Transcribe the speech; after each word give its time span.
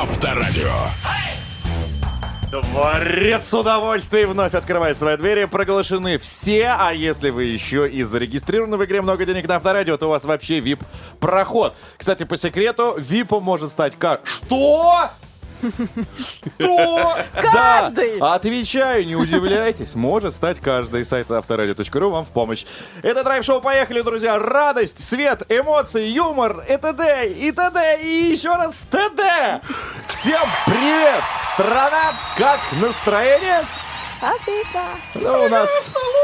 Авторадио. 0.00 0.72
Дворец 2.52 3.52
удовольствий 3.52 4.26
вновь 4.26 4.54
открывает 4.54 4.96
свои 4.96 5.16
двери. 5.16 5.46
Проглашены 5.46 6.18
все, 6.18 6.76
а 6.78 6.92
если 6.92 7.30
вы 7.30 7.46
еще 7.46 7.90
и 7.90 8.04
зарегистрированы 8.04 8.76
в 8.76 8.84
игре 8.84 9.02
«Много 9.02 9.26
денег 9.26 9.48
на 9.48 9.56
авторадио», 9.56 9.96
то 9.96 10.06
у 10.06 10.10
вас 10.10 10.22
вообще 10.22 10.60
VIP-проход. 10.60 11.74
Кстати, 11.96 12.22
по 12.22 12.36
секрету, 12.36 12.94
VIP 12.96 13.40
может 13.40 13.72
стать 13.72 13.98
как... 13.98 14.24
Что? 14.24 15.10
Что? 16.18 17.16
Каждый! 17.34 18.18
Да, 18.18 18.34
отвечаю, 18.34 19.06
не 19.06 19.16
удивляйтесь. 19.16 19.94
Может 19.94 20.34
стать 20.34 20.60
каждый. 20.60 21.04
Сайт 21.04 21.30
авторадио.ру 21.30 22.10
вам 22.10 22.24
в 22.24 22.30
помощь. 22.30 22.64
Это 23.02 23.24
драйв-шоу 23.24 23.60
«Поехали, 23.60 24.02
друзья». 24.02 24.38
Радость, 24.38 25.00
свет, 25.06 25.42
эмоции, 25.48 26.06
юмор 26.08 26.64
и 26.68 26.76
т.д. 26.76 27.28
и 27.28 27.52
т.д. 27.52 28.00
и 28.02 28.32
еще 28.32 28.54
раз 28.54 28.82
т.д. 28.90 29.60
Всем 30.08 30.48
привет! 30.66 31.22
Страна, 31.42 32.12
как 32.36 32.60
настроение? 32.80 33.64
Отлично. 34.20 34.82
Ну, 35.14 35.44
у 35.44 35.48
нас 35.48 35.68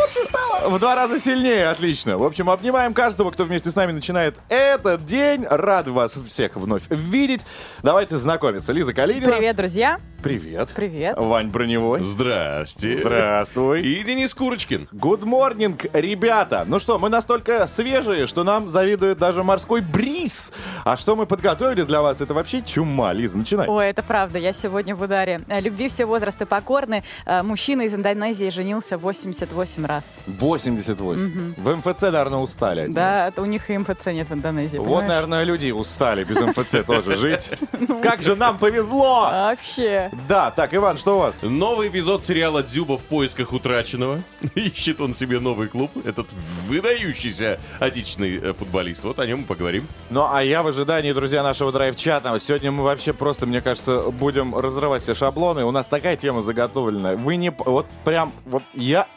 лучше 0.02 0.24
стало. 0.24 0.68
В 0.68 0.78
два 0.80 0.96
раза 0.96 1.20
сильнее, 1.20 1.68
отлично. 1.68 2.18
В 2.18 2.24
общем, 2.24 2.50
обнимаем 2.50 2.92
каждого, 2.92 3.30
кто 3.30 3.44
вместе 3.44 3.70
с 3.70 3.76
нами 3.76 3.92
начинает 3.92 4.36
этот 4.48 5.04
день. 5.04 5.46
Рад 5.48 5.86
вас 5.86 6.14
всех 6.28 6.56
вновь 6.56 6.82
видеть. 6.90 7.42
Давайте 7.82 8.16
знакомиться. 8.16 8.72
Лиза 8.72 8.92
Калинина. 8.92 9.30
Привет, 9.32 9.54
друзья. 9.56 10.00
Привет. 10.22 10.70
Привет. 10.74 11.16
Вань 11.18 11.48
Броневой. 11.50 12.02
Здрасте. 12.02 12.94
Здравствуй. 12.94 13.82
И 13.82 14.02
Денис 14.02 14.32
Курочкин. 14.34 14.88
Good 14.90 15.20
morning, 15.20 15.78
ребята. 15.92 16.64
Ну 16.66 16.80
что, 16.80 16.98
мы 16.98 17.10
настолько 17.10 17.68
свежие, 17.68 18.26
что 18.26 18.42
нам 18.42 18.68
завидует 18.68 19.18
даже 19.18 19.44
морской 19.44 19.82
бриз. 19.82 20.50
А 20.84 20.96
что 20.96 21.14
мы 21.14 21.26
подготовили 21.26 21.82
для 21.82 22.00
вас, 22.00 22.20
это 22.22 22.32
вообще 22.34 22.62
чума. 22.62 23.12
Лиза, 23.12 23.36
начинай. 23.36 23.68
Ой, 23.68 23.86
это 23.86 24.02
правда, 24.02 24.38
я 24.38 24.52
сегодня 24.52 24.96
в 24.96 25.02
ударе. 25.02 25.42
Любви 25.60 25.88
все 25.88 26.06
возрасты 26.06 26.46
покорны. 26.46 27.04
Э, 27.26 27.42
Мужчина 27.42 27.83
из 27.84 27.94
Индонезии 27.94 28.48
женился 28.50 28.98
88 28.98 29.84
раз. 29.86 30.20
88. 30.26 31.54
В 31.56 31.76
МФЦ, 31.76 32.02
наверное, 32.02 32.38
устали. 32.38 32.80
от. 32.82 32.92
Да, 32.92 33.28
это 33.28 33.42
у 33.42 33.44
них 33.44 33.70
и 33.70 33.78
МФЦ 33.78 34.06
нет 34.06 34.28
в 34.28 34.34
Индонезии, 34.34 34.78
Вот, 34.78 34.84
понимаешь? 34.86 35.08
наверное, 35.08 35.44
люди 35.44 35.70
устали 35.70 36.24
без 36.24 36.36
МФЦ 36.36 36.76
тоже 36.86 37.16
жить. 37.16 37.48
Ну. 37.78 38.00
Как 38.00 38.22
же 38.22 38.36
нам 38.36 38.58
повезло! 38.58 39.22
Вообще. 39.30 40.10
Да, 40.28 40.50
так, 40.50 40.74
Иван, 40.74 40.96
что 40.98 41.16
у 41.16 41.18
вас? 41.20 41.40
Новый 41.42 41.88
эпизод 41.88 42.24
сериала 42.24 42.62
«Дзюба 42.62 42.98
в 42.98 43.02
поисках 43.02 43.52
утраченного». 43.52 44.20
Ищет 44.54 45.00
он 45.00 45.14
себе 45.14 45.40
новый 45.40 45.68
клуб. 45.68 45.90
Этот 46.04 46.28
выдающийся 46.66 47.58
отечественный 47.80 48.36
э, 48.36 48.52
футболист. 48.52 49.04
Вот 49.04 49.18
о 49.18 49.26
нем 49.26 49.40
мы 49.40 49.44
поговорим. 49.44 49.86
Ну, 50.10 50.26
а 50.30 50.42
я 50.42 50.62
в 50.62 50.66
ожидании, 50.66 51.12
друзья, 51.12 51.42
нашего 51.42 51.72
драйв-чата. 51.72 52.38
Сегодня 52.40 52.70
мы 52.72 52.82
вообще 52.84 53.12
просто, 53.12 53.46
мне 53.46 53.60
кажется, 53.60 54.02
будем 54.10 54.56
разрывать 54.56 55.02
все 55.02 55.14
шаблоны. 55.14 55.64
У 55.64 55.70
нас 55.70 55.86
такая 55.86 56.16
тема 56.16 56.42
заготовлена. 56.42 57.14
Вы 57.14 57.36
не... 57.36 57.52
Вот 57.74 57.86
прям... 58.04 58.32
Вот 58.44 58.62
я... 58.74 59.08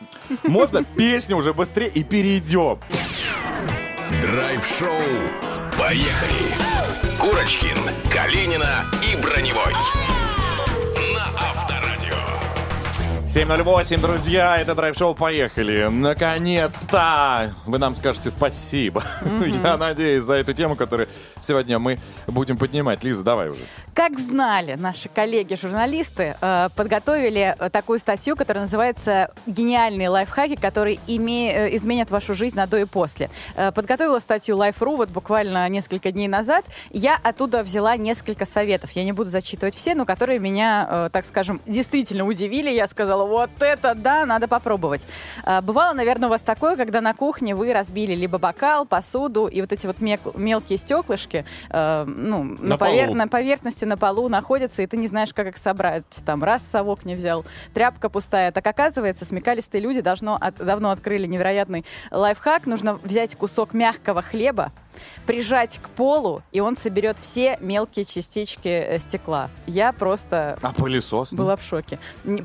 Можно 0.41 0.83
песню 0.83 1.37
уже 1.37 1.53
быстрее 1.53 1.89
и 1.89 2.03
перейдем? 2.03 2.79
Драйв-шоу. 4.19 4.99
Поехали. 5.77 6.55
Курочкин, 7.19 7.77
Калинина 8.11 8.85
и 9.03 9.15
Броневой. 9.15 9.75
7.08, 13.37 14.01
друзья, 14.01 14.57
это 14.57 14.73
драйв-шоу 14.73 15.13
«Поехали». 15.13 15.89
Наконец-то! 15.91 17.53
Вы 17.67 17.77
нам 17.77 17.93
скажете 17.93 18.31
спасибо. 18.31 19.03
Я 19.63 19.77
надеюсь 19.77 20.23
за 20.23 20.33
эту 20.33 20.55
тему, 20.55 20.75
которую 20.75 21.07
сегодня 21.43 21.77
мы 21.77 21.99
будем 22.25 22.57
поднимать. 22.57 23.03
Лиза, 23.03 23.21
давай 23.21 23.49
уже. 23.49 23.59
Как 23.93 24.17
знали 24.17 24.73
наши 24.73 25.07
коллеги-журналисты, 25.07 26.35
э, 26.41 26.69
подготовили 26.75 27.55
э, 27.59 27.69
такую 27.69 27.99
статью, 27.99 28.35
которая 28.35 28.63
называется 28.63 29.31
«Гениальные 29.45 30.09
лайфхаки, 30.09 30.55
которые 30.55 30.95
име- 31.05 31.51
э, 31.53 31.75
изменят 31.75 32.09
вашу 32.09 32.33
жизнь 32.33 32.55
на 32.55 32.65
до 32.65 32.77
и 32.77 32.85
после». 32.85 33.29
Подготовила 33.75 34.17
статью 34.17 34.57
Life.ru 34.57 34.97
вот 34.97 35.09
буквально 35.09 35.69
несколько 35.69 36.11
дней 36.11 36.27
назад. 36.27 36.65
Я 36.89 37.19
оттуда 37.21 37.61
взяла 37.61 37.97
несколько 37.97 38.47
советов. 38.47 38.89
Я 38.93 39.03
не 39.03 39.11
буду 39.11 39.29
зачитывать 39.29 39.75
все, 39.75 39.93
но 39.93 40.05
которые 40.05 40.39
меня, 40.39 41.09
так 41.11 41.25
скажем, 41.25 41.61
действительно 41.67 42.25
удивили. 42.25 42.71
Я 42.71 42.87
сказала, 42.87 43.26
вот 43.27 43.49
это 43.59 43.93
да, 43.95 44.25
надо 44.25 44.47
попробовать. 44.47 45.07
Э, 45.45 45.61
Бывало, 45.61 45.93
наверное, 45.93 46.27
у 46.27 46.29
вас 46.31 46.41
такое, 46.41 46.75
когда 46.75 47.01
на 47.01 47.13
кухне 47.13 47.53
вы 47.55 47.73
разбили 47.73 48.13
либо 48.13 48.37
бокал, 48.37 48.85
посуду, 48.85 49.47
и 49.47 49.61
вот 49.61 49.71
эти 49.71 49.85
вот 49.87 49.97
мелкие 49.99 50.77
стеклышки, 50.77 51.45
э, 51.69 52.03
ну, 52.07 52.43
на, 52.43 52.57
На 52.69 52.75
повер- 52.77 53.13
на 53.13 53.27
поверхности 53.27 53.85
на 53.85 53.97
полу 53.97 54.29
находятся, 54.29 54.81
и 54.81 54.87
ты 54.87 54.97
не 54.97 55.07
знаешь, 55.07 55.33
как 55.33 55.47
их 55.47 55.57
собрать. 55.57 56.03
Там 56.25 56.43
раз 56.43 56.65
совок 56.65 57.05
не 57.05 57.15
взял, 57.15 57.45
тряпка 57.73 58.09
пустая. 58.09 58.51
Так 58.51 58.65
оказывается, 58.65 59.25
смекалистые 59.25 59.81
люди 59.81 60.01
должно 60.01 60.37
от- 60.39 60.55
давно 60.57 60.91
открыли 60.91 61.27
невероятный 61.27 61.85
лайфхак. 62.11 62.65
Нужно 62.67 62.95
взять 62.95 63.35
кусок 63.35 63.73
мягкого 63.73 64.21
хлеба, 64.21 64.71
прижать 65.25 65.79
к 65.81 65.89
полу, 65.89 66.41
и 66.51 66.59
он 66.59 66.77
соберет 66.77 67.19
все 67.19 67.57
мелкие 67.61 68.05
частички 68.05 68.67
э, 68.67 68.99
стекла. 68.99 69.49
Я 69.65 69.91
просто 69.91 70.57
А 70.61 70.71
пылесос? 70.73 71.31
была 71.33 71.55
в 71.55 71.63
шоке. 71.63 71.99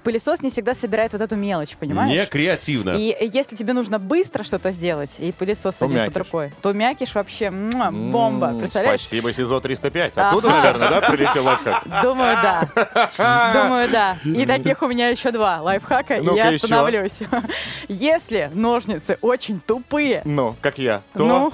Пылесос 0.05 0.43
не 0.43 0.51
всегда 0.51 0.75
собирает 0.75 1.13
вот 1.13 1.23
эту 1.23 1.37
мелочь, 1.37 1.77
понимаешь? 1.77 2.13
Не 2.19 2.27
креативно. 2.27 2.91
И 2.91 3.17
если 3.33 3.57
тебе 3.57 3.73
нужно 3.73 3.99
быстро 3.99 4.43
что-то 4.45 4.71
сделать, 4.73 5.17
и 5.19 5.33
пылесос 5.33 5.77
То 5.77 5.85
один 5.87 6.05
под 6.07 6.17
рукой, 6.17 6.53
то 6.63 6.73
мякиш 6.73 7.15
вообще 7.15 7.51
муа, 7.51 7.91
бомба. 7.91 8.49
М, 8.49 8.59
Представляешь? 8.59 9.01
Спасибо, 9.01 9.33
СИЗО 9.33 9.61
305. 9.61 10.13
Оттуда, 10.17 10.49
Ага. 10.49 10.57
наверное, 10.59 10.89
да, 10.91 11.01
прилетел 11.09 11.45
лайфхак? 11.45 11.85
Думаю, 12.03 12.37
да. 12.43 13.53
Думаю, 13.55 13.89
да. 13.91 14.17
И 14.25 14.47
таких 14.47 14.83
у 14.83 14.87
меня 14.89 15.09
еще 15.09 15.31
два 15.31 15.61
лайфхака, 15.63 16.17
и 16.17 16.25
я 16.35 16.49
остановлюсь. 16.51 17.21
Если 17.89 18.51
ножницы 18.55 19.19
очень 19.21 19.61
тупые, 19.61 20.23
Ну, 20.25 20.57
как 20.61 20.79
я. 20.79 21.03
То... 21.15 21.25
ну, 21.25 21.53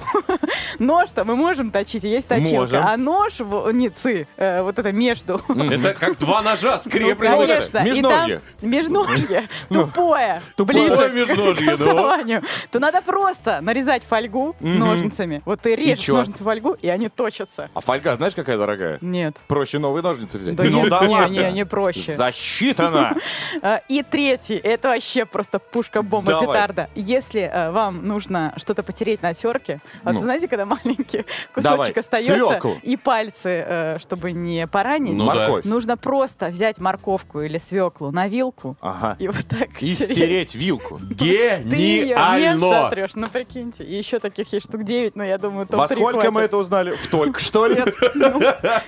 нож-то 0.89 1.23
мы 1.23 1.35
можем 1.35 1.71
точить, 1.71 2.03
и 2.03 2.09
есть 2.09 2.27
точилка. 2.27 2.55
Можем. 2.55 2.83
А 2.83 2.97
ножницы, 2.97 4.27
э, 4.37 4.61
вот 4.61 4.79
это 4.79 4.91
между, 4.91 5.39
Это 5.49 5.93
как 5.93 6.17
два 6.17 6.41
ножа 6.41 6.73
ну, 6.73 6.79
скреплены. 6.79 7.47
конечно. 7.47 7.77
и 7.77 7.83
Межножье. 7.89 8.41
там 8.59 8.69
Межножье. 8.69 9.49
Тупое. 9.69 10.41
Тупое 10.55 10.87
Ближе 10.87 11.09
межножье, 11.13 11.77
к 11.77 11.79
ну. 11.79 12.41
То 12.71 12.79
надо 12.79 13.01
просто 13.01 13.59
нарезать 13.61 14.03
фольгу 14.03 14.55
ножницами. 14.59 15.41
Вот 15.45 15.61
ты 15.61 15.75
режешь 15.75 16.07
ножницы 16.07 16.43
фольгу, 16.43 16.73
и 16.73 16.87
они 16.87 17.09
точатся. 17.09 17.69
А 17.73 17.81
фольга, 17.81 18.15
знаешь, 18.15 18.33
какая 18.35 18.57
дорогая? 18.57 18.97
Нет. 19.01 19.41
Проще 19.47 19.79
новые 19.79 20.01
ножницы 20.03 20.37
взять. 20.37 20.55
Да 20.55 20.63
ну 20.63 20.81
нет, 20.81 20.89
да 20.89 21.05
не, 21.07 21.29
не, 21.29 21.51
не 21.51 21.65
проще. 21.65 22.11
Засчитано. 22.11 23.15
А, 23.61 23.79
И 23.87 24.03
третий, 24.03 24.55
это 24.55 24.89
вообще 24.89 25.25
просто 25.25 25.59
пушка-бомба, 25.59 26.31
Давай. 26.31 26.47
петарда. 26.47 26.89
Если 26.95 27.41
э, 27.41 27.71
вам 27.71 28.07
нужно 28.07 28.53
что-то 28.57 28.83
потереть 28.83 29.21
на 29.21 29.33
терке, 29.33 29.79
вот 30.03 30.13
Ну. 30.13 30.19
знаете, 30.21 30.47
когда 30.47 30.65
маленький 30.83 31.25
Давай, 31.55 31.77
кусочек 31.93 31.97
остается, 31.97 32.47
свёклу. 32.47 32.77
и 32.83 32.97
пальцы, 32.97 33.63
э, 33.67 33.97
чтобы 33.99 34.31
не 34.31 34.67
поранить, 34.67 35.17
Ну 35.17 35.25
да. 35.27 35.33
Морковь. 35.35 35.65
нужно 35.65 35.97
просто 35.97 36.47
взять 36.47 36.79
морковку 36.79 37.41
или 37.41 37.57
свеклу 37.57 38.11
на 38.11 38.27
вилку 38.27 38.77
Ага. 38.81 39.15
и 39.19 39.27
вот 39.27 39.45
так 39.47 39.69
И 39.81 39.93
тереть. 39.95 39.97
стереть 39.97 40.55
вилку. 40.55 40.99
Ты 41.19 41.25
ее 41.25 41.59
не 41.65 42.05
Гениально. 42.05 42.69
сотрешь, 42.83 43.11
ну 43.15 43.27
прикиньте. 43.27 43.83
И 43.83 43.95
еще 43.95 44.19
таких 44.19 44.51
есть 44.53 44.65
штук 44.67 44.83
9, 44.83 45.15
но 45.15 45.23
я 45.23 45.37
думаю, 45.37 45.65
топ 45.67 45.79
Во 45.79 45.87
сколько 45.87 46.31
мы 46.31 46.41
это 46.41 46.57
узнали? 46.57 46.91
В 46.91 47.07
только 47.07 47.39
что 47.39 47.67
лет. 47.67 47.93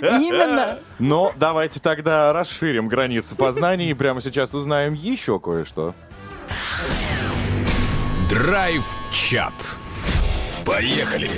Именно. 0.01 0.79
Но 0.99 1.33
давайте 1.35 1.79
тогда 1.79 2.33
расширим 2.33 2.87
границы 2.87 3.35
познаний 3.35 3.89
и 3.91 3.93
прямо 3.93 4.21
сейчас 4.21 4.53
узнаем 4.53 4.93
еще 4.93 5.39
кое-что. 5.39 5.93
Драйв-чат. 8.29 9.53
Поехали. 10.65 11.29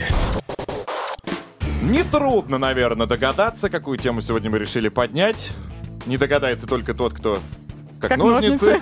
Нетрудно, 1.81 2.57
наверное, 2.57 3.07
догадаться, 3.07 3.69
какую 3.69 3.97
тему 3.97 4.21
сегодня 4.21 4.49
мы 4.49 4.57
решили 4.59 4.89
поднять. 4.89 5.51
Не 6.05 6.17
догадается 6.17 6.67
только 6.67 6.93
тот, 6.93 7.13
кто 7.13 7.39
как, 7.99 8.09
Как 8.09 8.17
ножницы. 8.17 8.81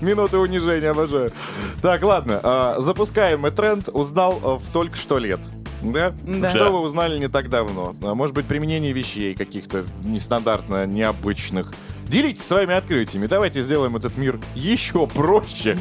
Минуты 0.00 0.38
унижения 0.38 0.90
обожаю. 0.90 1.32
Так, 1.80 2.02
ладно. 2.04 2.40
а, 2.42 2.76
Запускаем 2.80 3.40
мы 3.40 3.50
тренд. 3.50 3.88
Узнал 3.88 4.40
а, 4.44 4.58
в 4.58 4.70
только 4.72 4.96
что 4.96 5.18
лет. 5.18 5.40
Да? 5.82 6.12
Да. 6.22 6.50
Что 6.50 6.70
вы 6.70 6.80
узнали 6.80 7.18
не 7.18 7.28
так 7.28 7.48
давно? 7.50 7.96
А, 8.02 8.14
Может 8.14 8.36
быть, 8.36 8.46
применение 8.46 8.92
вещей 8.92 9.34
каких-то 9.34 9.84
нестандартно, 10.04 10.86
необычных. 10.86 11.72
Делитесь 12.12 12.44
своими 12.46 12.74
открытиями. 12.74 13.26
Давайте 13.26 13.62
сделаем 13.62 13.96
этот 13.96 14.18
мир 14.18 14.38
еще 14.54 15.06
проще. 15.06 15.78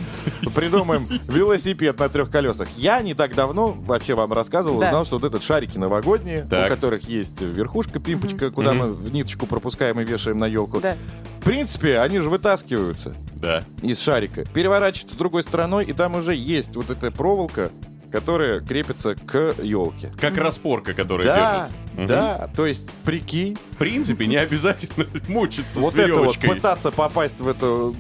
Придумаем 0.56 1.06
велосипед 1.28 2.00
на 2.00 2.08
трех 2.08 2.32
колесах. 2.32 2.70
Я 2.78 3.02
не 3.02 3.14
так 3.14 3.36
давно, 3.36 3.74
вообще 3.74 4.16
вам 4.16 4.32
рассказывал, 4.32 4.80
Да. 4.80 4.88
узнал, 4.88 5.06
что 5.06 5.16
вот 5.18 5.26
этот 5.26 5.44
шарики 5.44 5.78
новогодние, 5.78 6.44
Так. 6.50 6.68
у 6.72 6.74
которых 6.74 7.10
есть 7.10 7.42
верхушка, 7.42 8.00
пимпочка, 8.00 8.50
куда 8.50 8.72
мы 8.72 8.92
в 8.94 9.12
ниточку 9.12 9.46
пропускаем 9.46 10.00
и 10.00 10.06
вешаем 10.06 10.38
на 10.38 10.46
елку. 10.46 10.80
Да. 10.80 10.96
В 11.42 11.44
принципе, 11.44 12.00
они 12.00 12.20
же 12.20 12.30
вытаскиваются 12.30 13.14
Да. 13.36 13.66
из 13.82 14.00
шарика, 14.00 14.46
переворачиваются 14.46 15.16
с 15.16 15.18
другой 15.18 15.44
стороной, 15.44 15.84
и 15.84 15.92
там 15.92 16.16
уже 16.16 16.34
есть 16.34 16.78
вот 16.78 16.90
эта 16.92 17.12
проволока, 17.12 17.72
которые 18.12 18.62
крепятся 18.62 19.16
к 19.16 19.56
елке. 19.62 20.12
Как 20.20 20.38
распорка, 20.38 20.94
которая 20.94 21.26
Да, 21.26 21.70
держит. 21.96 22.08
Да, 22.10 22.50
то 22.56 22.66
есть, 22.66 22.90
прикинь, 23.04 23.58
В 23.74 23.78
принципе, 23.78 24.28
не 24.28 24.36
обязательно 24.38 25.06
мучиться 25.28 25.80
вот 25.80 25.92
с 25.94 25.96
это 25.96 26.14
вот 26.14 26.20
веревочкой. 26.20 26.50
пытаться 26.50 26.92
попасть 26.92 27.40
в 27.40 27.48
эту 27.48 27.96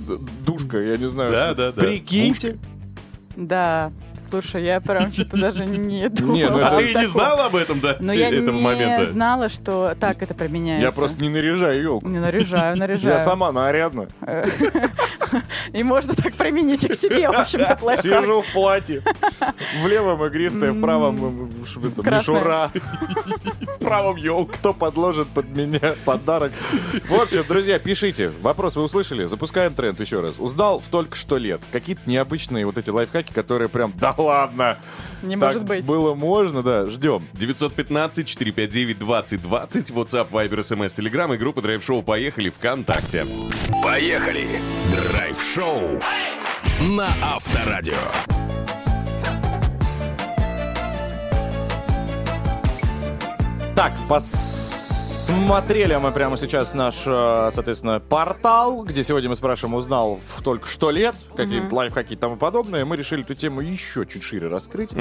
душка, 0.45 0.77
я 0.79 0.97
не 0.97 1.09
знаю. 1.09 1.31
Да, 1.33 1.45
что- 1.47 1.55
да, 1.55 1.71
да. 1.71 1.81
Прикиньте. 1.81 2.57
Да, 3.35 3.91
слушай, 4.31 4.63
я 4.63 4.79
прям 4.81 5.11
что-то 5.11 5.37
даже 5.37 5.65
не 5.65 6.07
думала. 6.09 6.35
Не, 6.35 6.49
ну 6.49 6.57
А 6.63 6.81
это- 6.81 6.93
ты 6.93 6.99
не 7.01 7.07
знала 7.07 7.45
об 7.45 7.55
этом 7.55 7.79
до 7.81 7.97
Но 7.99 8.13
я 8.13 8.29
этого 8.29 8.55
не 8.55 8.61
момента? 8.61 9.05
знала, 9.05 9.49
что 9.49 9.93
так 9.99 10.23
это 10.23 10.33
применяется. 10.33 10.85
Я 10.85 10.91
просто 10.91 11.21
не 11.21 11.29
наряжаю 11.29 11.81
елку. 11.81 12.07
Не 12.07 12.19
наряжаю, 12.19 12.77
наряжаю. 12.77 13.15
Я 13.15 13.23
сама 13.25 13.51
нарядна. 13.51 14.07
И 15.73 15.83
можно 15.83 16.13
так 16.13 16.33
применить 16.33 16.83
и 16.83 16.87
к 16.89 16.93
себе, 16.93 17.29
в 17.29 17.33
общем, 17.39 17.61
этот 17.61 17.81
лайфхак. 17.87 18.03
Сижу 18.21 18.41
в 18.41 18.51
платье. 18.53 19.01
В 19.81 19.87
левом 19.87 20.23
игристое, 20.25 20.71
в 20.73 20.81
правом 20.81 21.49
мишура. 22.03 22.71
Правом 23.91 24.15
елка. 24.15 24.53
Кто 24.53 24.73
подложит 24.73 25.27
под 25.27 25.49
меня 25.49 25.95
подарок? 26.05 26.53
В 27.09 27.13
общем, 27.13 27.43
друзья, 27.45 27.77
пишите. 27.77 28.31
Вопрос 28.41 28.77
вы 28.77 28.83
услышали? 28.83 29.25
Запускаем 29.25 29.73
тренд 29.73 29.99
еще 29.99 30.21
раз. 30.21 30.39
Узнал 30.39 30.79
в 30.79 30.87
только 30.87 31.17
что 31.17 31.35
лет. 31.37 31.59
Какие-то 31.73 32.03
необычные 32.05 32.65
вот 32.65 32.77
эти 32.77 32.89
лайфхаки, 32.89 33.33
которые 33.33 33.67
прям, 33.67 33.91
да 33.97 34.15
ладно. 34.17 34.77
Не 35.23 35.35
Так 35.35 35.55
может 35.55 35.63
быть. 35.63 35.83
было 35.83 36.13
можно, 36.13 36.63
да. 36.63 36.87
Ждем. 36.87 37.27
915-459-2020, 37.33 39.41
WhatsApp, 39.41 40.29
Viber, 40.31 40.59
SMS, 40.59 40.95
Telegram 40.95 41.35
и 41.35 41.37
группа 41.37 41.59
Drive 41.59 41.81
Show 41.81 42.01
«Поехали» 42.01 42.49
ВКонтакте. 42.49 43.25
Поехали! 43.83 44.47
Драйв-шоу 45.11 46.01
на 46.79 47.09
Авторадио. 47.21 47.97
Так, 53.75 53.93
посмотрели 55.31 55.95
мы 55.95 56.11
прямо 56.11 56.37
сейчас 56.37 56.73
наш, 56.73 57.03
э, 57.05 57.49
соответственно, 57.53 58.01
портал, 58.01 58.83
где 58.83 59.01
сегодня 59.03 59.29
мы 59.29 59.35
спрашиваем, 59.37 59.75
узнал 59.75 60.19
в 60.25 60.43
только 60.43 60.67
что 60.67 60.91
лет, 60.91 61.15
какие-то 61.35 61.73
лайфхаки 61.73 62.13
и 62.13 62.15
тому 62.17 62.35
подобное. 62.35 62.83
Мы 62.83 62.97
решили 62.97 63.23
эту 63.23 63.33
тему 63.33 63.61
еще 63.61 64.05
чуть 64.05 64.23
шире 64.23 64.47
раскрыть. 64.47 64.93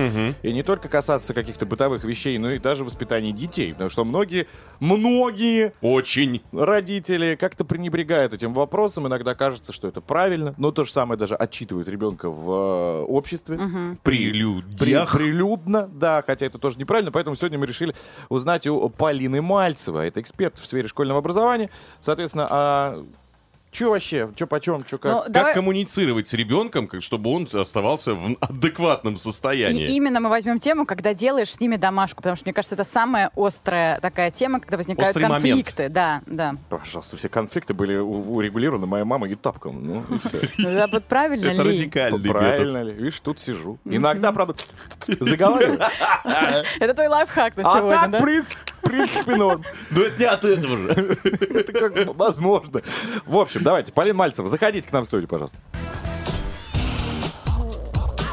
И 0.43 0.53
не 0.53 0.63
только 0.63 0.89
касаться 0.89 1.35
каких-то 1.35 1.67
бытовых 1.67 2.05
вещей, 2.05 2.39
но 2.39 2.53
и 2.53 2.59
даже 2.59 2.85
воспитания 2.85 3.33
детей. 3.33 3.73
Потому 3.73 3.91
что 3.91 4.05
многие, 4.05 4.47
многие 4.79 5.73
Очень. 5.81 6.43
родители 6.53 7.35
как-то 7.35 7.65
пренебрегают 7.65 8.33
этим 8.33 8.53
вопросом. 8.53 9.09
Иногда 9.09 9.35
кажется, 9.35 9.73
что 9.73 9.89
это 9.89 10.01
правильно. 10.01 10.55
Но 10.59 10.71
то 10.71 10.85
же 10.85 10.93
самое 10.93 11.19
даже 11.19 11.35
отчитывают 11.35 11.89
ребенка 11.89 12.31
в 12.31 12.51
э, 12.51 13.03
обществе. 13.03 13.59
При, 14.03 14.31
Прелюдиях. 14.31 15.13
прилюдно, 15.13 15.89
да, 15.89 16.23
хотя 16.25 16.47
это 16.47 16.59
тоже 16.59 16.79
неправильно, 16.79 17.11
поэтому 17.11 17.37
сегодня 17.37 17.59
мы 17.59 17.67
решили 17.67 17.95
узнать 18.29 18.67
у 18.67 18.89
Полины 18.89 19.43
Мальцевой. 19.43 20.09
Это 20.09 20.20
эксперт 20.21 20.59
в 20.59 20.67
сфере 20.67 20.89
школьного 20.89 21.19
образования. 21.19 21.71
Соответственно, 22.01 22.47
а 22.51 23.07
что 23.73 23.91
вообще, 23.91 24.31
что 24.35 24.47
почем, 24.47 24.85
что 24.87 24.99
как? 24.99 25.13
Ну, 25.13 25.21
Как 25.23 25.31
давай- 25.33 25.55
коммуницировать 25.55 26.27
с 26.29 26.35
ребенком, 26.35 26.89
как- 26.89 27.03
чтобы 27.03 27.31
он 27.31 27.49
оставался 27.53 28.15
в 28.15 28.37
адекватном 28.41 29.17
состоянии? 29.17 29.85
И 29.87 29.93
именно 29.95 30.21
мы 30.21 30.29
возьмем 30.29 30.59
тему, 30.59 30.87
когда 30.87 31.15
делаешь 31.15 31.51
с 31.53 31.61
ними 31.61 31.77
домашку, 31.77 32.17
потому 32.17 32.37
что, 32.37 32.47
мне 32.47 32.53
кажется, 32.53 32.75
это 32.75 32.85
самая 32.85 33.31
острая 33.37 34.01
такая 34.01 34.31
тема, 34.31 34.59
когда 34.61 34.77
возникают 34.77 35.09
Острый 35.17 35.29
момент. 35.29 35.43
конфликты. 35.43 35.89
Да, 35.89 36.23
да. 36.27 36.57
Пожалуйста, 36.69 37.17
все 37.17 37.29
конфликты 37.29 37.73
были 37.75 37.97
урегулированы 37.97 38.87
моей 38.87 39.05
мамой 39.05 39.31
и 39.33 39.35
тапком. 39.37 39.85
Ну, 39.87 40.05
и 40.17 40.19
все. 40.19 40.41
Ну, 40.59 40.71
да, 40.75 40.87
вот 40.91 41.05
правильно 41.05 41.47
Это 41.51 41.63
ли? 41.63 41.71
радикальный 41.79 42.19
метод. 42.19 42.33
Правильно 42.33 42.83
ли? 42.83 42.93
Видишь, 42.93 43.21
тут 43.21 43.39
сижу. 43.41 43.79
Иногда, 43.85 44.33
правда, 44.33 44.55
заговариваю. 45.07 45.81
Это 46.81 46.95
твой 46.95 47.09
лайфхак 47.09 47.57
на 47.57 47.71
А 47.71 47.77
сегодня, 47.79 47.99
так, 48.01 48.11
да? 48.11 48.19
в 48.19 48.23
принципе, 48.23 48.57
в 48.73 48.81
принципе, 48.83 49.37
норм. 49.37 49.63
Ну 49.91 50.01
это 50.03 50.19
не 50.19 50.25
от 50.25 50.45
этого 50.45 50.77
же. 50.77 51.19
Это 51.25 51.73
как 51.73 52.17
возможно. 52.17 52.81
В 53.27 53.37
общем, 53.37 53.60
давайте, 53.61 53.93
Полин 53.93 54.17
Мальцев, 54.17 54.47
заходите 54.47 54.89
к 54.89 54.93
нам 54.93 55.05
в 55.05 55.07
студию, 55.07 55.29
пожалуйста. 55.29 55.57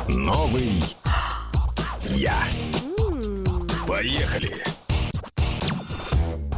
Новый 0.07 0.83
я. 2.01 2.35
Поехали! 3.87 4.76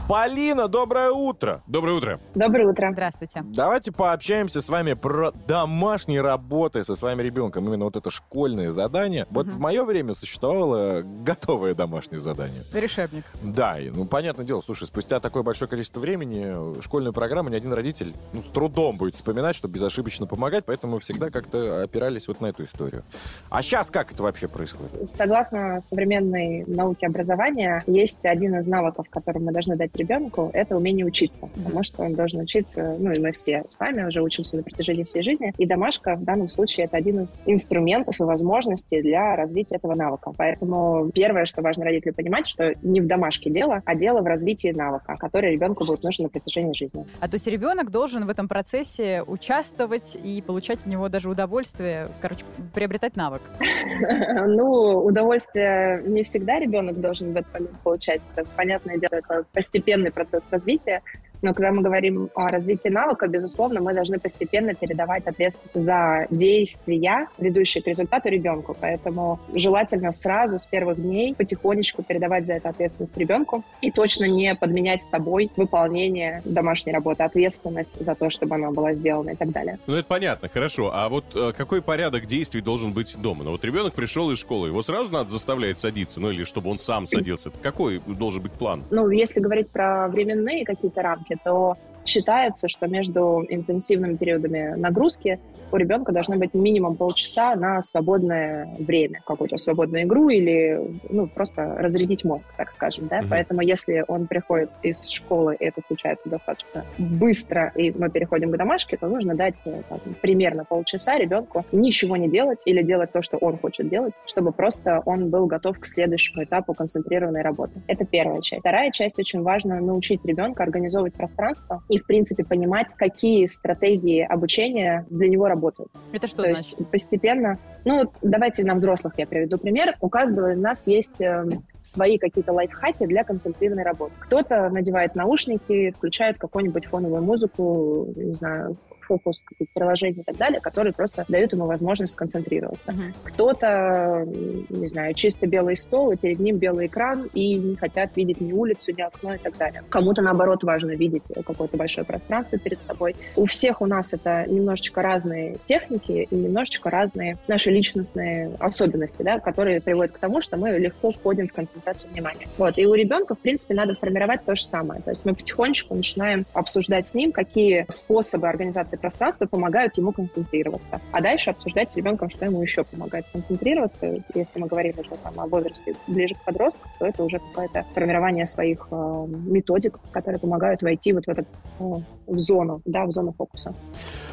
Полина, 0.10 0.68
доброе 0.68 1.12
утро. 1.12 1.62
Доброе 1.68 1.98
утро. 1.98 2.20
Доброе 2.34 2.68
утро. 2.68 2.90
Здравствуйте. 2.92 3.44
Давайте 3.46 3.92
пообщаемся 3.92 4.60
с 4.60 4.68
вами 4.68 4.94
про 4.94 5.32
домашние 5.48 6.22
работы 6.22 6.84
со 6.84 6.96
своим 6.96 7.20
ребенком. 7.20 7.68
Именно 7.68 7.86
вот 7.86 7.96
это 7.96 8.10
школьное 8.10 8.72
задание. 8.72 9.28
Вот 9.30 9.46
в 9.46 9.60
мое 9.60 9.86
время 9.86 10.16
существовало 10.16 11.04
готовое 11.04 11.76
домашнее 11.76 12.20
задание. 12.20 12.64
Решебник. 12.74 13.24
Да, 13.44 13.80
и, 13.80 13.92
ну, 13.92 14.06
понятное 14.06 14.48
дело, 14.48 14.62
слушай, 14.62 14.88
спустя 14.88 15.20
такое 15.20 15.44
большое 15.44 15.70
количество 15.70 16.00
времени 16.00 16.82
школьную 16.82 17.14
программу 17.14 17.50
ни 17.50 17.56
один 17.56 17.72
родитель 17.72 18.16
ну, 18.34 18.42
с 18.42 18.52
трудом 18.52 18.98
будет 18.98 19.14
вспоминать, 19.14 19.56
чтобы 19.56 19.76
безошибочно 19.76 20.26
помогать, 20.26 20.66
поэтому 20.66 20.96
мы 20.96 21.02
всегда 21.02 21.30
как-то 21.30 21.84
опирались 21.84 22.28
вот 22.28 22.42
на 22.42 22.48
эту 22.48 22.64
историю. 22.64 23.04
А 23.52 23.62
сейчас 23.62 23.92
как 23.92 24.12
это 24.12 24.24
вообще 24.24 24.48
происходит? 24.48 25.08
Согласно 25.08 25.82
современной 25.82 26.66
науке 26.66 27.06
образования, 27.06 27.84
есть 27.86 28.26
один 28.26 28.58
из 28.58 28.66
навыков, 28.66 29.06
который 29.12 29.40
мы 29.40 29.52
должны 29.52 29.76
дать 29.76 29.92
ребенку, 30.00 30.50
это 30.54 30.76
умение 30.76 31.06
учиться. 31.06 31.50
Потому 31.56 31.84
что 31.84 32.04
он 32.04 32.14
должен 32.14 32.42
учиться, 32.42 32.96
ну 33.00 33.12
и 33.12 33.20
мы 33.20 33.32
все 33.32 33.64
с 33.68 33.80
вами 33.80 34.06
уже 34.08 34.22
учимся 34.22 34.58
на 34.58 34.64
протяжении 34.64 35.04
всей 35.04 35.22
жизни. 35.22 35.54
И 35.58 35.66
домашка 35.66 36.16
в 36.16 36.24
данном 36.24 36.50
случае 36.50 36.86
это 36.86 36.98
один 36.98 37.22
из 37.24 37.42
инструментов 37.46 38.20
и 38.20 38.24
возможностей 38.24 39.02
для 39.02 39.36
развития 39.36 39.76
этого 39.76 39.96
навыка. 39.96 40.34
Поэтому 40.36 41.12
первое, 41.14 41.46
что 41.46 41.62
важно 41.62 41.86
родителю 41.86 42.14
понимать, 42.14 42.48
что 42.48 42.74
не 42.82 43.02
в 43.02 43.08
домашке 43.08 43.50
дело, 43.50 43.82
а 43.86 43.96
дело 43.96 44.22
в 44.22 44.26
развитии 44.26 44.72
навыка, 44.76 45.16
который 45.18 45.52
ребенку 45.52 45.86
будет 45.86 46.04
нужен 46.04 46.24
на 46.24 46.30
протяжении 46.30 46.74
жизни. 46.74 47.06
А 47.20 47.28
то 47.28 47.36
есть 47.36 47.48
ребенок 47.48 47.92
должен 47.92 48.26
в 48.26 48.30
этом 48.30 48.48
процессе 48.48 49.24
участвовать 49.24 50.18
и 50.22 50.42
получать 50.42 50.80
от 50.82 50.86
него 50.86 51.10
даже 51.10 51.30
удовольствие, 51.30 52.10
короче, 52.22 52.44
приобретать 52.74 53.16
навык. 53.16 53.42
Ну, 54.50 55.06
удовольствие 55.06 56.02
не 56.06 56.24
всегда 56.24 56.60
ребенок 56.60 57.00
должен 57.00 57.34
в 57.34 57.36
этот 57.36 57.54
момент 57.54 57.80
получать. 57.84 58.22
Это, 58.34 58.48
понятное 58.56 58.98
дело, 58.98 59.12
это 59.12 59.46
постепенный 59.90 60.12
процесс 60.12 60.50
развития. 60.52 61.02
Но 61.42 61.54
когда 61.54 61.72
мы 61.72 61.82
говорим 61.82 62.30
о 62.36 62.48
развитии 62.48 62.90
навыка, 62.90 63.28
безусловно, 63.28 63.82
мы 63.82 63.94
должны 63.94 64.20
постепенно 64.20 64.74
передавать 64.74 65.26
ответственность 65.26 65.60
за 65.74 66.28
действия, 66.30 67.28
ведущие 67.38 67.84
к 67.84 67.88
результату 67.88 68.30
ребенку. 68.30 68.76
Поэтому 68.80 69.40
желательно 69.54 70.12
сразу, 70.12 70.60
с 70.60 70.66
первых 70.66 71.02
дней, 71.02 71.34
потихонечку 71.36 72.04
передавать 72.04 72.46
за 72.46 72.54
это 72.54 72.70
ответственность 72.70 73.18
ребенку 73.18 73.64
и 73.82 73.92
точно 73.92 74.26
не 74.26 74.56
подменять 74.56 75.02
собой 75.02 75.50
выполнение 75.56 76.42
домашней 76.46 76.92
работы, 76.92 77.24
ответственность 77.24 77.94
за 78.00 78.16
то, 78.16 78.30
чтобы 78.30 78.56
она 78.56 78.72
была 78.72 78.94
сделана 78.94 79.32
и 79.32 79.36
так 79.36 79.52
далее. 79.52 79.80
Ну, 79.88 79.96
это 79.96 80.08
понятно, 80.08 80.50
хорошо. 80.50 80.92
А 80.94 81.10
вот 81.10 81.26
э, 81.36 81.54
какой 81.56 81.82
порядок 81.82 82.26
действий 82.26 82.62
должен 82.62 82.92
быть 82.92 83.16
дома? 83.20 83.44
Ну, 83.44 83.52
вот 83.52 83.64
ребенок 83.64 83.94
пришел 83.94 84.30
из 84.32 84.40
школы, 84.40 84.68
его 84.68 84.82
сразу 84.82 85.12
надо 85.12 85.30
заставлять 85.30 85.80
садиться, 85.80 86.20
ну, 86.20 86.32
или 86.32 86.44
чтобы 86.44 86.70
он 86.70 86.80
сам 86.80 87.06
садился. 87.06 87.52
Какой 87.62 88.02
должен 88.06 88.42
быть 88.42 88.52
план? 88.54 88.84
ну, 89.00 89.10
если 89.10 89.40
говорить 89.40 89.70
про 89.70 90.08
временные 90.08 90.66
какие-то 90.66 91.02
рамки, 91.02 91.29
то 91.36 91.78
считается, 92.10 92.68
что 92.68 92.88
между 92.88 93.46
интенсивными 93.48 94.16
периодами 94.16 94.74
нагрузки 94.76 95.40
у 95.72 95.78
ребенка 95.78 96.12
должно 96.12 96.36
быть 96.36 96.54
минимум 96.54 96.96
полчаса 96.96 97.56
на 97.56 97.82
свободное 97.82 98.68
время, 98.80 99.22
какую-то 99.26 99.58
свободную 99.58 100.04
игру 100.04 100.30
или 100.30 101.00
ну, 101.10 101.28
просто 101.28 101.76
разрядить 101.78 102.24
мозг, 102.24 102.50
так 102.58 102.72
скажем. 102.72 103.08
Да? 103.08 103.22
Мгм. 103.22 103.30
Поэтому 103.30 103.62
если 103.62 104.04
он 104.08 104.28
приходит 104.28 104.72
из 104.82 105.08
школы, 105.08 105.56
и 105.60 105.66
это 105.66 105.82
случается 105.86 106.30
достаточно 106.30 106.86
быстро, 106.98 107.72
и 107.76 107.92
мы 107.92 108.10
переходим 108.10 108.52
к 108.52 108.58
домашке, 108.58 108.98
то 108.98 109.08
нужно 109.08 109.36
дать 109.36 109.62
э, 109.66 109.82
там, 109.90 110.00
примерно 110.22 110.66
полчаса 110.66 111.18
ребенку 111.18 111.66
ничего 111.72 112.18
не 112.18 112.30
делать 112.30 112.62
или 112.66 112.82
делать 112.82 113.12
то, 113.12 113.22
что 113.22 113.38
он 113.38 113.58
хочет 113.58 113.90
делать, 113.90 114.14
чтобы 114.26 114.52
просто 114.52 115.02
он 115.06 115.30
был 115.30 115.46
готов 115.46 115.80
к 115.80 115.86
следующему 115.86 116.44
этапу 116.44 116.74
концентрированной 116.74 117.42
работы. 117.42 117.82
Это 117.88 118.06
первая 118.06 118.42
часть. 118.42 118.62
Вторая 118.62 118.92
часть 118.92 119.20
очень 119.20 119.42
важно 119.42 119.80
научить 119.80 120.26
ребенка 120.26 120.64
организовывать 120.64 121.14
пространство 121.14 121.84
и, 121.90 121.99
в 122.00 122.06
принципе, 122.06 122.44
понимать, 122.44 122.94
какие 122.96 123.46
стратегии 123.46 124.22
обучения 124.22 125.06
для 125.10 125.28
него 125.28 125.48
работают. 125.48 125.92
Это 126.12 126.28
что 126.28 126.44
То 126.44 126.56
значит? 126.56 126.66
есть 126.66 126.90
постепенно, 126.90 127.60
ну 127.86 128.00
вот 128.00 128.14
давайте 128.22 128.64
на 128.64 128.74
взрослых 128.74 129.14
я 129.18 129.28
приведу 129.28 129.58
пример. 129.58 129.96
У 130.02 130.10
каждого 130.10 130.54
из 130.54 130.60
нас 130.60 130.88
есть 130.88 131.22
э, 131.22 131.46
свои 131.82 132.18
какие-то 132.18 132.54
лайфхаки 132.54 133.06
для 133.06 133.24
концентрированной 133.24 133.84
работы. 133.84 134.14
Кто-то 134.20 134.70
надевает 134.70 135.16
наушники, 135.16 135.92
включает 135.92 136.38
какую-нибудь 136.38 136.86
фоновую 136.86 137.22
музыку, 137.22 138.12
не 138.16 138.34
знаю, 138.34 138.78
фокус, 139.10 139.42
какие-то 139.44 139.74
приложения 139.74 140.22
и 140.22 140.24
так 140.24 140.38
далее, 140.38 140.62
которые 140.62 140.94
просто 140.94 141.26
дают 141.28 141.52
ему 141.54 141.66
возможность 141.66 142.14
сконцентрироваться. 142.14 142.92
Мгм. 142.92 143.14
Кто-то, 143.24 144.24
не 144.70 144.88
знаю, 144.88 145.14
чисто 145.16 145.48
белый 145.48 145.76
стол, 145.76 146.12
и 146.12 146.16
перед 146.16 146.40
ним 146.40 146.58
белый 146.58 146.86
экран, 146.86 147.28
и 147.34 147.56
не 147.56 147.76
хотят 147.76 148.16
видеть 148.16 148.40
ни 148.40 148.54
улицу, 148.54 148.94
ни 148.96 149.02
окно 149.02 149.34
и 149.34 149.38
так 149.38 149.58
далее. 149.58 149.84
Кому-то, 149.90 150.22
наоборот, 150.22 150.64
важно 150.64 150.92
видеть 150.92 151.24
какое-то 151.46 151.76
большое 151.76 152.06
пространство 152.06 152.60
перед 152.60 152.82
собой. 152.82 153.16
У 153.36 153.48
всех 153.48 153.82
у 153.82 153.88
нас 153.88 154.14
это 154.14 154.46
немножечко 154.48 155.02
разные 155.02 155.58
техники 155.66 156.28
и 156.30 156.36
немножечко 156.36 156.90
разные 156.90 157.38
наши 157.48 157.72
личностные 157.72 158.52
особенности, 158.60 159.24
да, 159.24 159.40
которые 159.40 159.82
приводят 159.82 160.14
к 160.14 160.20
тому, 160.20 160.42
что 160.42 160.58
мы 160.58 160.70
легко 160.78 161.12
входим 161.12 161.48
в 161.48 161.54
концентрацию 161.54 162.12
внимания. 162.12 162.48
Вот. 162.58 162.78
И 162.78 162.86
у 162.86 162.94
ребенка, 162.94 163.34
в 163.34 163.40
принципе, 163.40 163.74
надо 163.74 163.96
формировать 163.96 164.46
то 164.46 164.56
же 164.56 164.64
самое. 164.64 165.02
То 165.02 165.10
есть 165.10 165.26
мы 165.26 165.34
потихонечку 165.34 165.96
начинаем 165.96 166.46
обсуждать 166.54 167.08
с 167.08 167.16
ним, 167.16 167.32
какие 167.32 167.86
способы 167.90 168.48
организации 168.48 168.98
пространства 169.00 169.46
помогают 169.46 169.98
ему 169.98 170.12
концентрироваться. 170.12 171.02
А 171.12 171.22
дальше 171.22 171.50
обсуждать 171.50 171.92
с 171.92 171.96
ребенком, 171.96 172.30
что 172.30 172.46
ему 172.46 172.62
еще 172.62 172.84
помогает 172.84 173.26
концентрироваться. 173.32 174.24
Если 174.34 174.60
мы 174.60 174.68
говорим 174.68 174.96
уже 175.00 175.12
там, 175.24 175.40
о 175.40 175.48
возрасте 175.48 175.96
ближе 176.08 176.36
к 176.36 176.44
подростку, 176.44 176.88
то 177.00 177.06
это 177.06 177.24
уже 177.24 177.40
какое-то 177.40 177.86
формирование 177.94 178.46
своих 178.46 178.88
э, 178.92 179.26
методик, 179.28 180.00
которые 180.12 180.40
помогают 180.40 180.82
войти 180.82 181.14
вот 181.14 181.26
в, 181.26 181.30
этот, 181.30 181.48
э, 181.80 181.84
в 182.28 182.40
зону, 182.40 182.82
да, 182.86 183.06
в 183.06 183.12
зону 183.12 183.34
фокуса. 183.34 183.74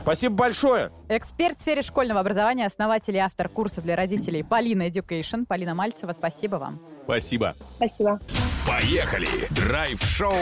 Спасибо 0.02 0.34
большое. 0.34 0.90
Эксперт 1.08 1.56
в 1.56 1.60
сфере 1.60 1.82
школьного 1.82 2.20
образования, 2.20 2.66
основатель 2.66 3.16
и 3.16 3.18
автор 3.18 3.48
курсов 3.48 3.84
для 3.84 3.96
родителей 3.96 4.42
Полина 4.42 4.88
Education. 4.88 5.46
Полина 5.46 5.74
Мальцева, 5.74 6.12
спасибо 6.12 6.56
вам. 6.56 6.80
Спасибо. 7.06 7.54
Спасибо. 7.76 8.20
Поехали! 8.66 9.28
Драйв-шоу 9.50 10.34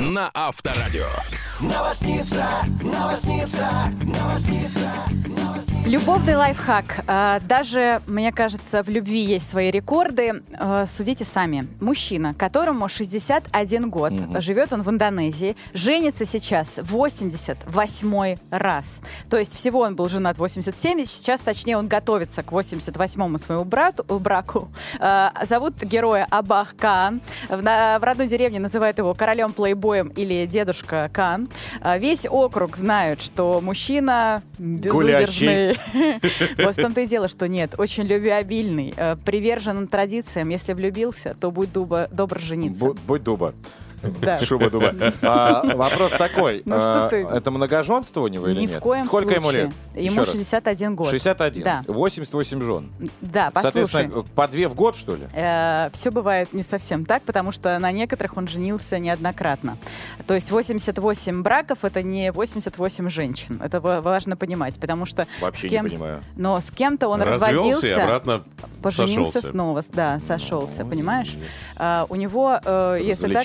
на 0.00 0.28
Авторадио. 0.34 1.06
Любовный 5.86 6.34
лайфхак. 6.34 7.04
А, 7.06 7.38
Даже, 7.40 8.02
мне 8.08 8.32
кажется, 8.32 8.82
в 8.82 8.88
любви 8.88 9.20
есть 9.20 9.48
свои 9.48 9.70
рекорды. 9.70 10.42
А, 10.58 10.84
Судите 10.84 11.24
сами. 11.24 11.68
Мужчина, 11.80 12.34
которому 12.34 12.88
61 12.88 13.88
год, 13.88 14.12
живет 14.40 14.72
он 14.72 14.82
в 14.82 14.90
Индонезии, 14.90 15.56
женится 15.74 16.24
сейчас 16.24 16.80
88 16.82 18.36
раз. 18.50 19.00
То 19.30 19.36
есть 19.36 19.54
всего 19.54 19.80
он 19.80 19.94
был 19.94 20.08
женат 20.08 20.38
87, 20.38 21.04
сейчас, 21.04 21.40
точнее, 21.40 21.76
он 21.76 21.86
готовится 21.86 22.42
к 22.42 22.50
88-му 22.50 23.38
своему 23.38 23.64
брату, 23.64 24.02
браку. 24.18 24.68
А, 24.98 25.32
Зовут 25.78 25.92
героя 25.92 26.26
Абах 26.30 26.74
Каан. 26.76 27.20
В, 27.48 27.60
в 27.62 27.98
родной 28.02 28.26
деревне 28.26 28.58
называют 28.58 28.98
его 28.98 29.14
королем-плейбоем 29.14 30.08
или 30.08 30.46
дедушка 30.46 31.10
Кан. 31.12 31.48
А, 31.80 31.98
Весь 31.98 32.26
округ 32.28 32.76
знает, 32.76 33.20
что 33.20 33.60
мужчина 33.60 34.42
безудержный. 34.58 35.76
Вот 36.58 36.76
в 36.76 36.80
том-то 36.82 37.02
и 37.02 37.06
дело, 37.06 37.28
что 37.28 37.46
нет. 37.48 37.74
Очень 37.78 38.04
любвеобильный, 38.04 38.94
э, 38.96 39.16
привержен 39.24 39.86
традициям. 39.88 40.48
Если 40.48 40.72
влюбился, 40.72 41.34
то 41.38 41.50
будь 41.50 41.70
дуба- 41.72 42.08
добр 42.10 42.40
жениться. 42.40 42.86
Бу- 42.86 42.98
Будь 43.06 43.22
дуба. 43.22 43.54
Да. 44.20 44.40
Шуба 44.44 44.70
дуба. 44.70 44.94
А, 45.22 45.62
Вопрос 45.74 46.12
такой. 46.12 46.62
Ну 46.64 46.76
а, 46.78 47.08
ты? 47.08 47.16
Это 47.24 47.50
многоженство 47.50 48.20
у 48.20 48.28
него 48.28 48.48
или 48.48 48.60
Ни 48.60 48.66
нет? 48.66 48.76
в 48.76 48.80
коем 48.80 49.02
Сколько 49.02 49.34
ему 49.34 49.50
лет? 49.50 49.70
Ему 49.94 50.06
Еще 50.10 50.20
раз. 50.20 50.30
61 50.32 50.94
год. 50.94 51.10
61. 51.10 51.62
Да. 51.62 51.84
88 51.86 52.62
жен. 52.62 52.90
Да, 53.20 53.50
послушай. 53.50 53.84
Соответственно, 53.86 54.22
по 54.34 54.48
две 54.48 54.68
в 54.68 54.74
год, 54.74 54.96
что 54.96 55.16
ли? 55.16 55.24
все 55.92 56.10
бывает 56.10 56.52
не 56.52 56.62
совсем 56.62 57.04
так, 57.04 57.22
потому 57.22 57.52
что 57.52 57.78
на 57.78 57.92
некоторых 57.92 58.36
он 58.36 58.48
женился 58.48 58.98
неоднократно. 58.98 59.76
То 60.26 60.34
есть 60.34 60.50
88 60.50 61.42
браков 61.42 61.84
это 61.84 62.02
не 62.02 62.32
88 62.32 63.08
женщин. 63.08 63.60
Это 63.62 63.80
ва- 63.80 64.00
важно 64.00 64.36
понимать, 64.36 64.78
потому 64.78 65.06
что 65.06 65.26
Вообще 65.40 65.68
не 65.68 65.78
понимаю. 65.82 66.22
Но 66.36 66.60
с 66.60 66.70
кем-то 66.70 67.08
он 67.08 67.22
Развелся 67.22 67.50
и 67.50 67.54
разводился, 67.56 68.02
обратно 68.04 68.44
поженился 68.82 69.32
сошелся. 69.32 69.50
снова, 69.50 69.82
да, 69.92 70.20
сошелся, 70.20 70.84
понимаешь? 70.84 71.36
А, 71.76 72.06
у 72.08 72.14
него, 72.14 72.58
э, 72.64 73.00
если 73.02 73.32
так. 73.32 73.44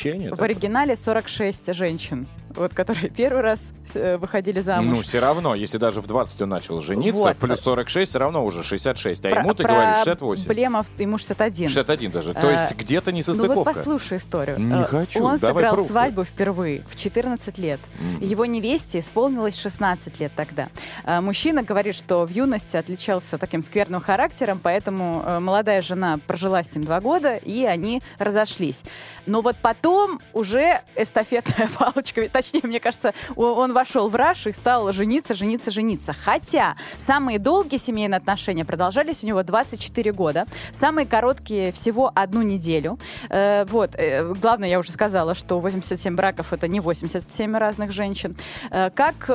Оригинале 0.52 0.98
46 0.98 1.74
женщин, 1.74 2.28
вот 2.56 2.74
которые 2.74 3.10
первый 3.16 3.42
раз 3.42 3.74
э, 3.94 4.18
выходили 4.18 4.62
замуж. 4.62 4.98
Ну, 4.98 5.04
все 5.04 5.20
равно, 5.20 5.56
если 5.56 5.78
даже 5.78 6.02
в 6.02 6.08
20 6.08 6.42
он 6.42 6.50
начал 6.50 6.80
жениться, 6.82 7.22
Вот. 7.24 7.38
плюс 7.38 7.60
46, 7.62 8.10
все 8.10 8.20
равно 8.20 8.46
уже 8.46 8.64
66. 8.64 9.26
А 9.26 9.30
Про- 9.30 9.40
ему, 9.42 9.54
ты 9.54 9.64
говоришь, 9.64 9.96
68. 10.04 10.46
Проблема, 10.46 10.86
ему 10.98 11.18
61. 11.18 11.70
61 11.70 12.12
даже. 12.12 12.34
То 12.34 12.50
Э, 12.50 12.54
есть 12.54 12.76
где-то 12.76 13.12
Ну 13.12 13.54
вот 13.54 13.66
послушай 13.66 14.18
историю. 14.18 14.60
Не 14.60 14.82
Э, 14.82 14.86
хочу, 14.86 15.20
Он 15.24 15.38
давай 15.38 15.54
сыграл 15.56 15.74
пруфы. 15.76 15.90
свадьбу 15.90 16.24
впервые 16.24 16.84
в 16.90 16.96
14 16.96 17.58
лет. 17.58 17.80
Его 18.20 18.46
невесте 18.46 19.00
исполнилось 19.00 19.60
16 19.60 20.20
лет 20.20 20.32
тогда. 20.36 20.70
Мужчина 21.06 21.64
говорит, 21.64 21.96
что 21.96 22.26
в 22.26 22.30
юности 22.30 22.78
отличался 22.78 23.38
таким 23.38 23.62
скверным 23.62 24.02
характером, 24.02 24.60
поэтому 24.62 25.40
молодая 25.42 25.82
жена 25.82 26.20
прожила 26.28 26.64
с 26.64 26.74
ним 26.74 26.84
два 26.84 27.00
года, 27.02 27.36
и 27.36 27.66
они 27.66 28.02
разошлись. 28.18 28.84
Но 29.26 29.42
вот 29.42 29.56
потом 29.62 30.20
уже 30.34 30.82
эстафетная 30.96 31.70
палочка, 31.80 32.28
точнее, 32.42 32.62
мне 32.64 32.80
кажется, 32.80 33.14
он 33.36 33.74
вошел 33.74 34.10
в 34.10 34.16
раш 34.16 34.48
и 34.48 34.52
стал 34.52 34.92
жениться, 34.94 35.34
жениться, 35.34 35.72
жениться. 35.72 36.14
Хотя 36.14 36.76
самые 36.98 37.40
долгие 37.40 37.78
семейные 37.78 38.18
отношения 38.18 38.66
продолжались 38.66 39.24
у 39.24 39.28
него 39.28 39.44
24 39.44 40.12
года, 40.12 40.46
самые 40.72 41.06
короткие 41.06 41.72
всего 41.72 42.12
одну 42.14 42.42
неделю. 42.42 43.00
Э, 43.30 43.66
вот, 43.66 43.96
э, 43.96 44.34
главное, 44.42 44.70
я 44.70 44.80
уже 44.80 44.92
сказала, 44.92 45.36
что 45.36 45.60
87 45.60 46.16
браков 46.16 46.54
это 46.54 46.68
не 46.68 46.80
87 46.80 47.56
разных 47.56 47.92
женщин. 47.92 48.36
Э, 48.72 48.90
как 48.90 49.30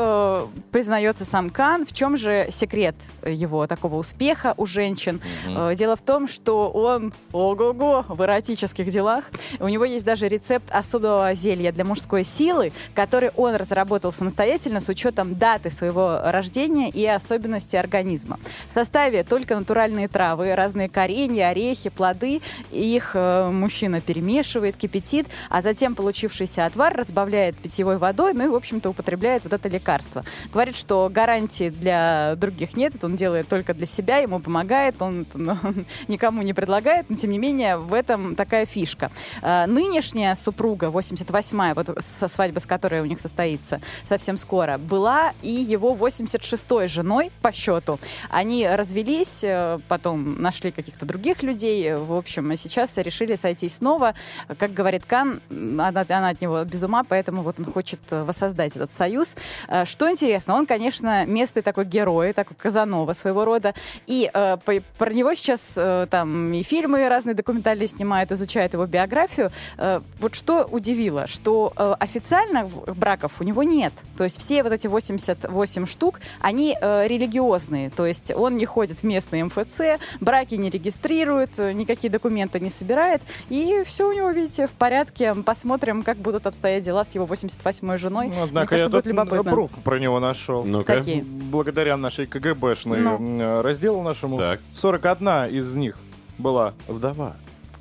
признается 0.73 1.25
сам 1.25 1.51
Кан, 1.51 1.87
в 1.87 1.93
чем 1.93 2.17
же 2.17 2.49
секрет 2.51 2.97
его 3.25 3.67
такого 3.67 3.97
успеха 3.97 4.55
у 4.57 4.67
женщин? 4.67 5.21
Э, 5.47 5.75
дело 5.75 5.97
в 5.97 6.03
том, 6.03 6.29
что 6.29 6.69
он, 6.71 7.13
ого-го, 7.33 8.05
в 8.09 8.23
эротических 8.23 8.91
делах. 8.91 9.25
У 9.61 9.69
него 9.69 9.85
есть 9.85 10.05
даже 10.05 10.29
рецепт 10.29 10.71
особого 10.71 11.35
зелья 11.35 11.73
для 11.73 11.85
мужской 11.85 12.25
силы, 12.25 12.73
который 12.97 13.31
он 13.37 13.55
разработал 13.55 14.11
самостоятельно 14.11 14.81
с 14.81 14.89
учетом 14.89 15.37
даты 15.37 15.71
своего 15.71 16.19
рождения 16.25 16.89
и 16.89 17.07
особенностей 17.07 17.77
организма. 17.77 18.41
В 18.67 18.73
составе 18.73 19.23
только 19.23 19.57
натуральные 19.57 20.09
травы, 20.09 20.55
разные 20.55 20.89
коренья, 20.89 21.49
орехи, 21.49 21.91
плоды. 21.91 22.41
Их 22.73 23.13
э, 23.15 23.51
мужчина 23.51 24.01
перемешивает, 24.01 24.77
кипятит, 24.77 25.27
а 25.51 25.61
затем 25.61 25.95
получившийся 25.95 26.65
отвар 26.65 26.97
разбавляет 26.97 27.57
питьевой 27.59 27.99
водой, 27.99 28.33
ну 28.33 28.45
и, 28.47 28.49
в 28.49 28.55
общем-то, 28.55 28.91
употребляет 28.91 29.45
вот 29.45 29.53
это 29.53 29.69
лекарство. 29.69 30.25
Говорит, 30.53 30.77
что 30.77 31.11
гарантии 31.13 31.69
для 31.69 32.35
других 32.37 32.77
нет, 32.77 32.95
это 32.95 33.07
он 33.07 33.17
делает 33.17 33.49
только 33.49 33.75
для 33.75 33.87
себя, 33.87 34.19
ему 34.19 34.41
помогает, 34.41 35.03
он, 35.03 35.27
ну, 35.35 35.57
никому 36.09 36.41
не 36.43 36.55
предлагает, 36.55 37.11
но, 37.11 37.17
тем 37.17 37.31
не 37.31 37.39
менее, 37.39 37.77
в 37.77 37.93
этом 37.93 38.35
такая 38.35 38.65
фишка. 38.65 39.11
А, 39.43 39.67
Нынешняя 39.67 40.35
супруга, 40.35 40.87
88-я, 40.87 41.75
вот 41.75 41.91
со 42.01 42.29
свадьбы, 42.29 42.61
с 42.61 42.67
которой 42.67 42.86
у 42.95 43.05
них 43.07 43.21
состоится 43.21 43.81
совсем 44.05 44.37
скоро, 44.37 44.79
была 44.79 45.33
и 45.43 45.51
его 45.51 45.95
86-й 45.95 46.89
женой 46.89 47.31
по 47.43 47.53
счету. 47.53 47.99
Они 48.31 48.67
развелись, 48.67 49.43
э, 49.43 49.79
потом 49.89 50.41
нашли 50.41 50.71
каких-то 50.71 51.07
других 51.07 51.43
людей, 51.43 51.95
в 51.95 52.13
общем, 52.13 52.57
сейчас 52.57 52.97
решили 52.99 53.37
сойтись 53.37 53.77
снова. 53.77 54.15
Как 54.59 54.73
говорит 54.73 55.05
Кан, 55.07 55.41
она, 55.51 56.05
она 56.09 56.29
от 56.29 56.41
него 56.41 56.65
без 56.65 56.83
ума, 56.83 57.05
поэтому 57.05 57.43
вот 57.43 57.59
он 57.59 57.65
хочет 57.65 58.01
э, 58.11 58.23
воссоздать 58.23 58.77
этот 58.77 58.93
союз. 58.93 59.37
Э, 59.69 59.85
Что 59.85 60.11
интересно, 60.11 60.55
он, 60.55 60.67
конечно, 60.67 61.27
местный 61.27 61.63
такой 61.63 61.85
герой, 61.85 62.33
такой 62.33 62.57
Казанова 62.57 63.13
своего 63.13 63.45
рода, 63.45 63.75
и 64.07 64.31
э, 64.33 64.57
про 64.99 65.13
него 65.13 65.35
сейчас 65.35 65.75
э, 65.77 66.07
там 66.11 66.53
и 66.53 66.63
фильмы 66.63 67.09
разные 67.09 67.35
документальные 67.35 67.89
снимают, 67.89 68.33
изучают 68.33 68.75
его 68.75 68.87
биографию. 68.87 69.51
Э, 69.77 70.01
вот 70.21 70.35
что 70.35 70.65
удивило, 70.65 71.27
что 71.27 71.73
э, 71.77 71.95
официально 72.01 72.69
браков 72.87 73.33
у 73.41 73.45
него 73.45 73.63
нет. 73.63 73.93
То 74.17 74.25
есть 74.25 74.39
все 74.41 74.63
вот 74.63 74.73
эти 74.73 74.87
88 74.87 75.87
штук, 75.87 76.21
они 76.41 76.77
э, 76.81 77.07
религиозные. 77.07 77.91
То 77.91 78.07
есть 78.07 78.33
он 78.35 78.57
не 78.57 78.67
ходит 78.67 79.01
в 79.01 79.03
местный 79.05 79.43
МФЦ, 79.43 79.81
браки 80.21 80.55
не 80.55 80.71
регистрирует, 80.71 81.59
э, 81.59 81.73
никакие 81.73 82.11
документы 82.11 82.61
не 82.61 82.71
собирает. 82.71 83.23
И 83.49 83.83
все 83.85 84.09
у 84.09 84.13
него, 84.13 84.31
видите, 84.31 84.67
в 84.67 84.73
порядке. 84.73 85.35
Посмотрим, 85.35 86.03
как 86.03 86.17
будут 86.19 86.47
обстоять 86.47 86.83
дела 86.83 87.05
с 87.05 87.15
его 87.15 87.27
88-й 87.27 87.99
женой. 87.99 88.27
Ну, 88.29 88.33
Мне 88.35 88.43
Однако 88.43 88.67
кажется, 88.69 88.91
я 88.91 88.91
будет 88.91 89.07
любопытно. 89.07 89.51
пруф 89.53 89.71
про 89.85 89.99
него 89.99 90.21
нашел. 90.21 90.65
Ну-ка. 90.65 90.97
Какие? 90.99 91.21
Благодаря 91.23 91.97
нашей 91.97 92.27
КГБшной 92.27 93.01
Ну. 93.01 93.17
м, 93.17 93.61
разделу 93.63 94.03
нашему, 94.03 94.39
Так. 94.39 94.61
41 94.75 95.47
из 95.51 95.75
них 95.75 95.99
была 96.39 96.75
вдова. 96.89 97.37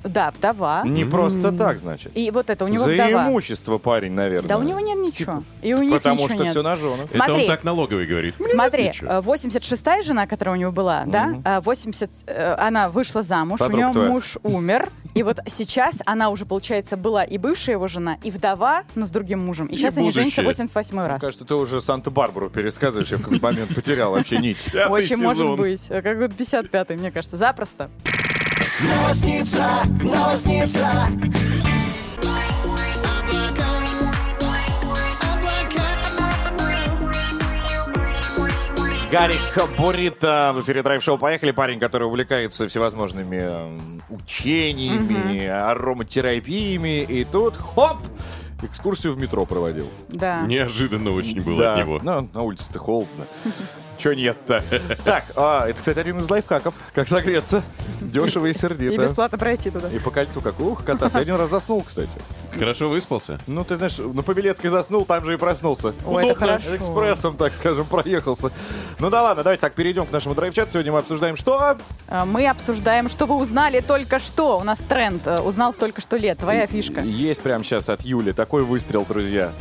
Да, 0.06 0.30
вдова. 0.30 0.82
Не 0.84 1.04
просто 1.04 1.52
так, 1.52 1.78
значит. 1.78 2.12
И 2.16 2.30
вот 2.30 2.50
это, 2.50 2.64
у 2.64 2.68
него 2.68 2.84
За 2.84 2.90
вдова. 2.92 3.28
имущество 3.28 3.78
парень, 3.78 4.12
наверное. 4.12 4.48
Да 4.48 4.58
у 4.58 4.62
него 4.62 4.80
нет 4.80 4.98
ничего. 4.98 5.42
И 5.62 5.74
у 5.74 5.82
них 5.82 5.92
Потому 5.94 6.16
ничего 6.22 6.28
что 6.34 6.42
нет. 6.44 6.50
все 6.52 6.62
на 6.62 6.76
женах. 6.76 7.06
Это 7.10 7.18
он 7.18 7.26
Смотри. 7.26 7.46
так 7.46 7.64
налоговый 7.64 8.06
говорит. 8.06 8.34
Смотри, 8.50 8.88
ничего. 8.88 9.10
э, 9.10 9.20
86-я 9.20 10.02
жена, 10.02 10.26
которая 10.26 10.56
у 10.56 10.58
него 10.58 10.72
была, 10.72 11.04
да, 11.06 11.34
э, 11.44 11.60
80, 11.60 12.10
э, 12.26 12.54
она 12.58 12.88
вышла 12.88 13.22
замуж, 13.22 13.58
Подруга 13.58 13.76
у 13.76 13.78
нее 13.84 13.92
твоя. 13.92 14.08
муж 14.10 14.38
умер, 14.42 14.88
и 15.14 15.22
вот 15.22 15.38
сейчас 15.46 15.96
она 16.06 16.30
уже, 16.30 16.44
получается, 16.46 16.96
была 16.96 17.24
и 17.24 17.38
бывшая 17.38 17.72
его 17.72 17.88
жена, 17.88 18.18
и 18.22 18.30
вдова, 18.30 18.82
но 18.94 19.06
с 19.06 19.10
другим 19.10 19.40
мужем. 19.44 19.66
И 19.66 19.76
сейчас 19.76 19.96
они 19.96 20.10
женятся 20.12 20.42
будущее. 20.42 20.66
88 20.66 20.96
Мне 20.98 21.06
раз. 21.08 21.20
кажется, 21.20 21.44
ты 21.44 21.54
уже 21.54 21.80
Санта-Барбару 21.80 22.50
пересказываешь, 22.50 23.08
я 23.10 23.16
в 23.18 23.22
какой-то 23.22 23.42
момент 23.44 23.74
потерял 23.74 24.12
вообще 24.12 24.38
нить. 24.38 24.58
Пятый 24.72 24.92
Очень 24.92 25.16
может 25.16 25.38
сезон. 25.42 25.56
быть. 25.56 25.82
Э, 25.88 26.02
Как 26.02 26.18
вот 26.18 26.30
55-й, 26.32 26.96
мне 26.96 27.10
кажется. 27.10 27.36
Запросто. 27.36 27.90
Гарик 39.10 39.78
Бурита 39.78 40.52
в 40.54 40.60
эфире 40.60 40.82
драйв-шоу 40.82 41.16
«Поехали». 41.16 41.52
Парень, 41.52 41.78
который 41.78 42.06
увлекается 42.06 42.68
всевозможными 42.68 43.36
эм, 43.36 44.02
учениями, 44.10 45.46
ароматерапиями. 45.46 47.02
И 47.02 47.24
тут, 47.24 47.56
хоп, 47.56 47.96
экскурсию 48.62 49.14
в 49.14 49.18
метро 49.18 49.46
проводил. 49.46 49.88
Да. 50.08 50.42
Неожиданно 50.42 51.12
очень 51.12 51.40
было 51.40 51.58
да, 51.58 51.74
от 51.76 51.78
него. 51.78 52.00
ну, 52.02 52.28
на 52.34 52.42
улице-то 52.42 52.78
холодно. 52.78 53.26
Че 53.98 54.14
нет-то? 54.14 54.62
Так, 55.04 55.24
а, 55.36 55.66
это, 55.68 55.78
кстати, 55.80 55.98
один 55.98 56.18
из 56.18 56.28
лайфхаков. 56.30 56.74
Как 56.94 57.08
согреться. 57.08 57.62
Дешево 58.00 58.46
и 58.46 58.50
И 58.50 58.52
сердито. 58.54 59.02
бесплатно 59.02 59.38
пройти 59.38 59.70
туда. 59.70 59.88
И 59.90 59.98
по 59.98 60.10
кольцу 60.10 60.40
как 60.40 60.60
ух, 60.60 60.84
кататься. 60.84 61.18
Я 61.18 61.22
один 61.22 61.36
раз 61.36 61.50
заснул, 61.50 61.82
кстати. 61.82 62.16
Хорошо 62.58 62.88
выспался? 62.88 63.38
Ну, 63.46 63.64
ты 63.64 63.76
знаешь, 63.76 63.98
на 63.98 64.22
Павелецкой 64.22 64.70
заснул, 64.70 65.04
там 65.04 65.24
же 65.24 65.34
и 65.34 65.36
проснулся. 65.36 65.94
Ой, 66.06 66.22
это 66.24 66.32
Удобно. 66.32 66.34
хорошо. 66.46 66.76
Экспрессом, 66.76 67.36
так 67.36 67.52
скажем, 67.54 67.84
проехался. 67.86 68.50
Ну 68.98 69.10
да 69.10 69.22
ладно, 69.22 69.42
давайте 69.42 69.60
так 69.60 69.74
перейдем 69.74 70.06
к 70.06 70.12
нашему 70.12 70.34
драйв-чату. 70.34 70.72
Сегодня 70.72 70.92
мы 70.92 70.98
обсуждаем 70.98 71.36
что? 71.36 71.76
А, 72.08 72.24
Мы 72.24 72.46
обсуждаем, 72.48 73.08
что 73.08 73.26
вы 73.26 73.36
узнали 73.36 73.80
только 73.80 74.18
что. 74.18 74.58
У 74.58 74.64
нас 74.64 74.78
тренд. 74.80 75.26
э, 75.26 75.40
Узнал 75.40 75.72
в 75.72 75.76
только 75.76 76.00
что 76.00 76.16
лет. 76.16 76.38
Твоя 76.38 76.66
фишка. 76.66 77.00
Есть 77.00 77.42
прямо 77.42 77.62
сейчас 77.64 77.88
от 77.88 78.02
Юли 78.02 78.32
такой 78.32 78.62
выстрел, 78.64 79.04
друзья. 79.08 79.52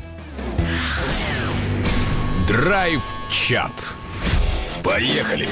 Драйв-чат. 2.48 3.72
Поехали. 4.86 5.48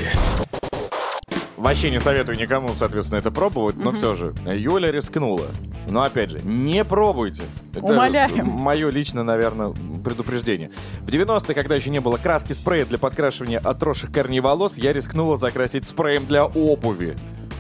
Вообще 1.58 1.90
не 1.90 2.00
советую 2.00 2.38
никому, 2.38 2.76
соответственно, 2.76 3.18
это 3.18 3.32
пробовать, 3.32 3.76
но 3.78 3.92
все 3.92 4.14
же, 4.14 4.32
Юля 4.46 4.92
рискнула. 4.92 5.48
Но 5.90 6.04
опять 6.04 6.30
же, 6.30 6.40
не 6.44 6.86
пробуйте. 6.86 7.42
Это 7.74 7.84
Умоляем. 7.84 8.46
мое 8.46 8.92
личное, 8.92 9.24
наверное, 9.24 9.74
предупреждение. 10.04 10.70
В 11.02 11.08
90-е, 11.08 11.56
когда 11.56 11.76
еще 11.76 11.90
не 11.90 12.00
было 12.00 12.18
краски 12.18 12.54
спрея 12.54 12.86
для 12.86 13.00
подкрашивания 13.00 13.58
отросших 13.58 14.12
корней 14.12 14.40
волос, 14.40 14.78
я 14.78 14.94
рискнула 14.94 15.36
закрасить 15.36 15.86
спреем 15.86 16.28
для 16.28 16.46
обуви. 16.46 17.18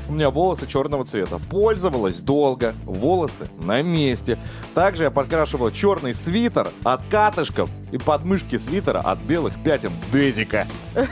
У 0.09 0.13
меня 0.13 0.29
волосы 0.29 0.67
черного 0.67 1.05
цвета. 1.05 1.39
Пользовалась 1.49 2.21
долго. 2.21 2.73
Волосы 2.85 3.47
на 3.61 3.81
месте. 3.81 4.37
Также 4.73 5.03
я 5.03 5.11
подкрашивала 5.11 5.71
черный 5.71 6.13
свитер 6.13 6.69
от 6.83 7.01
катышков 7.09 7.69
и 7.91 7.97
подмышки 7.97 8.57
свитера 8.57 8.99
от 8.99 9.19
белых 9.19 9.53
пятен 9.63 9.91
Дезика. 10.11 10.67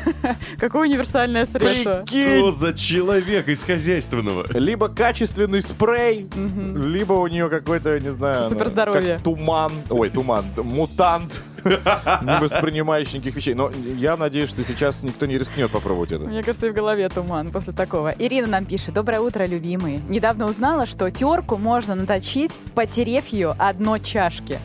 Какое 0.60 0.90
универсальное 0.90 1.46
средство. 1.46 2.04
Что 2.06 2.52
за 2.52 2.74
человек 2.74 3.48
из 3.48 3.64
хозяйственного? 3.64 4.46
Либо 4.58 4.90
качественный 4.90 5.62
спрей, 5.62 6.28
либо 6.76 7.14
у 7.14 7.28
нее 7.28 7.50
какой-то, 7.50 8.00
не 8.00 8.12
знаю... 8.12 8.50
Суперздоровье. 8.50 9.20
туман. 9.24 9.72
Ой, 9.90 10.10
туман. 10.10 10.46
Мутант. 10.58 11.44
Не 12.22 12.40
воспринимающий 12.40 13.18
никаких 13.18 13.36
вещей. 13.36 13.54
Но 13.54 13.72
я 13.98 14.18
надеюсь, 14.18 14.50
что 14.50 14.64
сейчас 14.64 15.04
никто 15.04 15.26
не 15.26 15.38
рискнет 15.38 15.72
попробовать 15.72 16.12
это. 16.12 16.26
Мне 16.26 16.44
кажется, 16.44 16.68
и 16.68 16.70
в 16.72 16.74
голове 16.74 17.08
туман 17.10 17.52
после 17.52 17.74
такого. 17.74 18.14
Ирина 18.18 18.48
нам 18.48 18.66
пишет. 18.66 18.94
Доброе 18.94 19.20
утро, 19.20 19.46
любимые. 19.46 20.00
Недавно 20.10 20.48
узнала, 20.48 20.86
что 20.86 21.10
терку 21.10 21.58
можно 21.58 21.96
наточить, 21.96 22.60
потерев 22.76 23.28
ее 23.28 23.56
одно 23.58 23.98
чашки. 23.98 24.60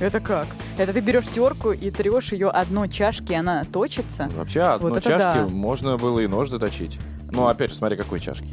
Это 0.00 0.20
как? 0.20 0.46
Это 0.76 0.92
ты 0.92 1.00
берешь 1.00 1.26
терку 1.28 1.70
и 1.70 1.90
трешь 1.90 2.32
ее 2.32 2.48
одно 2.48 2.86
чашки, 2.88 3.32
и 3.32 3.36
она 3.36 3.64
точится? 3.64 4.28
Вообще, 4.36 4.76
Вот 4.80 4.94
чашки 5.02 5.38
да. 5.38 5.46
можно 5.48 5.96
было 5.96 6.20
и 6.20 6.26
нож 6.26 6.48
заточить. 6.48 6.98
Ну, 7.30 7.46
опять 7.46 7.70
же, 7.70 7.76
смотри, 7.76 7.96
какой 7.96 8.20
чашки. 8.20 8.48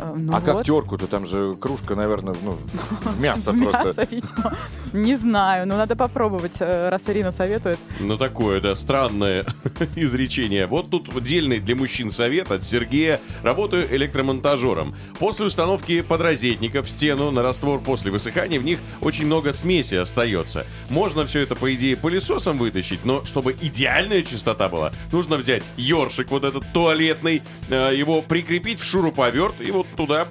Э, 0.00 0.14
ну 0.16 0.34
а 0.34 0.40
как 0.40 0.54
вот. 0.54 0.66
терку-то? 0.66 1.06
Там 1.06 1.26
же 1.26 1.56
кружка, 1.56 1.94
наверное, 1.94 2.34
ну, 2.42 2.52
в 2.52 3.20
мясо 3.20 3.52
просто. 3.70 3.86
мясо, 3.86 4.08
видимо. 4.10 4.56
Не 4.92 5.16
знаю, 5.16 5.66
но 5.66 5.76
надо 5.76 5.96
попробовать, 5.96 6.56
э, 6.60 6.88
раз 6.88 7.08
Ирина 7.08 7.30
советует. 7.30 7.78
Ну, 8.00 8.16
такое, 8.16 8.60
да, 8.60 8.74
странное 8.74 9.44
изречение. 9.96 10.66
Вот 10.66 10.90
тут 10.90 11.22
дельный 11.22 11.60
для 11.60 11.76
мужчин 11.76 12.10
совет 12.10 12.50
от 12.50 12.64
Сергея. 12.64 13.20
Работаю 13.42 13.94
электромонтажером. 13.94 14.94
После 15.18 15.46
установки 15.46 16.00
подрозетников 16.00 16.86
в 16.86 16.90
стену 16.90 17.30
на 17.30 17.42
раствор 17.42 17.80
после 17.80 18.10
высыхания 18.10 18.58
в 18.58 18.64
них 18.64 18.78
очень 19.00 19.26
много 19.26 19.52
смеси 19.52 19.96
остается. 19.96 20.66
Можно 20.88 21.26
все 21.26 21.40
это, 21.40 21.54
по 21.54 21.72
идее, 21.74 21.96
пылесосом 21.96 22.58
вытащить, 22.58 23.04
но 23.04 23.24
чтобы 23.24 23.54
идеальная 23.60 24.22
чистота 24.22 24.68
была, 24.68 24.92
нужно 25.12 25.36
взять 25.36 25.64
ёршик 25.76 26.30
вот 26.30 26.44
этот 26.44 26.64
туалетный, 26.72 27.42
э, 27.68 27.94
его 27.94 28.22
прикрепить 28.22 28.80
в 28.80 28.84
шуруповерт 28.84 29.60
и 29.60 29.70
вот 29.70 29.86
туда 29.96 30.28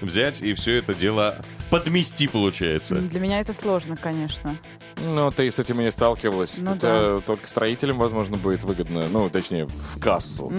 взять 0.00 0.42
и 0.42 0.54
все 0.54 0.76
это 0.78 0.94
дело 0.94 1.36
подмести 1.70 2.28
получается. 2.28 2.94
Для 2.96 3.20
меня 3.20 3.40
это 3.40 3.52
сложно, 3.52 3.96
конечно. 3.96 4.56
Ну, 4.96 5.30
ты 5.30 5.50
с 5.50 5.58
этим 5.58 5.80
и 5.80 5.84
не 5.84 5.92
сталкивалась. 5.92 6.52
Ну 6.56 6.74
это 6.74 7.22
только 7.26 7.46
строителям, 7.48 7.98
возможно, 7.98 8.36
будет 8.36 8.62
выгодно. 8.62 9.06
Ну, 9.10 9.28
точнее, 9.30 9.66
в 9.66 9.98
кассу. 10.00 10.52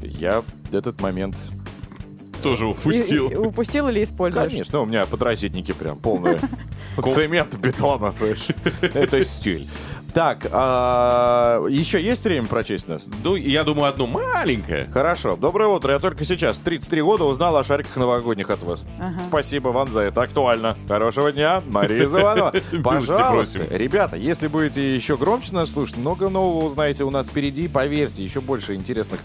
Я 0.00 0.42
этот 0.72 1.00
момент... 1.00 1.36
Тоже 2.42 2.64
И- 2.64 2.68
упустил. 2.68 3.28
и- 3.28 3.36
упустил 3.36 3.88
или 3.88 4.02
используешь? 4.02 4.50
Конечно, 4.50 4.80
у 4.80 4.84
меня 4.86 5.06
подрозетники 5.06 5.70
прям 5.70 5.96
полные. 5.96 6.40
Цемент, 7.14 7.54
бетона? 7.54 8.12
Это 8.80 9.22
стиль. 9.22 9.68
Так, 10.14 10.46
а, 10.52 11.66
еще 11.68 12.00
есть 12.02 12.22
время 12.24 12.46
прочесть 12.46 12.86
нас? 12.86 13.02
Ну, 13.24 13.34
я 13.34 13.64
думаю, 13.64 13.88
одно 13.88 14.06
маленькое. 14.06 14.88
Хорошо. 14.92 15.36
Доброе 15.36 15.68
утро. 15.68 15.92
Я 15.92 15.98
только 16.00 16.26
сейчас, 16.26 16.58
в 16.58 16.62
33 16.62 17.00
года, 17.00 17.24
узнал 17.24 17.56
о 17.56 17.64
шариках 17.64 17.96
новогодних 17.96 18.50
от 18.50 18.62
вас. 18.62 18.84
Спасибо 19.28 19.68
вам 19.68 19.90
за 19.90 20.00
это. 20.00 20.22
Актуально. 20.22 20.76
Хорошего 20.86 21.32
дня, 21.32 21.62
Мария 21.66 22.06
Заванова. 22.06 22.52
Пожалуйста. 22.84 23.30
просим. 23.30 23.62
Ребята, 23.70 24.16
если 24.16 24.48
будете 24.48 24.94
еще 24.94 25.16
громче 25.16 25.54
нас 25.54 25.70
слушать, 25.70 25.96
много 25.96 26.28
нового 26.28 26.66
узнаете 26.66 27.04
у 27.04 27.10
нас 27.10 27.28
впереди. 27.28 27.66
Поверьте, 27.68 28.22
еще 28.22 28.42
больше 28.42 28.74
интересных 28.74 29.20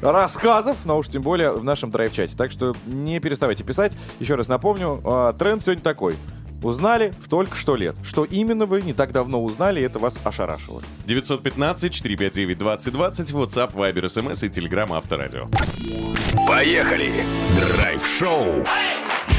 рассказов, 0.00 0.76
но 0.84 0.98
уж 0.98 1.08
тем 1.08 1.22
более 1.22 1.50
в 1.50 1.64
нашем 1.64 1.90
драйв-чате. 1.90 2.36
Так 2.36 2.52
что 2.52 2.76
не 2.86 3.18
переставайте 3.18 3.64
писать. 3.64 3.96
Еще 4.20 4.36
раз 4.36 4.46
напомню, 4.46 5.00
а, 5.04 5.32
тренд 5.32 5.62
сегодня 5.64 5.82
такой. 5.82 6.16
Узнали 6.62 7.12
в 7.20 7.28
только 7.28 7.56
что 7.56 7.76
лет. 7.76 7.94
Что 8.02 8.24
именно 8.24 8.66
вы 8.66 8.82
не 8.82 8.92
так 8.92 9.12
давно 9.12 9.42
узнали, 9.42 9.82
это 9.82 9.98
вас 9.98 10.18
ошарашило. 10.24 10.82
915-459-2020, 11.06 12.56
WhatsApp, 13.32 13.74
Viber, 13.74 14.04
SMS 14.04 14.44
и 14.44 14.48
Telegram 14.48 14.96
Авторадио. 14.96 15.48
Поехали. 16.46 17.12
Драйв-шоу 17.76 18.64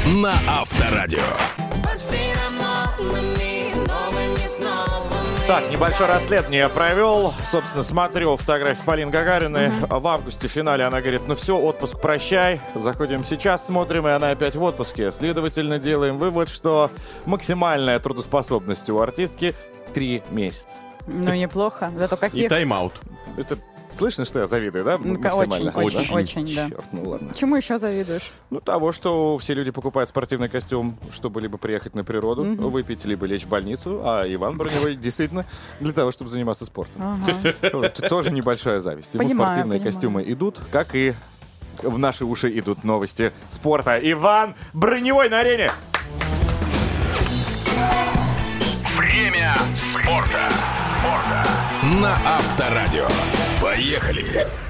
на 0.06 0.34
Авторадио. 0.48 1.20
Так, 5.50 5.72
небольшое 5.72 6.08
расследование 6.08 6.60
я 6.60 6.70
провел. 6.70 7.34
Собственно, 7.44 7.82
смотрю 7.82 8.38
фотографии 8.38 8.86
Полины 8.86 9.10
Гагариной. 9.10 9.72
В 9.90 10.08
августе 10.08 10.48
в 10.48 10.52
финале 10.52 10.84
она 10.84 11.02
говорит, 11.02 11.24
ну 11.26 11.34
все, 11.34 11.58
отпуск 11.58 12.00
прощай. 12.00 12.62
Заходим 12.76 13.26
сейчас, 13.26 13.66
смотрим, 13.66 14.08
и 14.08 14.12
она 14.12 14.30
опять 14.30 14.56
в 14.56 14.62
отпуске. 14.62 15.12
Следовательно, 15.12 15.80
делаем 15.80 16.18
вывод, 16.18 16.50
что 16.50 16.92
максимальная 17.26 18.00
трудоспособность 18.00 18.92
у 18.92 19.00
артистки 19.00 19.56
3 19.96 20.22
месяца. 20.30 20.82
Ну, 21.08 21.34
неплохо. 21.34 21.92
Зато 21.98 22.16
И 22.16 22.20
каких... 22.20 22.50
тайм-аут. 22.50 22.94
Это 23.36 23.58
слышно, 23.98 24.26
что 24.26 24.40
я 24.40 24.48
завидую, 24.48 24.84
да? 24.84 24.98
Ну, 24.98 25.18
Максимально? 25.20 25.72
очень, 25.72 26.00
очень, 26.00 26.14
очень, 26.14 26.56
да. 26.56 26.70
Черт, 26.70 26.86
ну 26.92 27.10
ладно. 27.10 27.32
Чему 27.36 27.56
еще 27.56 27.78
завидуешь? 27.78 28.32
Ну, 28.50 28.60
того, 28.62 28.92
что 28.92 29.38
все 29.38 29.54
люди 29.54 29.72
покупают 29.72 30.10
спортивный 30.10 30.50
костюм, 30.50 30.98
чтобы 31.12 31.42
либо 31.42 31.58
приехать 31.58 31.96
на 31.96 32.04
природу, 32.04 32.44
выпить, 32.44 33.06
либо 33.06 33.26
лечь 33.26 33.44
в 33.44 33.50
больницу, 33.50 34.02
а 34.04 34.24
Иван 34.28 34.58
Броневой 34.58 34.96
действительно 35.02 35.46
для 35.80 35.94
того, 35.94 36.12
чтобы 36.12 36.30
заниматься 36.32 36.66
спортом. 36.66 37.02
Ага. 37.02 37.54
Вот, 37.74 37.94
Тоже 38.10 38.32
небольшая 38.32 38.80
зависть. 38.80 39.14
Ему 39.14 39.24
Понимаю, 39.24 39.54
спортивные 39.54 39.80
понимаю. 39.80 39.94
костюмы 39.94 40.24
идут, 40.28 40.60
как 40.72 40.96
и 40.96 41.14
в 41.82 41.98
наши 41.98 42.26
уши 42.26 42.58
идут 42.60 42.84
новости 42.84 43.32
спорта. 43.50 44.00
Иван 44.02 44.56
Броневой 44.74 45.30
на 45.30 45.40
арене! 45.40 45.72
Время 48.98 49.54
спорта. 49.76 50.50
На 52.02 52.14
Авторадио. 52.26 53.08
Поехали. 53.80 54.69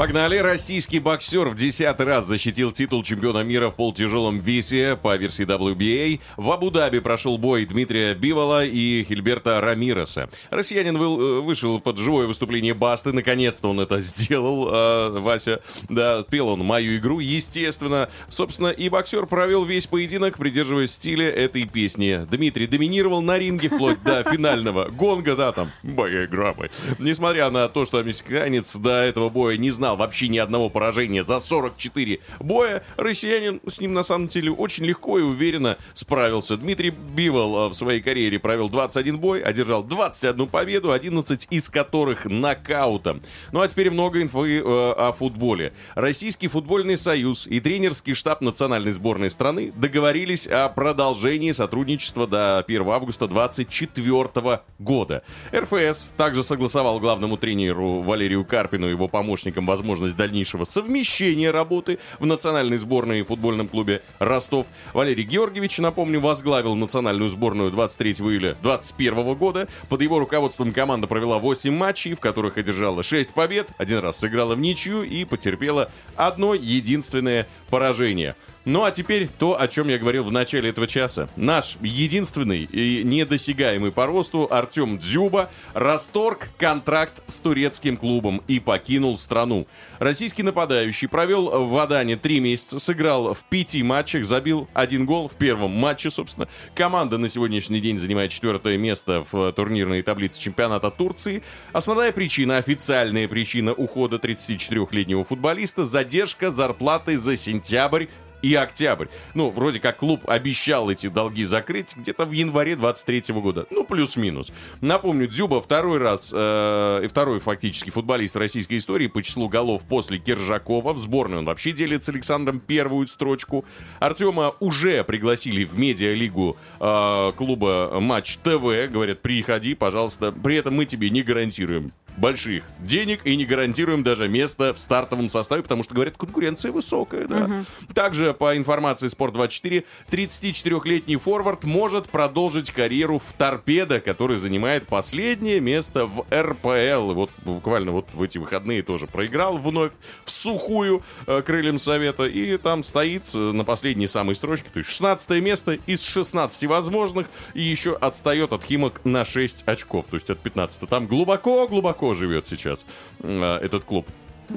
Погнали. 0.00 0.38
Российский 0.38 0.98
боксер 0.98 1.50
в 1.50 1.54
десятый 1.54 2.06
раз 2.06 2.26
защитил 2.26 2.72
титул 2.72 3.02
чемпиона 3.02 3.44
мира 3.44 3.68
в 3.68 3.74
полутяжелом 3.74 4.40
весе 4.40 4.96
по 4.96 5.14
версии 5.14 5.44
WBA. 5.44 6.20
В 6.38 6.50
Абу-Даби 6.50 7.00
прошел 7.00 7.36
бой 7.36 7.66
Дмитрия 7.66 8.14
Бивола 8.14 8.64
и 8.64 9.04
Хильберта 9.06 9.60
Рамиреса. 9.60 10.30
Россиянин 10.48 10.96
вы- 10.96 11.42
вышел 11.42 11.80
под 11.80 11.98
живое 11.98 12.26
выступление 12.26 12.72
Басты. 12.72 13.12
Наконец-то 13.12 13.68
он 13.68 13.78
это 13.78 14.00
сделал, 14.00 14.70
э, 14.72 15.18
Вася. 15.18 15.60
Да, 15.90 16.22
пел 16.22 16.48
он 16.48 16.60
мою 16.60 16.96
игру, 16.96 17.18
естественно. 17.18 18.08
Собственно, 18.30 18.68
и 18.68 18.88
боксер 18.88 19.26
провел 19.26 19.66
весь 19.66 19.86
поединок, 19.86 20.38
придерживаясь 20.38 20.92
стиля 20.92 21.28
этой 21.28 21.66
песни. 21.66 22.26
Дмитрий 22.30 22.66
доминировал 22.66 23.20
на 23.20 23.38
ринге 23.38 23.68
вплоть 23.68 24.02
до 24.02 24.24
финального 24.24 24.88
гонга, 24.88 25.36
да, 25.36 25.52
там, 25.52 25.70
моя 25.82 26.24
игра. 26.24 26.56
Несмотря 26.98 27.50
на 27.50 27.68
то, 27.68 27.84
что 27.84 28.02
мексиканец 28.02 28.74
до 28.76 29.02
этого 29.02 29.28
боя 29.28 29.58
не 29.58 29.70
знал 29.70 29.89
вообще 29.94 30.28
ни 30.28 30.38
одного 30.38 30.68
поражения 30.68 31.22
за 31.22 31.40
44 31.40 32.20
боя, 32.38 32.82
россиянин 32.96 33.60
с 33.66 33.80
ним 33.80 33.92
на 33.92 34.02
самом 34.02 34.28
деле 34.28 34.50
очень 34.50 34.84
легко 34.84 35.18
и 35.18 35.22
уверенно 35.22 35.76
справился. 35.94 36.56
Дмитрий 36.56 36.90
Бивол 36.90 37.66
э, 37.66 37.68
в 37.68 37.74
своей 37.74 38.00
карьере 38.00 38.38
провел 38.38 38.68
21 38.68 39.18
бой, 39.18 39.42
одержал 39.42 39.82
21 39.82 40.46
победу, 40.46 40.92
11 40.92 41.48
из 41.50 41.68
которых 41.68 42.24
нокаутом. 42.24 43.22
Ну 43.52 43.60
а 43.60 43.68
теперь 43.68 43.90
много 43.90 44.22
инфы 44.22 44.58
э, 44.58 44.62
о 44.62 45.12
футболе. 45.12 45.72
Российский 45.94 46.48
футбольный 46.48 46.96
союз 46.96 47.46
и 47.46 47.60
тренерский 47.60 48.14
штаб 48.14 48.40
национальной 48.40 48.92
сборной 48.92 49.30
страны 49.30 49.72
договорились 49.76 50.46
о 50.46 50.68
продолжении 50.68 51.52
сотрудничества 51.52 52.26
до 52.26 52.58
1 52.58 52.88
августа 52.88 53.26
2024 53.26 54.60
года. 54.78 55.22
РФС 55.54 56.12
также 56.16 56.44
согласовал 56.44 57.00
главному 57.00 57.36
тренеру 57.36 58.02
Валерию 58.02 58.44
Карпину 58.44 58.86
и 58.86 58.90
его 58.90 59.08
помощникам 59.08 59.66
возможность 59.70 60.16
дальнейшего 60.16 60.64
совмещения 60.64 61.52
работы 61.52 62.00
в 62.18 62.26
национальной 62.26 62.76
сборной 62.76 63.20
и 63.20 63.22
футбольном 63.22 63.68
клубе 63.68 64.02
Ростов. 64.18 64.66
Валерий 64.92 65.22
Георгиевич, 65.22 65.78
напомню, 65.78 66.18
возглавил 66.18 66.74
национальную 66.74 67.28
сборную 67.28 67.70
23 67.70 68.12
июля 68.14 68.56
2021 68.62 69.34
года. 69.36 69.68
Под 69.88 70.02
его 70.02 70.18
руководством 70.18 70.72
команда 70.72 71.06
провела 71.06 71.38
8 71.38 71.72
матчей, 71.72 72.14
в 72.14 72.20
которых 72.20 72.58
одержала 72.58 73.04
6 73.04 73.32
побед, 73.32 73.68
один 73.78 73.98
раз 73.98 74.18
сыграла 74.18 74.56
в 74.56 74.60
ничью 74.60 75.04
и 75.04 75.24
потерпела 75.24 75.92
одно 76.16 76.54
единственное 76.54 77.46
поражение. 77.68 78.34
Ну 78.66 78.84
а 78.84 78.90
теперь 78.90 79.28
то, 79.38 79.58
о 79.58 79.68
чем 79.68 79.88
я 79.88 79.98
говорил 79.98 80.24
в 80.24 80.32
начале 80.32 80.68
этого 80.68 80.86
часа. 80.86 81.30
Наш 81.34 81.78
единственный 81.80 82.64
и 82.64 83.02
недосягаемый 83.02 83.90
по 83.90 84.06
росту 84.06 84.48
Артем 84.50 84.98
Дзюба 84.98 85.50
расторг 85.72 86.50
контракт 86.58 87.22
с 87.26 87.38
турецким 87.38 87.96
клубом 87.96 88.42
и 88.48 88.60
покинул 88.60 89.16
страну. 89.16 89.59
Российский 89.98 90.42
нападающий 90.42 91.08
провел 91.08 91.66
в 91.66 91.78
Адане 91.78 92.16
три 92.16 92.40
месяца, 92.40 92.78
сыграл 92.78 93.34
в 93.34 93.44
пяти 93.44 93.82
матчах, 93.82 94.24
забил 94.24 94.68
один 94.74 95.06
гол 95.06 95.28
в 95.28 95.34
первом 95.34 95.70
матче, 95.70 96.10
собственно. 96.10 96.48
Команда 96.74 97.18
на 97.18 97.28
сегодняшний 97.28 97.80
день 97.80 97.98
занимает 97.98 98.30
четвертое 98.30 98.76
место 98.78 99.26
в 99.30 99.52
турнирной 99.52 100.02
таблице 100.02 100.40
чемпионата 100.40 100.90
Турции. 100.90 101.42
Основная 101.72 102.12
причина, 102.12 102.58
официальная 102.58 103.28
причина 103.28 103.72
ухода 103.72 104.16
34-летнего 104.16 105.24
футболиста– 105.24 105.84
задержка 105.84 106.50
зарплаты 106.50 107.16
за 107.16 107.36
сентябрь 107.36 108.06
и 108.42 108.54
октябрь. 108.54 109.06
Ну, 109.34 109.50
вроде 109.50 109.80
как 109.80 109.98
клуб 109.98 110.22
обещал 110.28 110.90
эти 110.90 111.08
долги 111.08 111.44
закрыть 111.44 111.96
где-то 111.96 112.24
в 112.24 112.32
январе 112.32 112.76
23 112.76 113.34
года. 113.34 113.66
Ну, 113.70 113.84
плюс-минус. 113.84 114.52
Напомню, 114.80 115.28
Дзюба 115.28 115.60
второй 115.60 115.98
раз, 115.98 116.30
э, 116.34 117.02
и 117.04 117.08
второй 117.08 117.40
фактически 117.40 117.90
футболист 117.90 118.36
российской 118.36 118.78
истории 118.78 119.06
по 119.06 119.22
числу 119.22 119.48
голов 119.48 119.82
после 119.88 120.18
Киржакова. 120.18 120.92
В 120.92 120.98
сборной 120.98 121.38
он 121.38 121.44
вообще 121.44 121.72
делит 121.72 122.04
с 122.04 122.08
Александром 122.08 122.60
первую 122.60 123.06
строчку. 123.06 123.64
Артема 123.98 124.54
уже 124.60 125.04
пригласили 125.04 125.64
в 125.64 125.78
медиалигу 125.78 126.56
э, 126.80 127.32
клуба 127.36 127.98
Матч 128.00 128.38
ТВ. 128.38 128.90
Говорят, 128.90 129.22
приходи, 129.22 129.74
пожалуйста. 129.74 130.32
При 130.32 130.56
этом 130.56 130.74
мы 130.74 130.84
тебе 130.84 131.10
не 131.10 131.22
гарантируем 131.22 131.92
больших 132.20 132.64
денег 132.78 133.22
и 133.24 133.34
не 133.34 133.46
гарантируем 133.46 134.02
даже 134.04 134.28
место 134.28 134.74
в 134.74 134.78
стартовом 134.78 135.30
составе, 135.30 135.62
потому 135.62 135.82
что, 135.82 135.94
говорят, 135.94 136.16
конкуренция 136.16 136.70
высокая, 136.70 137.26
да. 137.26 137.64
Также, 137.94 138.34
по 138.34 138.56
информации 138.56 139.08
Спорт24, 139.08 139.84
34-летний 140.10 141.16
форвард 141.16 141.64
может 141.64 142.08
продолжить 142.10 142.70
карьеру 142.70 143.18
в 143.18 143.32
Торпедо, 143.36 144.00
который 144.00 144.36
занимает 144.36 144.86
последнее 144.86 145.60
место 145.60 146.06
в 146.06 146.26
РПЛ. 146.32 147.12
Вот 147.14 147.30
буквально 147.44 147.92
вот 147.92 148.08
в 148.12 148.22
эти 148.22 148.38
выходные 148.38 148.82
тоже 148.82 149.06
проиграл 149.06 149.58
вновь 149.58 149.92
в 150.24 150.30
сухую 150.30 151.02
э, 151.26 151.42
крыльям 151.42 151.78
Совета, 151.78 152.24
и 152.24 152.56
там 152.58 152.84
стоит 152.84 153.22
э, 153.34 153.38
на 153.38 153.64
последней 153.64 154.06
самой 154.06 154.34
строчке, 154.34 154.68
то 154.72 154.78
есть 154.78 154.90
16 154.90 155.30
место 155.42 155.78
из 155.86 156.02
16 156.02 156.64
возможных, 156.64 157.28
и 157.54 157.62
еще 157.62 157.94
отстает 157.94 158.52
от 158.52 158.64
Химок 158.64 159.00
на 159.04 159.24
6 159.24 159.64
очков, 159.66 160.06
то 160.10 160.16
есть 160.16 160.28
от 160.28 160.38
15. 160.40 160.88
Там 160.88 161.06
глубоко-глубоко 161.06 162.09
живет 162.14 162.46
сейчас 162.46 162.86
э, 163.20 163.58
этот 163.62 163.84
клуб. 163.84 164.06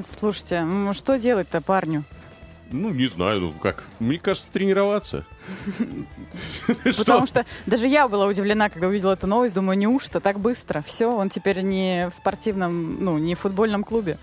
Слушайте, 0.02 0.66
что 0.94 1.18
делать-то 1.18 1.62
парню? 1.62 2.04
Ну, 2.72 2.90
не 2.90 3.06
знаю, 3.06 3.40
ну 3.40 3.52
как. 3.52 3.84
Мне 4.00 4.18
кажется, 4.18 4.50
тренироваться. 4.52 5.26
Потому 6.98 7.28
что 7.28 7.46
даже 7.68 7.88
я 7.88 8.08
была 8.08 8.26
удивлена, 8.26 8.70
когда 8.70 8.88
увидела 8.88 9.14
эту 9.14 9.28
новость. 9.28 9.54
Думаю, 9.54 9.78
неужто 9.78 10.20
так 10.20 10.40
быстро? 10.40 10.82
Все, 10.82 11.16
он 11.16 11.30
теперь 11.30 11.62
не 11.62 12.10
в 12.10 12.14
спортивном, 12.14 13.04
ну, 13.04 13.20
не 13.20 13.36
в 13.36 13.40
футбольном 13.40 13.84
клубе 13.84 14.18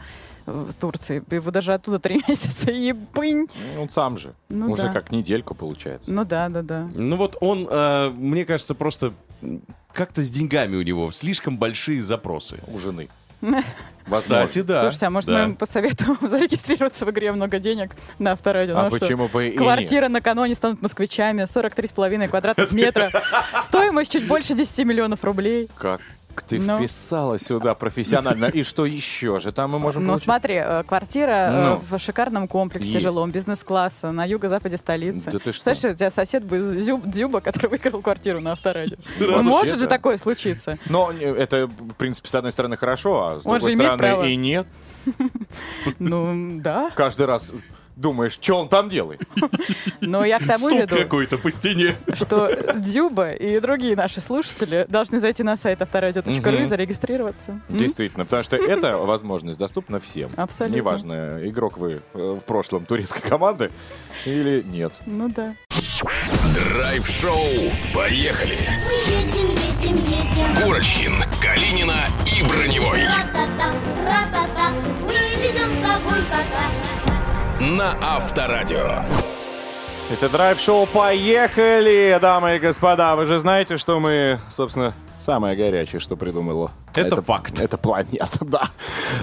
в 0.47 0.75
Турции. 0.75 1.23
Его 1.33 1.51
даже 1.53 1.75
оттуда 1.75 2.01
три 2.01 2.21
месяца 2.29 2.71
и 2.71 2.93
пынь. 2.93 3.47
Он 3.79 3.89
сам 3.89 4.19
же. 4.19 4.35
Ну 4.49 4.73
Уже 4.73 4.85
да. 4.85 4.93
как 4.93 5.13
недельку 5.13 5.55
получается. 5.55 6.13
Ну 6.13 6.25
да, 6.25 6.49
да, 6.49 6.63
да. 6.63 6.89
Ну 6.95 7.17
вот 7.17 7.37
он, 7.41 7.69
э, 7.71 8.11
мне 8.11 8.45
кажется, 8.45 8.75
просто 8.75 9.15
как-то 9.93 10.23
с 10.23 10.31
деньгами 10.31 10.77
у 10.77 10.83
него 10.83 11.13
слишком 11.13 11.57
большие 11.59 12.01
запросы. 12.01 12.61
У 12.67 12.79
жены. 12.79 13.09
Кстати, 14.11 14.63
да. 14.63 14.81
Слушайте, 14.81 15.07
а 15.07 15.11
может 15.11 15.29
да. 15.29 15.39
мы 15.39 15.45
им 15.51 15.57
посоветуем 15.57 16.19
зарегистрироваться 16.29 17.07
в 17.07 17.11
игре 17.11 17.33
«Много 17.33 17.59
денег» 17.59 17.93
на 18.19 18.33
авторадио? 18.33 18.77
А 18.77 18.85
Ну 18.85 18.91
что, 18.91 19.01
почему 19.01 19.29
бы 19.29 19.49
и 19.49 19.57
Квартиры 19.57 20.09
накануне 20.09 20.55
станут 20.55 20.83
москвичами, 20.83 21.43
43,5 21.43 22.29
квадратных 22.29 22.73
метра, 22.73 23.11
стоимость 23.63 24.13
чуть 24.13 24.27
больше 24.27 24.55
10 24.55 24.85
миллионов 24.87 25.23
рублей. 25.25 25.69
Как 25.77 26.01
ты 26.47 26.59
Ну. 26.61 26.79
вписалась 26.79 27.43
сюда 27.43 27.75
профессионально. 27.75 28.47
И 28.47 28.63
что 28.63 28.87
еще 28.87 29.39
же 29.39 29.53
там 29.53 29.71
мы 29.73 29.79
можем 29.79 30.03
Ну, 30.03 30.09
получить? 30.11 30.25
смотри, 30.25 30.55
э, 30.55 30.83
квартира 30.85 31.31
э, 31.31 31.69
Ну. 31.71 31.83
в 31.91 31.99
шикарном 32.01 32.49
комплексе 32.49 32.93
Есть. 32.93 33.03
жилом, 33.03 33.31
бизнес-класса, 33.31 34.13
на 34.13 34.25
юго-западе 34.25 34.77
столицы. 34.77 35.31
Да 35.31 35.39
ты 35.39 35.53
что? 35.53 35.65
Представляешь, 35.65 35.95
у 35.95 35.99
тебя 35.99 36.11
сосед 36.11 36.43
Зю- 36.45 37.03
Дзюба, 37.05 37.41
который 37.41 37.69
выиграл 37.69 38.03
квартиру 38.03 38.41
на 38.41 38.53
авторадио. 38.53 38.97
Ну, 39.19 39.43
Может 39.43 39.79
же 39.79 39.87
такое 39.87 40.17
случиться? 40.19 40.79
Но 40.89 41.11
э, 41.13 41.35
это, 41.35 41.67
в 41.67 41.95
принципе, 41.95 42.29
с 42.29 42.35
одной 42.35 42.53
стороны 42.53 42.77
хорошо, 42.77 43.27
а 43.27 43.41
с 43.41 43.43
другой 43.43 43.73
стороны 43.75 44.33
и 44.33 44.37
нет. 44.37 44.67
Ну, 45.99 46.61
да. 46.61 46.91
Каждый 46.95 47.27
раз 47.27 47.53
думаешь, 48.01 48.39
что 48.41 48.57
он 48.57 48.69
там 48.69 48.89
делает. 48.89 49.23
Но 50.01 50.25
я 50.25 50.39
к 50.39 50.47
тому 50.47 50.71
веду, 50.71 50.97
какой-то 50.97 51.39
по 51.39 51.51
стене. 51.51 51.95
что 52.15 52.51
Дзюба 52.75 53.33
и 53.33 53.61
другие 53.61 53.95
наши 53.95 54.21
слушатели 54.21 54.87
должны 54.89 55.21
зайти 55.21 55.43
на 55.43 55.57
сайт 55.57 55.83
авторадио.ру 55.83 56.31
и 56.33 56.65
зарегистрироваться. 56.65 57.61
Действительно, 57.69 58.25
потому 58.25 58.43
что 58.43 58.57
эта 58.57 58.97
возможность 58.97 59.59
доступна 59.59 60.01
всем. 60.01 60.31
Абсолютно. 60.37 60.77
Неважно, 60.77 61.41
игрок 61.43 61.79
вы 61.79 62.03
э, 62.15 62.39
в 62.41 62.45
прошлом 62.45 62.87
турецкой 62.87 63.23
команды 63.29 63.71
или 64.25 64.63
нет. 64.67 64.93
Ну 65.07 65.29
да. 65.29 65.55
Драйв-шоу. 66.55 67.37
Поехали. 67.95 68.57
Мы 68.87 69.13
едем, 69.13 69.51
едем, 69.51 69.97
едем. 69.97 70.63
Курочкин, 70.63 71.15
Калинина 71.43 72.07
и 72.27 72.43
Броневой. 72.43 73.05
Ра-та-та, 73.05 73.73
ра-та-та, 74.05 74.71
мы 75.03 75.43
везем 75.43 75.71
с 75.77 75.81
собой 75.81 76.19
кота. 76.31 76.90
На 77.61 77.95
Авторадио. 78.01 79.05
Это 80.11 80.31
драйв-шоу 80.31 80.87
«Поехали!» 80.87 82.19
Дамы 82.19 82.57
и 82.57 82.59
господа, 82.59 83.15
вы 83.17 83.27
же 83.27 83.39
знаете, 83.39 83.77
что 83.77 84.01
мы, 84.01 84.39
собственно, 84.51 84.95
самое 85.19 85.55
горячее, 85.55 86.01
что 86.01 86.17
придумало. 86.17 86.71
Это 86.95 87.21
факт. 87.21 87.61
Это 87.61 87.77
планета, 87.77 88.39
да. 88.47 88.63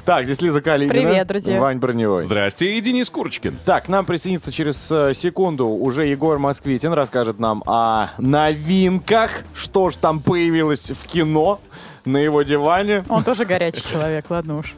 Так, 0.06 0.26
здесь 0.26 0.39
Лиза 0.39 0.62
Калинина. 0.62 0.93
Привет, 0.93 1.28
друзья. 1.28 1.60
Вань 1.60 1.80
Броневой. 1.80 2.19
Здрасте, 2.19 2.78
и 2.78 2.80
Денис 2.80 3.10
Курочкин. 3.10 3.58
Так, 3.65 3.89
нам 3.89 4.06
присоединится 4.06 4.52
через 4.52 4.91
э, 4.91 5.15
секунду 5.15 5.67
уже 5.69 6.06
Егор 6.06 6.38
Москвитин, 6.38 6.93
расскажет 6.93 7.39
нам 7.39 7.63
о 7.65 8.12
новинках, 8.19 9.32
что 9.56 9.89
ж 9.89 9.95
там 9.95 10.19
появилось 10.19 10.91
в 10.91 11.08
кино 11.08 11.60
на 12.08 12.17
его 12.17 12.41
диване. 12.43 13.04
Он 13.10 13.24
тоже 13.24 13.46
горячий 13.46 13.84
человек, 13.84 14.26
ладно 14.30 14.58
уж. 14.60 14.76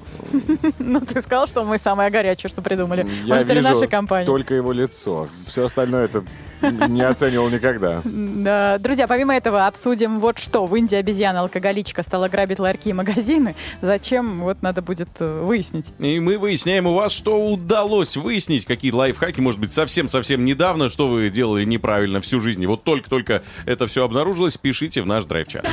Ну, 0.80 1.02
ты 1.02 1.22
сказал, 1.22 1.48
что 1.48 1.64
мы 1.64 1.78
самое 1.78 2.10
горячее, 2.10 2.50
что 2.50 2.62
придумали. 2.62 3.08
Я 3.24 3.36
Может, 3.36 3.50
или 3.50 3.60
вижу 3.60 3.70
нашей 3.70 3.88
компании. 3.88 4.26
только 4.26 4.54
его 4.56 4.72
лицо. 4.72 5.28
Все 5.48 5.66
остальное 5.66 6.06
это 6.06 6.24
Не 6.62 7.02
оценивал 7.04 7.50
никогда. 7.50 8.02
Да, 8.04 8.78
Друзья, 8.80 9.08
помимо 9.08 9.36
этого 9.36 9.68
обсудим 9.68 10.20
вот 10.20 10.40
что. 10.40 10.66
В 10.66 10.76
Индии 10.76 10.96
обезьяна-алкоголичка 10.98 12.04
стала 12.04 12.28
грабить 12.28 12.60
ларьки 12.60 12.90
и 12.90 12.94
магазины. 12.94 13.56
Зачем? 13.82 14.42
Вот 14.42 14.62
надо 14.62 14.82
будет 14.82 15.10
э, 15.20 15.42
выяснить. 15.44 15.94
И 16.00 16.20
мы 16.20 16.38
выясняем 16.38 16.86
у 16.88 16.94
вас, 16.94 17.14
что 17.14 17.50
удалось 17.50 18.18
выяснить, 18.18 18.66
какие 18.66 18.92
лайфхаки, 18.92 19.40
может 19.40 19.60
быть, 19.60 19.72
совсем-совсем 19.72 20.44
недавно, 20.44 20.90
что 20.90 21.08
вы 21.08 21.30
делали 21.30 21.64
неправильно 21.64 22.20
всю 22.20 22.40
жизнь. 22.40 22.62
И 22.64 22.68
вот 22.68 22.84
только-только 22.84 23.44
это 23.66 23.88
все 23.88 24.04
обнаружилось, 24.04 24.58
пишите 24.58 25.02
в 25.02 25.06
наш 25.06 25.26
драйв-чат. 25.26 25.66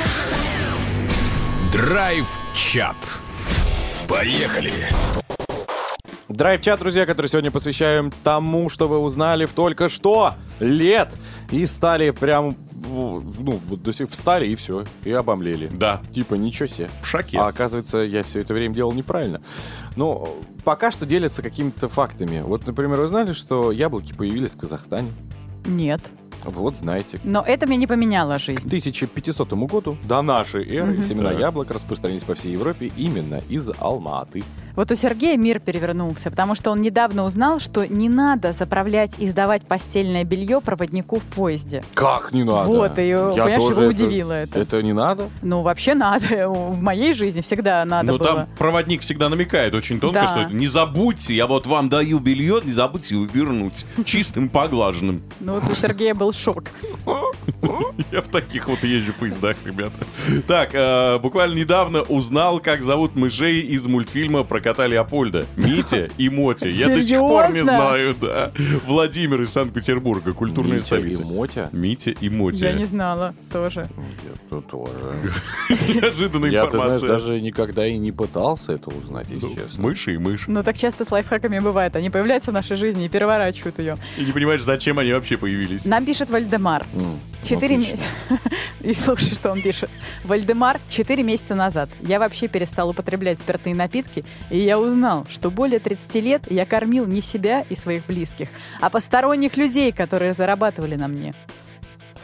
Драйв-чат. 1.71 2.95
Поехали. 4.07 4.71
Драйв-чат, 6.29 6.79
друзья, 6.79 7.05
который 7.05 7.27
сегодня 7.27 7.51
посвящаем 7.51 8.11
тому, 8.23 8.69
что 8.69 8.87
вы 8.87 8.99
узнали 8.99 9.45
в 9.45 9.51
только 9.51 9.89
что 9.89 10.35
лет 10.61 11.15
и 11.51 11.65
стали 11.65 12.11
прям, 12.11 12.55
ну, 12.73 13.59
вот 13.67 13.83
до 13.83 13.91
сих 13.91 14.09
встали 14.09 14.47
и 14.47 14.55
все, 14.55 14.85
и 15.03 15.11
обомлели. 15.11 15.67
Да. 15.67 16.01
Типа, 16.13 16.35
ничего 16.35 16.67
себе. 16.67 16.89
В 17.01 17.05
шоке. 17.05 17.37
А 17.37 17.47
оказывается, 17.47 17.97
я 17.97 18.23
все 18.23 18.39
это 18.39 18.53
время 18.53 18.73
делал 18.73 18.93
неправильно. 18.93 19.41
Но 19.97 20.29
пока 20.63 20.89
что 20.89 21.05
делятся 21.05 21.41
какими-то 21.41 21.89
фактами. 21.89 22.41
Вот, 22.45 22.65
например, 22.65 23.01
вы 23.01 23.09
знали, 23.09 23.33
что 23.33 23.73
яблоки 23.73 24.13
появились 24.13 24.53
в 24.53 24.57
Казахстане? 24.57 25.11
Нет. 25.65 26.13
Вот 26.47 26.77
знаете. 26.77 27.19
Но 27.23 27.43
это 27.45 27.67
мне 27.67 27.77
не 27.77 27.87
поменяло 27.87 28.37
К 28.37 28.39
жизнь. 28.39 28.67
1500 28.67 29.53
году 29.53 29.97
до 30.03 30.21
нашей 30.21 30.67
эры 30.67 31.03
семена 31.03 31.31
Так. 31.31 31.39
яблок 31.39 31.71
распространились 31.71 32.23
по 32.23 32.35
всей 32.35 32.53
Европе 32.53 32.91
именно 32.95 33.41
из 33.49 33.69
Алматы. 33.79 34.43
Вот 34.77 34.91
у 34.91 34.95
Сергея 34.95 35.37
мир 35.37 35.59
перевернулся, 35.59 36.29
потому 36.29 36.53
что 36.53 36.69
он 36.69 36.81
недавно 36.81 37.25
узнал, 37.25 37.59
что 37.59 37.87
не 37.87 38.09
надо 38.09 38.51
заправлять 38.51 39.17
и 39.17 39.27
сдавать 39.27 39.65
постельное 39.65 40.23
белье 40.23 40.61
проводнику 40.61 41.17
в 41.19 41.23
поезде. 41.23 41.83
Как 41.95 42.31
не 42.31 42.43
надо? 42.43 42.67
Вот, 42.69 42.99
и, 42.99 43.07
Я 43.07 43.29
понимаешь, 43.31 43.63
его 43.63 43.87
удивило 43.87 44.33
это. 44.33 44.59
Это 44.59 44.83
не 44.83 44.93
надо? 44.93 45.31
Ну, 45.41 45.63
вообще 45.63 45.95
надо. 45.95 46.27
В 46.47 46.79
моей 46.79 47.15
жизни 47.15 47.41
всегда 47.41 47.83
надо 47.85 48.11
Но 48.11 48.17
было. 48.19 48.27
Ну, 48.27 48.35
там 48.35 48.47
проводник 48.55 49.01
всегда 49.01 49.29
намекает 49.29 49.73
очень 49.73 49.99
тонко, 49.99 50.19
Да. 50.21 50.27
что 50.27 50.43
не 50.53 50.67
забудьте, 50.67 51.33
я 51.33 51.47
вот 51.47 51.65
вам 51.65 51.89
даю 51.89 52.19
белье, 52.19 52.61
не 52.63 52.71
забудьте 52.71 53.15
его 53.15 53.25
вернуть 53.25 53.83
чистым, 54.05 54.47
поглаженным. 54.47 55.23
Ну, 55.39 55.53
вот 55.53 55.67
у 55.71 55.73
Сергея 55.73 56.13
был 56.13 56.31
шок. 56.31 56.65
Я 58.11 58.21
в 58.21 58.27
таких 58.27 58.67
вот 58.67 58.83
езжу 58.83 59.13
поездах, 59.13 59.57
ребята. 59.65 59.95
Так, 60.47 60.69
э, 60.73 61.17
буквально 61.17 61.55
недавно 61.55 62.03
узнал, 62.03 62.59
как 62.59 62.83
зовут 62.83 63.15
мышей 63.15 63.61
из 63.61 63.87
мультфильма 63.87 64.43
про 64.43 64.59
кота 64.67 64.87
Леопольда. 64.87 65.45
Митя 65.55 66.09
и 66.17 66.29
Мотя. 66.29 66.67
Я 66.67 66.87
до 66.87 67.01
сих 67.01 67.19
пор 67.19 67.51
не 67.51 67.63
знаю, 67.63 68.15
да. 68.19 68.51
Владимир 68.85 69.41
из 69.41 69.49
Санкт-Петербурга, 69.51 70.33
культурная 70.33 70.75
Митя 70.77 70.85
столица. 70.85 71.21
и 71.21 71.25
Мотя? 71.25 71.69
Митя 71.71 72.11
и 72.11 72.29
Мотя. 72.29 72.67
Я 72.69 72.73
не 72.73 72.85
знала 72.85 73.33
тоже. 73.51 73.87
Я 74.51 74.61
тоже. 74.61 74.91
Неожиданная 75.69 76.49
Я, 76.49 76.65
ты 76.65 76.71
знаешь, 76.71 76.97
информация. 76.97 77.09
даже 77.09 77.41
никогда 77.41 77.85
и 77.87 77.97
не 77.97 78.11
пытался 78.11 78.73
это 78.73 78.89
узнать, 78.89 79.27
если 79.29 79.47
Ну, 79.47 79.55
честно. 79.55 79.83
Мыши 79.83 80.13
и 80.15 80.17
мышь. 80.17 80.45
Ну, 80.47 80.63
так 80.63 80.77
часто 80.77 81.05
с 81.05 81.11
лайфхаками 81.11 81.59
бывает. 81.59 81.95
Они 81.95 82.09
появляются 82.09 82.51
в 82.51 82.53
нашей 82.53 82.75
жизни 82.75 83.05
и 83.05 83.09
переворачивают 83.09 83.79
ее. 83.79 83.97
И 84.17 84.25
не 84.25 84.31
понимаешь, 84.31 84.61
зачем 84.63 84.99
они 84.99 85.13
вообще 85.13 85.37
появились. 85.37 85.85
Нам 85.85 86.05
пишет 86.05 86.29
Вальдемар. 86.29 86.85
М, 86.93 87.19
Четыре 87.47 87.77
ме- 87.77 87.85
И 88.81 88.93
слушай, 88.93 89.33
что 89.33 89.51
он 89.51 89.61
пишет. 89.61 89.89
Вальдемар, 90.23 90.79
четыре 90.89 91.23
месяца 91.23 91.55
назад 91.55 91.89
я 92.01 92.19
вообще 92.19 92.47
перестал 92.47 92.89
употреблять 92.89 93.39
спиртные 93.39 93.75
напитки, 93.75 94.23
и 94.49 94.56
я 94.59 94.79
узнал, 94.79 95.25
что 95.29 95.51
более 95.51 95.79
30 95.79 96.15
лет 96.23 96.51
я 96.51 96.65
кормил 96.65 97.05
не 97.05 97.21
себя 97.21 97.65
и 97.69 97.75
своих 97.75 98.05
близких, 98.05 98.49
а 98.81 98.89
посторонних 98.89 99.57
людей, 99.57 99.91
которые 99.91 100.33
зарабатывали 100.33 100.95
на 100.95 101.07
мне. 101.07 101.33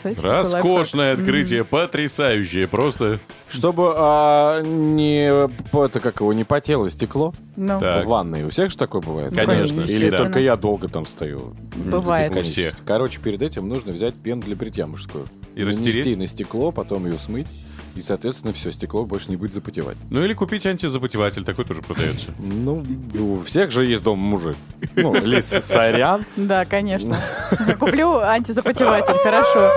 Лайфхак? 0.04 0.24
Роскошное 0.26 1.14
открытие, 1.14 1.64
потрясающее, 1.64 2.68
просто. 2.68 3.20
Чтобы 3.48 3.94
а, 3.96 4.62
не, 4.62 5.28
это 5.28 6.00
как 6.00 6.20
его, 6.20 6.34
не 6.34 6.44
потело 6.44 6.90
стекло 6.90 7.34
Ну, 7.56 7.80
Так. 7.80 8.06
в 8.06 8.10
ванной. 8.10 8.44
У 8.44 8.50
всех 8.50 8.72
же 8.72 8.78
такое 8.78 9.02
бывает? 9.02 9.32
Ну, 9.32 9.46
Конечно, 9.46 9.82
Или 9.82 10.10
только 10.10 10.40
я 10.40 10.56
долго 10.56 10.90
там 10.90 11.06
стою? 11.06 11.54
бывает. 11.76 12.36
У 12.36 12.42
всех. 12.42 12.74
Короче, 12.86 13.20
перед 13.22 13.42
этим 13.42 13.70
нужно 13.70 13.94
взять 13.94 14.16
пену 14.16 14.42
для 14.42 14.56
бритья 14.56 14.88
мужскую. 14.88 15.26
И 15.56 15.64
Нанести 15.64 15.88
растереть? 15.88 16.18
на 16.18 16.28
стекло, 16.28 16.72
потом 16.72 17.06
ее 17.06 17.18
смыть. 17.18 17.48
И, 17.96 18.02
соответственно, 18.02 18.54
все, 18.54 18.72
стекло 18.72 19.06
больше 19.06 19.30
не 19.30 19.36
будет 19.36 19.54
запотевать. 19.54 19.98
Ну 20.10 20.24
или 20.24 20.34
купить 20.34 20.66
антизапотеватель, 20.66 21.44
такой 21.44 21.66
тоже 21.66 21.82
продается. 21.82 22.32
Ну, 22.40 22.84
у 23.20 23.42
всех 23.42 23.72
же 23.72 23.86
есть 23.86 24.04
дома 24.04 24.22
мужик. 24.22 24.56
Ну, 24.96 25.14
Лис, 25.14 25.46
сорян. 25.62 26.26
Да, 26.36 26.66
конечно. 26.66 27.18
Куплю 27.80 28.20
антизапотеватель, 28.20 29.14
хорошо. 29.24 29.72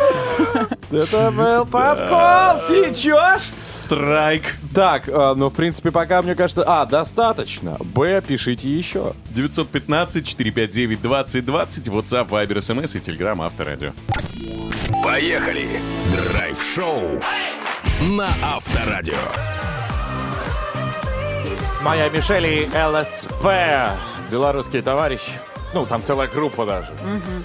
Это 0.91 1.31
был 1.31 1.67
подкол 1.67 2.59
сейчас. 2.61 3.51
Страйк. 3.71 4.57
Так, 4.75 5.09
а, 5.09 5.35
ну, 5.35 5.49
в 5.49 5.55
принципе, 5.55 5.91
пока, 5.91 6.23
мне 6.23 6.35
кажется... 6.35 6.63
А, 6.67 6.87
достаточно. 6.87 7.77
Б, 7.81 8.23
пишите 8.27 8.69
еще. 8.69 9.15
915-459-2020, 9.35 10.97
WhatsApp, 11.91 12.29
Viber, 12.29 12.59
SMS 12.59 12.97
и 12.97 13.01
Telegram 13.01 13.45
Авторадио. 13.45 13.93
Поехали. 15.03 15.81
Драйв-шоу 16.33 17.21
на 18.01 18.29
Авторадио. 18.43 19.15
Моя 21.83 22.09
Мишель 22.09 22.47
и 22.47 22.69
ЛСП. 22.69 23.47
Белорусские 24.31 24.83
товарищи. 24.83 25.33
Ну, 25.73 25.87
там 25.87 26.03
целая 26.03 26.29
группа 26.29 26.65
даже. 26.65 26.89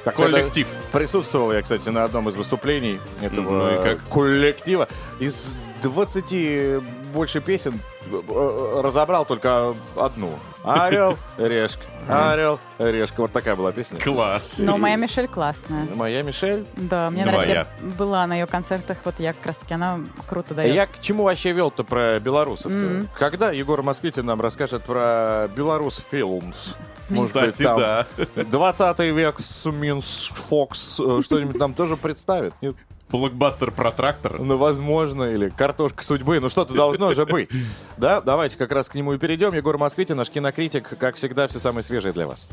Так 0.03 0.15
Коллектив. 0.15 0.67
это- 0.67 0.97
Присутствовал 0.97 1.51
я, 1.51 1.61
кстати, 1.61 1.89
на 1.89 2.03
одном 2.03 2.29
из 2.29 2.35
выступлений 2.35 2.99
этого 3.21 3.49
Ну 3.67 3.73
и 3.73 3.83
как? 3.83 3.99
коллектива. 4.09 4.87
Из 5.19 5.53
20 5.83 6.81
больше 7.13 7.41
песен 7.41 7.79
э, 8.11 8.81
разобрал 8.83 9.25
только 9.25 9.73
одну. 9.95 10.37
Орел, 10.63 11.17
решка, 11.37 11.81
орел, 12.07 12.59
решка. 12.77 13.21
Вот 13.21 13.31
такая 13.31 13.55
была 13.55 13.71
песня. 13.71 13.99
Класс. 13.99 14.59
Но 14.59 14.77
моя 14.77 14.95
Мишель 14.95 15.27
классная. 15.27 15.87
Моя 15.95 16.21
Мишель. 16.21 16.65
Да, 16.75 17.09
мне 17.09 17.23
Твоя. 17.23 17.37
нравится. 17.37 17.67
Я 17.81 17.89
была 17.97 18.27
на 18.27 18.33
ее 18.35 18.45
концертах, 18.45 18.97
вот 19.03 19.19
я 19.19 19.33
как 19.33 19.45
раз 19.45 19.57
таки, 19.57 19.73
она 19.73 19.99
круто 20.27 20.53
дает. 20.53 20.73
Я 20.75 20.85
к 20.85 20.99
чему 20.99 21.23
вообще 21.23 21.51
вел-то 21.51 21.83
про 21.83 22.19
белорусов-то? 22.19 22.77
Мгм. 22.77 23.09
Когда 23.17 23.51
Егор 23.51 23.81
Москвитин 23.81 24.25
нам 24.25 24.39
расскажет 24.39 24.83
про 24.83 25.49
Белорус 25.55 26.05
Филмс? 26.11 26.73
Может 27.09 27.33
быть, 27.33 27.51
Кстати, 27.53 27.63
там 27.63 27.79
да. 27.79 28.05
20 28.43 28.99
век 28.99 29.39
с 29.39 29.69
Минс 29.69 30.29
Фокс 30.33 30.99
э, 30.99 31.21
что-нибудь 31.23 31.57
нам 31.57 31.73
тоже 31.73 31.97
представит? 31.97 32.53
Нет? 32.61 32.75
Блокбастер 33.11 33.71
про 33.71 33.91
трактор. 33.91 34.39
Ну, 34.39 34.57
возможно, 34.57 35.23
или 35.23 35.49
картошка 35.49 36.03
судьбы. 36.03 36.39
Ну, 36.39 36.49
что-то 36.49 36.73
должно 36.73 37.13
же 37.13 37.25
быть. 37.25 37.49
Да, 37.97 38.21
давайте 38.21 38.57
как 38.57 38.71
раз 38.71 38.89
к 38.89 38.95
нему 38.95 39.13
и 39.13 39.17
перейдем. 39.17 39.53
Егор 39.53 39.77
Москвитин, 39.77 40.17
наш 40.17 40.29
кинокритик, 40.29 40.97
как 40.97 41.15
всегда, 41.15 41.47
все 41.47 41.59
самое 41.59 41.83
свежее 41.83 42.13
для 42.13 42.27
вас. 42.27 42.47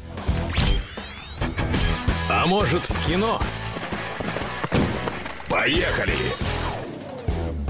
А 2.31 2.47
может 2.47 2.83
в 2.83 3.07
кино? 3.07 3.41
Поехали. 5.49 6.15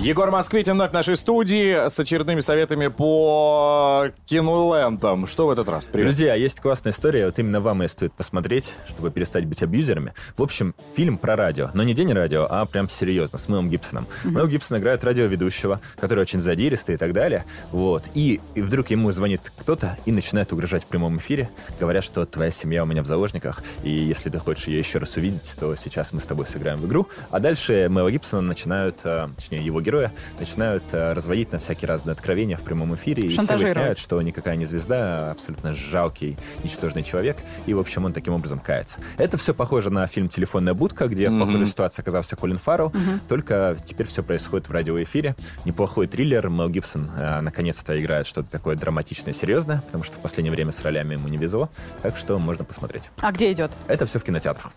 Егор 0.00 0.30
Москвитин 0.30 0.74
вновь 0.74 0.90
в 0.90 0.92
нашей 0.92 1.16
студии 1.16 1.88
с 1.88 1.98
очередными 1.98 2.40
советами 2.40 2.86
по 2.86 4.06
кинолентам. 4.26 5.26
Что 5.26 5.48
в 5.48 5.50
этот 5.50 5.68
раз? 5.68 5.86
Привет. 5.86 6.06
Друзья, 6.06 6.36
есть 6.36 6.60
классная 6.60 6.92
история, 6.92 7.26
вот 7.26 7.40
именно 7.40 7.60
вам 7.60 7.82
ее 7.82 7.88
стоит 7.88 8.12
посмотреть, 8.12 8.76
чтобы 8.88 9.10
перестать 9.10 9.44
быть 9.44 9.60
абьюзерами. 9.60 10.14
В 10.36 10.42
общем, 10.44 10.76
фильм 10.94 11.18
про 11.18 11.34
радио, 11.34 11.70
но 11.74 11.82
не 11.82 11.94
день 11.94 12.12
радио, 12.12 12.46
а 12.48 12.64
прям 12.64 12.88
серьезно, 12.88 13.38
с 13.38 13.48
Мэлом 13.48 13.70
Гибсоном. 13.70 14.06
Мэл 14.22 14.46
Гибсон 14.46 14.78
играет 14.78 15.02
радиоведущего, 15.02 15.80
который 15.98 16.20
очень 16.20 16.40
задиристый 16.40 16.94
и 16.94 16.98
так 16.98 17.12
далее. 17.12 17.44
Вот. 17.72 18.04
И, 18.14 18.40
и 18.54 18.62
вдруг 18.62 18.90
ему 18.90 19.10
звонит 19.10 19.52
кто-то 19.58 19.98
и 20.06 20.12
начинает 20.12 20.52
угрожать 20.52 20.84
в 20.84 20.86
прямом 20.86 21.18
эфире, 21.18 21.50
говоря, 21.80 22.02
что 22.02 22.24
твоя 22.24 22.52
семья 22.52 22.84
у 22.84 22.86
меня 22.86 23.02
в 23.02 23.06
заложниках, 23.06 23.64
и 23.82 23.90
если 23.90 24.30
ты 24.30 24.38
хочешь 24.38 24.68
ее 24.68 24.78
еще 24.78 25.00
раз 25.00 25.16
увидеть, 25.16 25.54
то 25.58 25.74
сейчас 25.74 26.12
мы 26.12 26.20
с 26.20 26.24
тобой 26.24 26.46
сыграем 26.46 26.78
в 26.78 26.86
игру. 26.86 27.08
А 27.32 27.40
дальше 27.40 27.88
Мэла 27.90 28.12
Гибсона 28.12 28.42
начинают, 28.42 29.00
э, 29.02 29.26
точнее, 29.36 29.64
его 29.64 29.80
героя, 29.88 30.12
начинают 30.38 30.84
э, 30.92 31.14
разводить 31.14 31.50
на 31.52 31.58
всякие 31.58 31.88
разные 31.88 32.12
откровения 32.12 32.58
в 32.58 32.62
прямом 32.62 32.94
эфире, 32.94 33.22
и 33.22 33.30
все 33.30 33.56
выясняют, 33.56 33.98
что 33.98 34.20
никакая 34.20 34.56
не 34.56 34.66
звезда, 34.66 34.98
а 34.98 35.30
абсолютно 35.32 35.74
жалкий, 35.74 36.36
ничтожный 36.62 37.02
человек, 37.02 37.38
и, 37.64 37.72
в 37.72 37.78
общем, 37.78 38.04
он 38.04 38.12
таким 38.12 38.34
образом 38.34 38.58
кается. 38.58 39.00
Это 39.16 39.38
все 39.38 39.54
похоже 39.54 39.88
на 39.90 40.06
фильм 40.06 40.28
«Телефонная 40.28 40.74
будка», 40.74 41.08
где 41.08 41.30
в 41.30 41.38
похожей 41.38 41.66
ситуации 41.66 42.02
оказался 42.02 42.36
Колин 42.36 42.58
Фаррелл, 42.58 42.92
только 43.28 43.76
теперь 43.82 44.06
все 44.06 44.22
происходит 44.22 44.68
в 44.68 44.72
радиоэфире. 44.72 45.34
Неплохой 45.64 46.06
триллер, 46.06 46.50
Мел 46.50 46.68
Гибсон 46.68 47.10
э, 47.16 47.40
наконец-то 47.40 47.98
играет 47.98 48.26
что-то 48.26 48.50
такое 48.50 48.76
драматичное, 48.76 49.32
серьезное, 49.32 49.80
потому 49.86 50.04
что 50.04 50.16
в 50.16 50.18
последнее 50.20 50.52
время 50.52 50.72
с 50.72 50.82
ролями 50.82 51.14
ему 51.14 51.28
не 51.28 51.38
везло, 51.38 51.70
так 52.02 52.18
что 52.18 52.38
можно 52.38 52.64
посмотреть. 52.64 53.04
А 53.22 53.32
где 53.32 53.50
идет? 53.52 53.72
Это 53.86 54.04
все 54.04 54.18
в 54.18 54.24
кинотеатрах. 54.24 54.72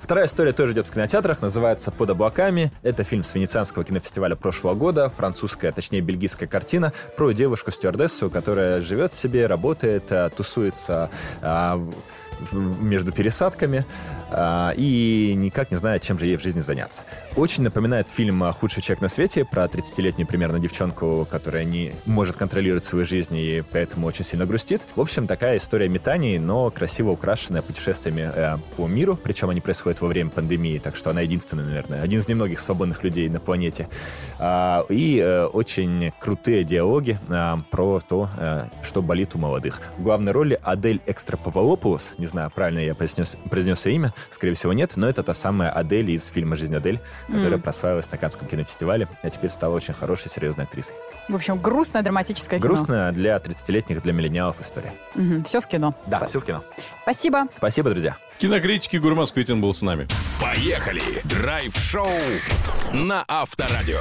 Вторая 0.00 0.26
история 0.26 0.52
тоже 0.52 0.72
идет 0.72 0.86
в 0.86 0.92
кинотеатрах, 0.92 1.42
называется 1.42 1.90
«Под 1.90 2.10
облаками». 2.10 2.70
Это 2.82 3.02
фильм 3.02 3.24
с 3.24 3.34
Венецианского 3.34 3.84
кинофестиваля 3.84 4.36
прошлого 4.36 4.51
года, 4.74 5.08
французская, 5.08 5.72
точнее 5.72 6.00
бельгийская 6.00 6.48
картина 6.48 6.92
про 7.16 7.32
девушку-стюардессу, 7.32 8.30
которая 8.30 8.80
живет 8.80 9.14
себе, 9.14 9.46
работает, 9.46 10.04
а, 10.10 10.28
тусуется 10.30 11.10
в- 11.40 12.82
между 12.82 13.12
пересадками 13.12 13.84
а, 14.34 14.72
и 14.76 15.34
никак 15.36 15.70
не 15.70 15.76
знает, 15.76 16.02
чем 16.02 16.18
же 16.18 16.26
ей 16.26 16.36
в 16.36 16.42
жизни 16.42 16.60
заняться. 16.60 17.02
Очень 17.36 17.62
напоминает 17.62 18.08
фильм 18.08 18.42
«Худший 18.52 18.82
человек 18.82 19.02
на 19.02 19.08
свете» 19.08 19.44
про 19.44 19.64
30-летнюю 19.64 20.26
примерно 20.26 20.58
девчонку, 20.58 21.26
которая 21.30 21.64
не 21.64 21.92
может 22.06 22.36
контролировать 22.36 22.84
свою 22.84 23.04
жизнь 23.04 23.36
и 23.36 23.62
поэтому 23.70 24.06
очень 24.06 24.24
сильно 24.24 24.46
грустит. 24.46 24.82
В 24.96 25.00
общем, 25.00 25.26
такая 25.26 25.56
история 25.56 25.88
метаний, 25.88 26.38
но 26.38 26.70
красиво 26.70 27.10
украшенная 27.10 27.62
путешествиями 27.62 28.30
э, 28.34 28.56
по 28.76 28.86
миру, 28.86 29.18
причем 29.22 29.50
они 29.50 29.60
происходят 29.60 30.00
во 30.00 30.08
время 30.08 30.30
пандемии, 30.30 30.78
так 30.78 30.96
что 30.96 31.10
она 31.10 31.20
единственная, 31.20 31.64
наверное, 31.64 32.02
один 32.02 32.20
из 32.20 32.28
немногих 32.28 32.60
свободных 32.60 33.02
людей 33.02 33.28
на 33.28 33.40
планете. 33.40 33.88
А, 34.38 34.84
и 34.88 35.18
э, 35.18 35.44
очень 35.44 36.12
крутые 36.18 36.64
диалоги 36.64 37.18
а, 37.28 37.60
про 37.70 38.00
то, 38.00 38.28
э, 38.38 38.68
что 38.82 39.02
болит 39.02 39.34
у 39.34 39.38
молодых. 39.38 39.80
В 39.98 40.02
главной 40.02 40.32
роли 40.32 40.58
Адель 40.62 41.00
Экстрапополопулос, 41.06 42.14
не 42.18 42.26
знаю, 42.26 42.50
правильно 42.54 42.80
я 42.80 42.94
произнес, 42.94 43.36
произнес 43.50 43.86
ее 43.86 43.94
имя, 43.94 44.14
скорее 44.30 44.54
всего 44.54 44.72
нет, 44.72 44.92
но 44.96 45.08
это 45.08 45.22
та 45.22 45.34
самая 45.34 45.70
Адель 45.70 46.10
из 46.10 46.26
фильма 46.26 46.56
«Жизнь 46.56 46.74
Адель», 46.74 47.00
которая 47.26 47.58
прославилась 47.58 48.10
на 48.10 48.18
Каннском 48.18 48.48
кинофестивале, 48.48 49.08
а 49.22 49.30
теперь 49.30 49.50
стала 49.50 49.74
очень 49.74 49.94
хорошей, 49.94 50.30
серьезной 50.30 50.64
актрисой. 50.64 50.94
В 51.28 51.34
общем, 51.34 51.58
грустное 51.58 52.02
драматическое 52.02 52.58
кино. 52.58 52.68
Грустная 52.68 53.12
для 53.12 53.36
30-летних, 53.36 54.02
для 54.02 54.12
миллениалов 54.12 54.60
история. 54.60 54.92
все 55.44 55.60
в 55.60 55.66
кино. 55.66 55.94
Да, 56.06 56.26
все 56.26 56.40
в 56.40 56.44
кино. 56.44 56.62
Спасибо. 57.02 57.46
Спасибо, 57.56 57.90
друзья. 57.90 58.16
Кинокритики 58.42 58.96
Гурмас 58.96 59.30
Квитин 59.30 59.60
был 59.60 59.72
с 59.72 59.82
нами. 59.82 60.08
Поехали! 60.40 61.00
Драйв-шоу 61.22 62.08
на 62.92 63.24
Авторадио. 63.28 64.00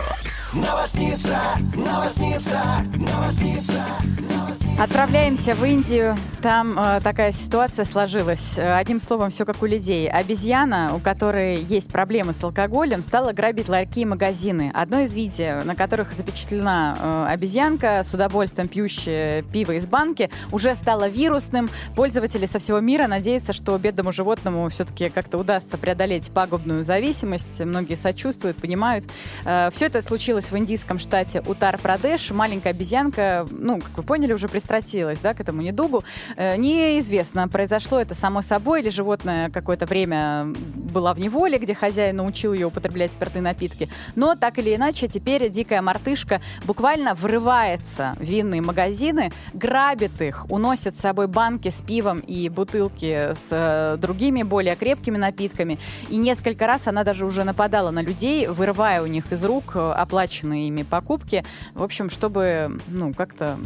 Отправляемся 4.80 5.54
в 5.54 5.64
Индию. 5.64 6.18
Там 6.42 6.78
э, 6.80 7.02
такая 7.04 7.32
ситуация 7.34 7.86
сложилась. 7.86 8.58
Э, 8.58 8.74
Одним 8.78 9.00
словом, 9.00 9.30
все 9.30 9.46
как 9.46 9.62
у 9.62 9.68
людей. 9.68 10.10
Обезьяна, 10.10 10.96
у 10.96 11.00
которой 11.00 11.62
есть 11.62 11.92
проблемы 11.92 12.34
с 12.34 12.44
алкоголем, 12.44 13.04
стала 13.04 13.32
грабить 13.32 13.70
ларьки 13.70 14.02
и 14.02 14.06
магазины. 14.06 14.72
Одно 14.74 15.02
из 15.02 15.14
видео, 15.14 15.64
на 15.64 15.76
которых 15.76 16.14
запечатлена 16.14 16.98
э, 17.00 17.26
обезьянка 17.34 18.02
с 18.04 18.12
удовольствием 18.16 18.68
пьющая 18.68 19.44
пиво 19.44 19.74
из 19.74 19.86
банки, 19.86 20.32
уже 20.52 20.74
стало 20.74 21.08
вирусным. 21.08 21.70
Пользователи 21.96 22.48
со 22.48 22.58
всего 22.58 22.80
мира 22.80 23.06
надеются, 23.06 23.54
что 23.54 23.78
бедному 23.78 24.12
животному 24.12 24.31
все-таки 24.70 25.10
как-то 25.10 25.38
удастся 25.38 25.78
преодолеть 25.78 26.32
пагубную 26.32 26.84
зависимость. 26.84 27.62
Многие 27.62 27.96
сочувствуют, 27.96 28.58
понимают. 28.58 29.06
Все 29.44 29.86
это 29.86 30.02
случилось 30.02 30.52
в 30.52 30.58
индийском 30.58 31.00
штате 31.00 31.42
Утар-Прадеш. 31.46 32.32
Маленькая 32.32 32.70
обезьянка, 32.70 33.48
ну, 33.50 33.80
как 33.80 33.98
вы 33.98 34.04
поняли, 34.04 34.34
уже 34.34 34.48
пристрастилась 34.48 35.20
да, 35.20 35.34
к 35.34 35.40
этому 35.40 35.62
недугу. 35.62 36.04
Э, 36.38 36.56
Неизвестно, 36.58 37.48
произошло 37.48 38.00
это 38.00 38.16
само 38.16 38.42
собой, 38.42 38.82
или 38.82 38.90
животное 38.90 39.50
какое-то 39.50 39.86
время 39.86 40.46
было 40.46 41.14
в 41.14 41.20
неволе, 41.20 41.58
где 41.58 41.74
хозяин 41.74 42.18
научил 42.18 42.54
ее 42.54 42.68
употреблять 42.68 43.14
спиртные 43.14 43.42
напитки. 43.42 43.90
Но 44.16 44.36
так 44.36 44.60
или 44.60 44.76
иначе, 44.76 45.08
теперь 45.08 45.50
дикая 45.50 45.82
мартышка 45.82 46.42
буквально 46.66 47.16
врывается 47.16 48.16
в 48.20 48.24
винные 48.24 48.62
магазины, 48.62 49.32
грабит 49.54 50.22
их, 50.22 50.46
уносит 50.50 50.96
с 50.96 51.00
собой 51.00 51.28
банки 51.28 51.70
с 51.70 51.82
пивом 51.82 52.20
и 52.20 52.50
бутылки 52.50 53.34
с 53.34 53.48
э, 53.52 53.98
другими 54.22 54.44
более 54.44 54.76
крепкими 54.76 55.18
напитками. 55.18 55.80
И 56.10 56.18
несколько 56.18 56.68
раз 56.68 56.86
она 56.86 57.04
даже 57.04 57.26
уже 57.26 57.44
нападала 57.44 57.90
на 57.90 58.04
людей, 58.04 58.46
вырывая 58.46 59.02
у 59.02 59.08
них 59.08 59.32
из 59.32 59.44
рук 59.44 59.72
э, 59.74 59.94
оплаченные 59.98 60.68
ими 60.68 60.84
покупки. 60.84 61.44
В 61.74 61.82
общем, 61.82 62.12
чтобы, 62.12 62.80
ну, 62.88 63.16
как-то 63.16 63.58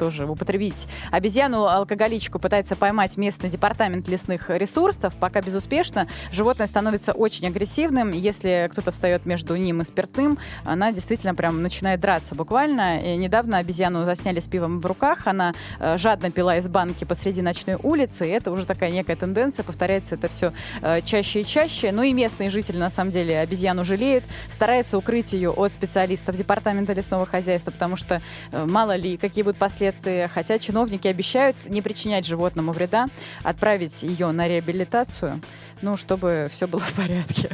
тоже 0.00 0.26
употребить. 0.26 0.88
Обезьяну-алкоголичку 1.12 2.40
пытается 2.40 2.74
поймать 2.74 3.16
местный 3.18 3.50
департамент 3.50 4.08
лесных 4.08 4.50
ресурсов. 4.50 5.14
Пока 5.14 5.42
безуспешно. 5.42 6.08
Животное 6.32 6.66
становится 6.66 7.12
очень 7.12 7.46
агрессивным. 7.46 8.10
Если 8.10 8.68
кто-то 8.72 8.90
встает 8.90 9.26
между 9.26 9.54
ним 9.54 9.80
и 9.80 9.84
спиртным, 9.84 10.38
она 10.64 10.90
действительно 10.90 11.36
прям 11.36 11.62
начинает 11.62 12.00
драться 12.00 12.34
буквально. 12.34 12.98
И 13.00 13.16
недавно 13.16 13.58
обезьяну 13.58 14.04
засняли 14.04 14.40
с 14.40 14.48
пивом 14.48 14.80
в 14.80 14.86
руках. 14.86 15.28
Она 15.28 15.54
э, 15.78 15.98
жадно 15.98 16.32
пила 16.32 16.56
из 16.56 16.66
банки 16.66 17.04
посреди 17.04 17.42
ночной 17.42 17.76
улицы. 17.80 18.26
И 18.26 18.30
это 18.30 18.50
уже 18.50 18.66
такая 18.66 18.90
некая 18.90 19.14
тенденция. 19.14 19.62
Повторяется 19.62 19.89
это 19.90 20.28
все 20.28 20.52
э, 20.82 21.00
чаще 21.02 21.42
и 21.42 21.44
чаще. 21.44 21.92
Ну 21.92 22.02
и 22.02 22.12
местные 22.12 22.50
жители, 22.50 22.78
на 22.78 22.90
самом 22.90 23.10
деле, 23.10 23.38
обезьяну 23.38 23.84
жалеют. 23.84 24.24
Стараются 24.50 24.98
укрыть 24.98 25.32
ее 25.32 25.50
от 25.50 25.72
специалистов 25.72 26.36
департамента 26.36 26.92
лесного 26.92 27.26
хозяйства, 27.26 27.70
потому 27.70 27.96
что 27.96 28.22
э, 28.52 28.64
мало 28.66 28.96
ли, 28.96 29.16
какие 29.16 29.42
будут 29.44 29.58
последствия. 29.58 30.28
Хотя 30.28 30.58
чиновники 30.58 31.08
обещают 31.08 31.68
не 31.68 31.82
причинять 31.82 32.26
животному 32.26 32.72
вреда, 32.72 33.06
отправить 33.42 34.02
ее 34.02 34.30
на 34.32 34.48
реабилитацию, 34.48 35.40
ну, 35.82 35.96
чтобы 35.96 36.48
все 36.50 36.66
было 36.66 36.80
в 36.80 36.92
порядке. 36.94 37.50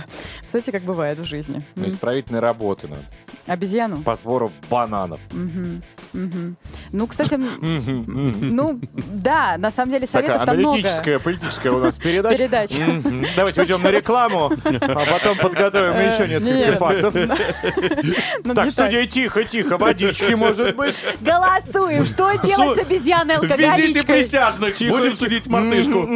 Кстати, 0.46 0.70
как 0.70 0.83
бывает 0.83 1.18
в 1.18 1.25
жизни. 1.25 1.62
Ну, 1.75 1.88
Исправительные 1.88 2.40
работы 2.40 2.88
надо. 2.88 3.03
Обезьяну? 3.46 4.03
по 4.03 4.14
сбору 4.14 4.53
бананов. 4.68 5.20
Мгм. 5.33 5.83
Мгм. 6.12 6.57
Ну, 6.92 7.07
кстати, 7.07 7.38
ну, 7.38 8.81
да, 8.94 9.57
на 9.59 9.70
самом 9.70 9.90
деле 9.92 10.07
советов 10.07 10.44
там 10.44 10.57
много. 10.57 10.75
аналитическая, 10.77 11.18
политическая 11.18 11.70
у 11.70 11.79
нас 11.79 11.96
передача. 11.99 12.77
Давайте 13.37 13.61
уйдем 13.62 13.83
на 13.83 13.90
рекламу, 13.90 14.53
а 14.64 15.05
потом 15.05 15.37
подготовим 15.38 15.94
еще 16.09 16.25
Э, 16.25 16.29
несколько 16.29 16.55
нет. 16.55 16.79
фактов. 16.79 17.14
Ну, 18.44 18.55
Так, 18.55 18.64
не 18.64 18.70
студия, 18.70 19.07
тихо, 19.07 19.44
тихо, 19.44 19.79
водички, 19.79 20.33
может 20.35 20.77
быть. 20.77 20.94
Голосуем. 21.20 22.05
Что 22.05 22.33
делать 22.37 22.79
с 22.79 22.83
обезьяной 22.83 23.37
Введите 23.40 23.55
алкоголичкой? 23.55 24.05
присяжных, 24.16 24.79
будем 24.79 25.16
судить 25.16 25.46
мартышку. 25.46 26.07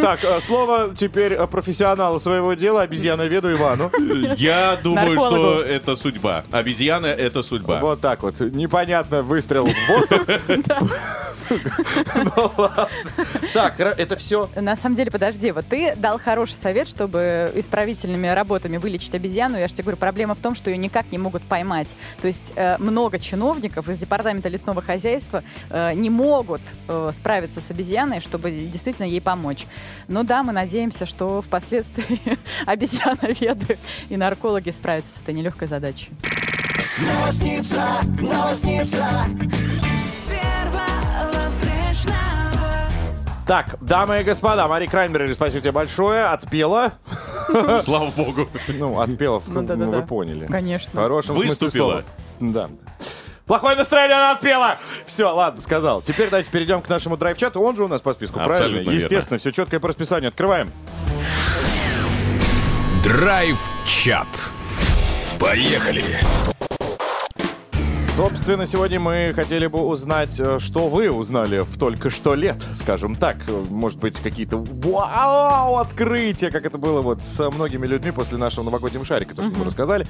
Так, 0.00 0.24
э, 0.24 0.40
слово 0.40 0.90
теперь 0.96 1.32
э, 1.34 1.46
профессионалу 1.46 2.20
своего 2.20 2.54
дела, 2.54 2.82
обезьяноведу 2.82 3.52
Ивану. 3.52 3.90
Я 4.36 4.76
думаю, 4.82 5.18
что 5.18 5.62
это 5.62 5.96
судьба. 5.96 6.44
Обезьяна— 6.50 7.06
это 7.06 7.42
судьба. 7.42 7.80
Вот 7.80 8.00
так 8.00 8.22
вот. 8.22 8.38
Непонятно, 8.40 9.22
выстрел 9.22 9.66
в 9.66 9.88
воздух. 9.88 10.15
Ну 12.14 12.52
ладно. 12.56 12.88
Так, 13.52 13.78
это 13.80 14.16
все. 14.16 14.48
На 14.56 14.76
самом 14.76 14.96
деле, 14.96 15.10
подожди, 15.10 15.52
вот 15.52 15.66
ты 15.66 15.94
дал 15.96 16.18
хороший 16.18 16.56
совет, 16.56 16.88
чтобы 16.88 17.52
исправительными 17.54 18.26
работами 18.26 18.76
вылечить 18.76 19.14
обезьяну. 19.14 19.58
Я 19.58 19.68
же 19.68 19.74
тебе 19.74 19.84
говорю, 19.84 19.98
проблема 19.98 20.34
в 20.34 20.40
том, 20.40 20.54
что 20.54 20.70
ее 20.70 20.76
никак 20.76 21.10
не 21.12 21.18
могут 21.18 21.42
поймать. 21.42 21.96
То 22.20 22.26
есть 22.26 22.52
э, 22.56 22.76
много 22.78 23.18
чиновников 23.18 23.88
из 23.88 23.96
департамента 23.96 24.48
лесного 24.48 24.82
хозяйства 24.82 25.42
э, 25.70 25.92
не 25.94 26.10
могут 26.10 26.62
э, 26.88 27.10
справиться 27.14 27.60
с 27.60 27.70
обезьяной, 27.70 28.20
чтобы 28.20 28.50
действительно 28.50 29.06
ей 29.06 29.20
помочь. 29.20 29.66
Но 30.08 30.22
да, 30.22 30.42
мы 30.42 30.52
надеемся, 30.52 31.06
что 31.06 31.42
впоследствии 31.42 32.20
обезьяноведы 32.66 33.78
и 34.08 34.16
наркологи 34.16 34.70
справятся 34.70 35.14
с 35.14 35.20
этой 35.20 35.34
нелегкой 35.34 35.68
задачей. 35.68 36.10
Так, 43.46 43.76
дамы 43.80 44.20
и 44.20 44.24
господа, 44.24 44.66
Мари 44.66 44.86
Краймберг, 44.86 45.32
спасибо 45.34 45.60
тебе 45.60 45.72
большое. 45.72 46.24
Отпела. 46.26 46.94
Слава 47.82 48.10
богу. 48.10 48.48
Ну, 48.68 49.00
отпела, 49.00 49.40
Ну, 49.46 49.90
вы 49.90 50.02
поняли. 50.02 50.46
Конечно. 50.46 51.00
В 51.00 51.02
хорошем 51.04 51.36
смысле 51.36 51.50
Выступила. 51.50 51.70
слова. 51.70 52.04
Да. 52.40 52.70
Плохое 53.46 53.76
настроение, 53.76 54.16
она 54.16 54.32
отпела! 54.32 54.78
Все, 55.04 55.32
ладно, 55.32 55.60
сказал. 55.62 56.02
Теперь 56.02 56.28
давайте 56.28 56.50
перейдем 56.50 56.82
к 56.82 56.88
нашему 56.88 57.16
драйв-чату. 57.16 57.60
Он 57.60 57.76
же 57.76 57.84
у 57.84 57.88
нас 57.88 58.00
по 58.00 58.12
списку, 58.12 58.40
Абсолютно 58.40 58.58
правильно? 58.66 58.90
верно. 58.90 58.96
Естественно, 59.04 59.38
все 59.38 59.52
четкое 59.52 59.78
по 59.78 59.86
расписанию. 59.86 60.30
Открываем. 60.30 60.72
Драйв-чат. 63.04 64.26
Поехали! 65.38 66.18
Собственно, 68.16 68.64
сегодня 68.64 68.98
мы 68.98 69.34
хотели 69.36 69.66
бы 69.66 69.78
узнать, 69.80 70.40
э, 70.40 70.58
что 70.58 70.88
вы 70.88 71.10
узнали 71.10 71.58
в 71.58 71.78
только 71.78 72.08
что 72.08 72.34
лет, 72.34 72.56
скажем 72.72 73.14
так. 73.14 73.36
Может 73.68 73.98
быть, 73.98 74.18
какие-то 74.18 74.56
вау 74.56 75.76
открытия, 75.76 76.50
как 76.50 76.64
это 76.64 76.78
было 76.78 77.02
вот 77.02 77.22
с 77.22 77.50
многими 77.50 77.86
людьми 77.86 78.12
после 78.12 78.38
нашего 78.38 78.64
новогоднего 78.64 79.04
шарика, 79.04 79.34
то, 79.34 79.42
что 79.42 79.52
мы 79.58 79.66
рассказали. 79.66 80.06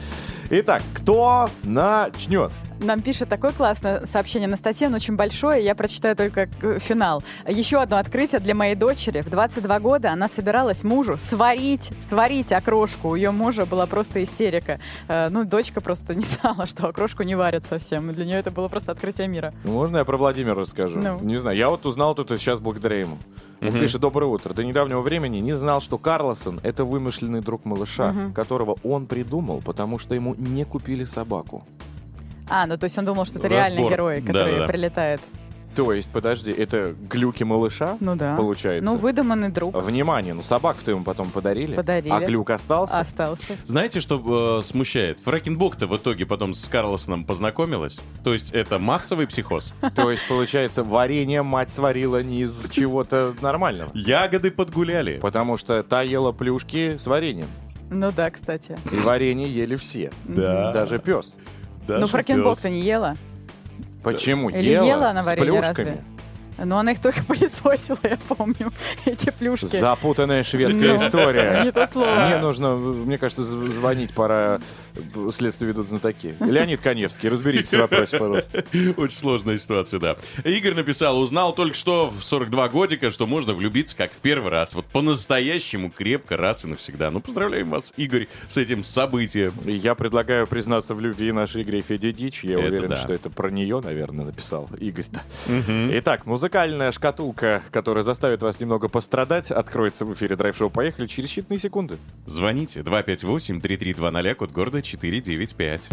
Итак, 0.51 0.85
кто 0.95 1.51
начнет? 1.65 2.53
Нам 2.81 3.01
пишет 3.01 3.29
такое 3.29 3.53
классное 3.53 4.05
сообщение 4.07 4.49
на 4.49 4.57
статье, 4.57 4.89
оно 4.89 4.97
очень 4.97 5.17
большое, 5.17 5.65
я 5.65 5.75
прочитаю 5.75 6.15
только 6.17 6.49
э, 6.63 6.79
финал. 6.79 7.23
Еще 7.47 7.81
одно 7.81 7.97
открытие 7.97 8.41
для 8.41 8.55
моей 8.55 8.75
дочери. 8.75 9.23
В 9.23 9.31
22 9.31 9.81
года 9.81 10.13
она 10.13 10.29
собиралась 10.29 10.85
мужу 10.85 11.17
сварить, 11.17 11.91
сварить 12.01 12.53
окрошку. 12.53 13.11
У 13.11 13.15
ее 13.15 13.31
мужа 13.31 13.67
была 13.67 13.87
просто 13.87 14.23
истерика. 14.23 14.79
Э, 15.09 15.29
Ну, 15.31 15.45
дочка 15.45 15.81
просто 15.81 16.15
не 16.15 16.23
знала, 16.25 16.67
что 16.67 16.89
окрошку 16.89 17.23
не 17.23 17.35
варят 17.35 17.65
совсем. 17.65 18.11
И 18.11 18.15
Для 18.15 18.27
нее 18.27 18.39
это 18.39 18.51
было 18.51 18.69
просто 18.69 18.93
открытие 18.93 19.29
мира. 19.29 19.55
Ну, 19.65 19.73
Можно 19.73 19.99
я 19.99 20.05
про 20.05 20.17
Владимира 20.17 20.55
расскажу? 20.55 21.01
Ну. 21.01 21.19
Не 21.21 21.39
знаю, 21.39 21.57
я 21.57 21.71
вот 21.71 21.87
узнал 21.87 22.13
это 22.15 22.37
сейчас 22.39 22.61
благодаря 22.61 23.01
ему. 23.01 23.17
Он 23.63 23.73
пишет, 23.73 24.01
доброе 24.03 24.27
утро. 24.27 24.53
До 24.53 24.63
недавнего 24.63 25.01
времени 25.01 25.39
не 25.39 25.57
знал, 25.57 25.81
что 25.81 25.97
Карлосон— 25.99 26.61
это 26.63 26.85
вымышленный 26.85 27.41
друг 27.41 27.65
малыша, 27.65 28.15
которого 28.35 28.77
он 28.85 29.07
придумал, 29.07 29.63
потому 29.63 29.99
что 29.99 30.15
ему 30.15 30.35
не 30.35 30.65
купили 30.65 31.05
собаку. 31.07 31.65
А, 32.49 32.67
ну 32.67 32.77
то 32.77 32.85
есть 32.85 32.97
он 32.99 33.05
думал, 33.05 33.25
что 33.27 33.39
это 33.39 33.49
реальный 33.49 33.79
Разбор. 33.79 33.93
герой, 33.93 34.21
который 34.23 34.53
Да-да-да. 34.53 34.67
прилетает. 34.67 35.21
То 35.77 35.93
есть, 35.93 36.11
подожди, 36.11 36.51
это 36.51 36.95
глюки 37.11 37.43
малыша? 37.43 37.99
Ну 38.01 38.17
да. 38.17 38.35
Получается. 38.35 38.91
Ну, 38.91 38.97
выдуманный 38.97 39.51
друг. 39.51 39.77
Внимание, 39.77 40.33
ну 40.33 40.43
собаку-то 40.43 40.91
ему 40.91 41.05
потом 41.05 41.31
подарили. 41.31 41.75
Подарили. 41.75 42.11
А 42.11 42.21
глюк 42.21 42.49
остался? 42.49 42.99
Остался. 42.99 43.59
Знаете, 43.67 44.01
что 44.01 44.61
э, 44.61 44.65
смущает? 44.65 45.21
Фрэкенбок-то 45.21 45.87
в 45.87 45.95
итоге 45.95 46.25
потом 46.25 46.55
с 46.55 46.67
Карлосоном 46.67 47.27
познакомилась. 47.27 48.01
То 48.25 48.33
есть 48.33 48.53
это 48.53 48.79
массовый 48.79 49.27
психоз. 49.27 49.75
То 49.95 50.11
есть, 50.11 50.27
получается, 50.27 50.83
варенье 50.83 51.43
мать 51.43 51.71
сварила 51.71 52.23
не 52.23 52.43
из 52.43 52.71
чего-то 52.71 53.35
нормального. 53.43 53.91
Ягоды 53.93 54.51
подгуляли. 54.51 55.19
Потому 55.19 55.59
что 55.59 55.83
та 55.83 56.01
ела 56.01 56.33
плюшки 56.33 56.97
с 56.97 57.07
вареньем. 57.07 57.49
Ну 57.91 58.11
да, 58.11 58.31
кстати. 58.31 58.79
И 58.93 58.97
варенье 58.97 59.47
ели 59.47 59.77
все. 59.77 60.11
Да. 60.25 60.73
Даже 60.73 60.99
пес. 60.99 61.37
Даже 61.87 62.01
ну, 62.01 62.07
фракенбок-то 62.07 62.69
не 62.69 62.81
ела. 62.81 63.17
Почему? 64.03 64.51
Или 64.51 64.71
ела 64.71 65.11
она 65.11 65.23
с 65.23 65.27
варенье 65.27 65.61
разве? 65.61 65.99
Но 66.59 66.79
она 66.79 66.93
их 66.93 67.01
только 67.01 67.23
пылесосила, 67.29 67.99
я 68.03 68.19
помню, 68.29 68.73
эти 69.05 69.31
плюшки. 69.31 69.67
Запутанная 69.67 70.43
шведская 70.43 70.95
Ну, 70.95 70.97
история. 70.97 71.63
Не 71.65 71.73
то 71.73 71.87
слово. 71.87 72.27
Мне 72.27 72.39
нужно, 72.39 72.77
мне 72.77 73.19
кажется, 73.19 73.43
зв- 73.43 73.69
звонить 73.73 74.15
пора. 74.15 74.61
Следствие 75.33 75.69
ведут 75.71 75.89
знатоки. 75.89 76.37
Леонид 76.41 76.81
Коневский, 76.81 77.29
разберитесь 77.29 77.75
в 77.75 77.79
вопросе, 77.79 78.19
пожалуйста. 78.19 78.65
Очень 78.97 79.17
сложная 79.17 79.59
ситуация, 79.59 80.01
да. 80.01 80.17
Игорь 80.45 80.75
написал, 80.75 81.19
узнал 81.21 81.55
только 81.55 81.77
что 81.77 82.11
в 82.11 82.23
42 82.23 82.69
годика, 82.69 83.11
что 83.11 83.27
можно 83.27 83.55
влюбиться 83.55 83.97
как 83.97 84.13
в 84.13 84.17
первый 84.17 84.51
раз. 84.51 84.75
Вот 84.75 84.87
по-настоящему 84.87 85.91
крепко, 85.91 86.37
раз 86.37 86.65
и 86.65 86.69
навсегда. 86.69 87.11
Ну, 87.11 87.21
поздравляем 87.21 87.71
вас, 87.71 87.93
Игорь, 87.97 88.29
с 88.49 88.57
этим 88.57 88.85
событием. 88.85 89.53
Я 89.65 89.95
предлагаю 89.95 90.47
признаться 90.47 90.95
в 90.95 91.01
любви 91.01 91.33
нашей 91.33 91.63
игре 91.63 91.81
Феди 91.81 92.13
Дич. 92.13 92.45
Я 92.45 92.59
Это 92.59 92.69
уверен, 92.69 92.89
да. 92.91 92.97
что 92.97 93.13
это 93.13 93.31
про 93.31 93.51
нее, 93.51 93.81
наверное, 93.83 94.27
написал 94.27 94.69
Игорь-то. 94.79 95.23
Итак, 95.93 96.27
музыкальная 96.27 96.93
шкатулка, 96.93 97.63
которая 97.71 98.05
заставит 98.05 98.43
вас 98.43 98.61
немного 98.61 98.89
пострадать, 98.89 99.51
откроется 99.51 100.05
в 100.05 100.13
эфире 100.13 100.37
драйв-шоу 100.37 100.71
«Поехали» 100.71 101.07
через 101.07 101.31
считанные 101.37 101.59
секунды. 101.59 101.97
Звоните 102.27 102.81
258-3320, 102.81 104.35
код 104.35 104.51
города 104.53 104.83
495. 104.87 105.89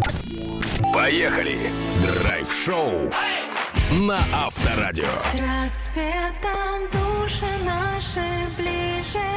Поехали! 0.92 1.58
Драйв-шоу 2.02 3.10
на 3.90 4.20
Авторадио. 4.32 5.08
Рассветом 5.32 6.88
души 6.92 7.50
наши 7.64 8.46
ближе 8.56 9.28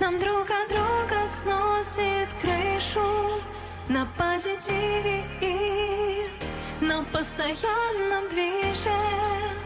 Нам 0.00 0.18
друг 0.18 0.48
от 0.50 0.68
друга 0.68 1.28
сносит 1.28 2.28
крышу 2.40 3.40
На 3.88 4.06
позитиве 4.18 5.24
и 5.40 6.84
на 6.84 7.04
постоянном 7.04 8.28
движе 8.30 8.98
С 9.58 9.61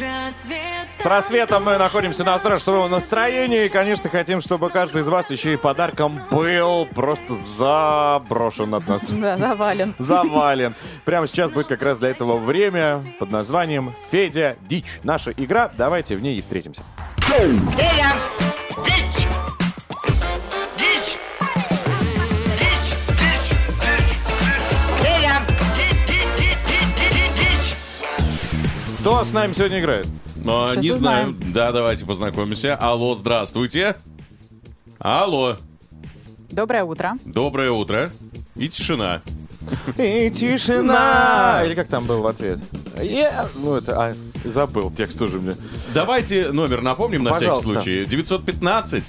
рассветом 0.00 0.88
С 0.98 1.04
рассветом 1.04 1.64
мы 1.64 1.78
находимся 1.78 2.24
на 2.24 2.38
страшном 2.38 2.90
настроении. 2.90 3.66
И, 3.66 3.68
конечно, 3.68 4.08
хотим, 4.10 4.40
чтобы 4.40 4.70
каждый 4.70 5.02
из 5.02 5.08
вас 5.08 5.30
еще 5.30 5.54
и 5.54 5.56
подарком 5.56 6.20
был 6.30 6.86
просто 6.86 7.34
заброшен 7.34 8.74
от 8.74 8.86
нас. 8.86 9.08
Да, 9.10 9.36
завален. 9.36 9.94
Завален. 9.98 10.74
Прямо 11.04 11.26
сейчас 11.26 11.50
будет 11.50 11.66
как 11.66 11.82
раз 11.82 11.98
для 11.98 12.10
этого 12.10 12.36
время 12.38 13.02
под 13.18 13.30
названием 13.30 13.94
Федя 14.10 14.56
Дичь. 14.62 15.00
Наша 15.02 15.32
игра. 15.32 15.70
Давайте 15.76 16.16
в 16.16 16.22
ней 16.22 16.38
и 16.38 16.40
встретимся. 16.40 16.82
Кто 29.06 29.22
с 29.22 29.30
нами 29.30 29.52
сегодня 29.52 29.78
играет? 29.78 30.08
А, 30.44 30.72
Сейчас 30.72 30.84
не 30.84 30.90
знаю. 30.90 31.28
узнаем. 31.28 31.52
Да, 31.52 31.70
давайте 31.70 32.04
познакомимся. 32.04 32.74
Алло, 32.74 33.14
здравствуйте. 33.14 33.94
Алло, 34.98 35.58
Доброе 36.50 36.82
утро. 36.82 37.12
доброе 37.24 37.70
утро. 37.70 38.10
И 38.56 38.68
тишина. 38.68 39.22
И 39.98 40.30
тишина. 40.30 41.62
Или 41.64 41.74
как 41.74 41.88
там 41.88 42.04
был 42.06 42.22
в 42.22 42.26
ответ? 42.26 42.58
Я- 43.02 43.48
Ну, 43.56 43.76
это... 43.76 44.10
а, 44.10 44.14
забыл 44.44 44.90
текст 44.90 45.20
уже 45.20 45.38
мне. 45.38 45.54
Давайте 45.94 46.50
номер 46.52 46.82
напомним 46.82 47.24
на 47.24 47.30
Пожалуйста. 47.30 47.80
всякий 47.80 48.04
случай. 48.04 48.10
915 48.10 49.04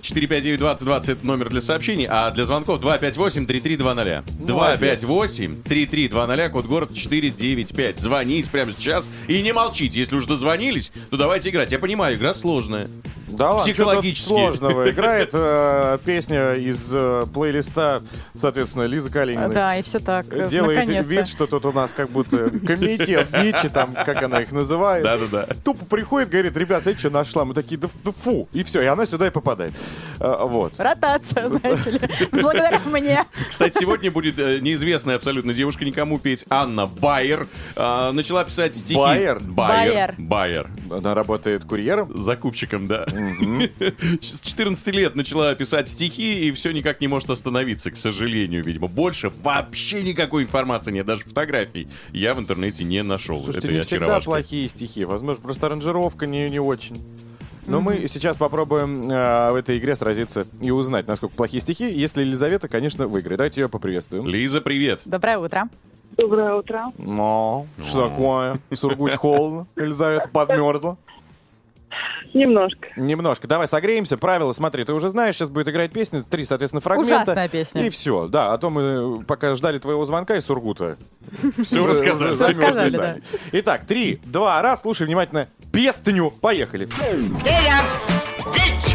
459 0.00 0.58
2020 0.60 1.08
это 1.10 1.26
номер 1.26 1.48
для 1.50 1.60
сообщений, 1.60 2.06
а 2.08 2.30
для 2.30 2.44
звонков 2.44 2.80
258-3320. 2.80 4.22
258-3320, 4.46 6.48
код 6.50 6.66
город 6.66 6.94
495. 6.94 8.00
Звоните 8.00 8.50
прямо 8.50 8.72
сейчас 8.72 9.08
и 9.26 9.42
не 9.42 9.52
молчите. 9.52 9.98
Если 10.00 10.14
уже 10.16 10.28
дозвонились, 10.28 10.92
то 11.10 11.16
давайте 11.16 11.50
играть. 11.50 11.72
Я 11.72 11.78
понимаю, 11.78 12.16
игра 12.16 12.32
сложная. 12.34 12.88
Да 13.30 13.50
ладно, 13.52 13.64
Психологически. 13.72 14.28
сложного. 14.28 14.90
Играет 14.90 15.30
э, 15.32 15.98
песня 16.04 16.52
из 16.54 16.88
э, 16.92 17.26
плейлиста, 17.32 18.02
соответственно, 18.34 18.84
Лизы 18.84 19.10
Калининой. 19.10 19.54
Да, 19.54 19.76
и 19.76 19.82
все 19.82 19.98
так. 19.98 20.26
э, 20.30 20.48
Делает 20.48 20.80
Наконец-то. 20.80 21.10
вид, 21.12 21.28
что 21.28 21.46
тут 21.46 21.64
у 21.66 21.72
нас 21.72 21.92
как 21.92 22.10
будто 22.10 22.50
комитет 22.50 23.28
дичи, 23.42 23.68
там, 23.68 23.92
как 23.92 24.22
она 24.22 24.40
их 24.40 24.52
называет. 24.52 25.04
Да-да-да. 25.04 25.46
Тупо 25.64 25.84
приходит, 25.84 26.30
говорит, 26.30 26.56
ребят, 26.56 26.82
знаете, 26.82 27.00
что 27.00 27.10
нашла? 27.10 27.44
Мы 27.44 27.54
такие, 27.54 27.76
да, 27.78 27.88
да 28.04 28.12
фу. 28.12 28.48
И 28.52 28.62
все, 28.62 28.82
и 28.82 28.86
она 28.86 29.06
сюда 29.06 29.26
и 29.26 29.30
попадает. 29.30 29.72
Э, 30.20 30.36
вот. 30.44 30.72
Ротация, 30.78 31.48
знаете 31.48 31.90
ли. 31.90 32.00
Благодаря 32.32 32.80
мне. 32.86 33.24
Кстати, 33.48 33.78
сегодня 33.78 34.10
будет 34.10 34.38
э, 34.38 34.58
неизвестная 34.60 35.16
абсолютно 35.16 35.52
девушка 35.54 35.84
никому 35.84 36.18
петь 36.18 36.44
Анна 36.48 36.86
Байер. 36.86 37.46
А, 37.76 38.12
начала 38.12 38.44
писать 38.44 38.74
стихи. 38.76 38.98
Байер? 38.98 39.38
Байер. 39.40 40.14
Байер. 40.18 40.70
Она 40.90 41.14
работает 41.14 41.64
курьером. 41.64 42.10
Закупщиком, 42.18 42.86
да. 42.86 43.06
С 44.20 44.40
14 44.40 44.86
лет 44.94 45.14
начала 45.14 45.54
писать 45.54 45.88
стихи 45.88 46.48
и 46.48 46.52
все 46.52 46.72
никак 46.72 47.00
не 47.00 47.08
может 47.08 47.30
остановиться, 47.30 47.90
к 47.90 47.96
сожалению, 47.96 48.64
видимо. 48.64 48.88
Больше 48.88 49.30
вообще 49.42 50.02
никакой 50.02 50.44
информации 50.44 50.92
нет, 50.92 51.06
даже 51.06 51.24
фотографий 51.24 51.88
я 52.12 52.34
в 52.34 52.40
интернете 52.40 52.84
не 52.84 53.02
нашел. 53.02 53.42
Слушайте, 53.42 53.68
Это 53.68 53.76
не 53.76 53.82
всегда 53.82 54.20
плохие 54.20 54.68
стихи. 54.68 55.04
Возможно, 55.04 55.42
просто 55.42 55.66
аранжировка 55.66 56.26
не, 56.26 56.48
не 56.48 56.60
очень. 56.60 57.02
Но 57.66 57.82
мы 57.82 58.08
сейчас 58.08 58.36
попробуем 58.38 59.10
э, 59.10 59.52
в 59.52 59.54
этой 59.54 59.76
игре 59.76 59.94
сразиться 59.94 60.46
и 60.60 60.70
узнать, 60.70 61.06
насколько 61.06 61.36
плохие 61.36 61.60
стихи. 61.60 61.90
Если 61.92 62.22
Елизавета, 62.22 62.66
конечно, 62.66 63.06
выиграет. 63.06 63.38
Давайте 63.38 63.60
ее 63.60 63.68
поприветствуем. 63.68 64.26
Лиза, 64.26 64.62
привет. 64.62 65.02
Доброе 65.04 65.38
утро. 65.38 65.68
Доброе 66.16 66.54
утро. 66.54 66.86
Но, 66.96 67.66
что 67.80 68.08
такое? 68.08 68.58
Сургуть 68.72 69.14
холодно. 69.14 69.66
Елизавета 69.76 70.28
подмерзла. 70.30 70.96
Немножко. 72.34 72.88
Немножко. 72.96 73.46
Давай 73.48 73.68
согреемся. 73.68 74.16
Правила, 74.16 74.52
смотри, 74.52 74.84
ты 74.84 74.92
уже 74.92 75.08
знаешь, 75.08 75.36
сейчас 75.36 75.50
будет 75.50 75.68
играть 75.68 75.92
песня. 75.92 76.22
Три, 76.22 76.44
соответственно, 76.44 76.80
фрагмента. 76.80 77.14
Ужасная 77.22 77.48
песня. 77.48 77.82
И 77.82 77.90
все. 77.90 78.28
Да, 78.28 78.52
а 78.52 78.58
то 78.58 78.70
мы 78.70 79.24
пока 79.24 79.54
ждали 79.54 79.78
твоего 79.78 80.04
звонка 80.04 80.36
из 80.36 80.44
Сургута. 80.44 80.96
Все 81.62 81.86
рассказали. 81.86 83.22
Итак, 83.52 83.86
три, 83.86 84.20
два, 84.24 84.60
раз. 84.62 84.82
Слушай 84.82 85.06
внимательно. 85.06 85.48
Песню. 85.72 86.32
Поехали. 86.40 86.88
Обнимаешь 88.44 88.87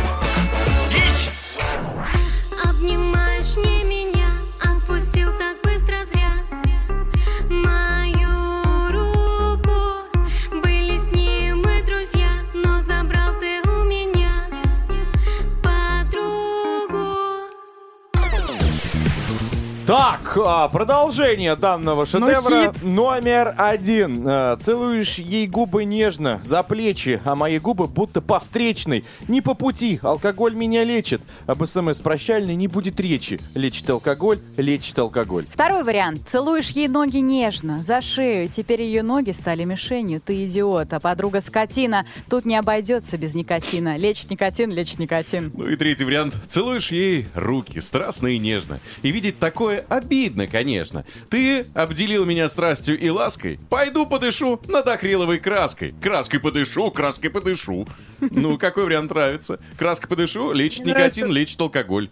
Так, 19.86 20.38
а, 20.38 20.70
продолжение 20.70 21.58
данного 21.58 22.06
шедевра 22.06 22.72
хит. 22.72 22.84
номер 22.84 23.54
один. 23.58 24.24
А, 24.26 24.56
Целуешь 24.56 25.18
ей 25.20 25.46
губы 25.46 25.84
нежно, 25.84 26.40
за 26.42 26.64
плечи, 26.64 27.20
а 27.26 27.36
мои 27.36 27.60
губы 27.60 27.88
будто 27.88 28.22
по 28.22 28.40
встречной. 28.40 29.04
Не 29.28 29.42
по 29.42 29.56
пути, 29.56 30.00
алкоголь 30.02 30.56
меня 30.56 30.86
лечит. 30.86 31.22
Об 31.48 31.66
СМС 31.66 32.00
прощальной 32.00 32.56
не 32.56 32.70
будет 32.70 32.98
речи. 33.02 33.42
Лечит 33.56 33.90
алкоголь, 33.90 34.40
лечит 34.56 34.98
алкоголь. 35.00 35.48
Второй 35.52 35.84
вариант. 35.84 36.30
Целуешь 36.30 36.70
ей 36.70 36.88
ноги 36.88 37.18
нежно, 37.18 37.80
за 37.80 38.00
шею. 38.00 38.48
Теперь 38.48 38.84
ее 38.84 39.04
ноги 39.04 39.32
стали 39.32 39.66
мишенью. 39.66 40.22
Ты 40.22 40.46
идиот, 40.46 40.94
а 40.94 41.02
подруга 41.02 41.42
скотина. 41.42 42.06
Тут 42.30 42.46
не 42.46 42.56
обойдется 42.56 43.18
без 43.18 43.36
никотина. 43.36 43.98
Лечит 43.98 44.32
никотин, 44.32 44.72
лечит 44.72 45.00
никотин. 45.00 45.52
Ну 45.54 45.68
и 45.68 45.76
третий 45.76 46.06
вариант. 46.06 46.38
Целуешь 46.48 46.90
ей 46.90 47.28
руки, 47.36 47.80
страстно 47.82 48.28
и 48.28 48.38
нежно. 48.38 48.80
И 49.02 49.12
видеть 49.12 49.40
такое 49.40 49.73
обидно, 49.80 50.48
конечно. 50.48 51.06
Ты 51.30 51.66
обделил 51.74 52.26
меня 52.26 52.50
страстью 52.50 53.00
и 53.00 53.10
лаской. 53.10 53.60
Пойду 53.70 54.06
подышу 54.06 54.60
над 54.68 54.88
акриловой 54.88 55.40
краской. 55.40 55.94
Краской 56.02 56.40
подышу, 56.40 56.92
краской 56.92 57.30
подышу. 57.30 57.88
Ну, 58.20 58.58
какой 58.58 58.86
вариант 58.86 59.12
нравится? 59.12 59.60
Краской 59.78 60.10
подышу, 60.10 60.52
лечит 60.52 60.86
никотин, 60.86 61.32
лечит 61.32 61.60
алкоголь. 61.62 62.10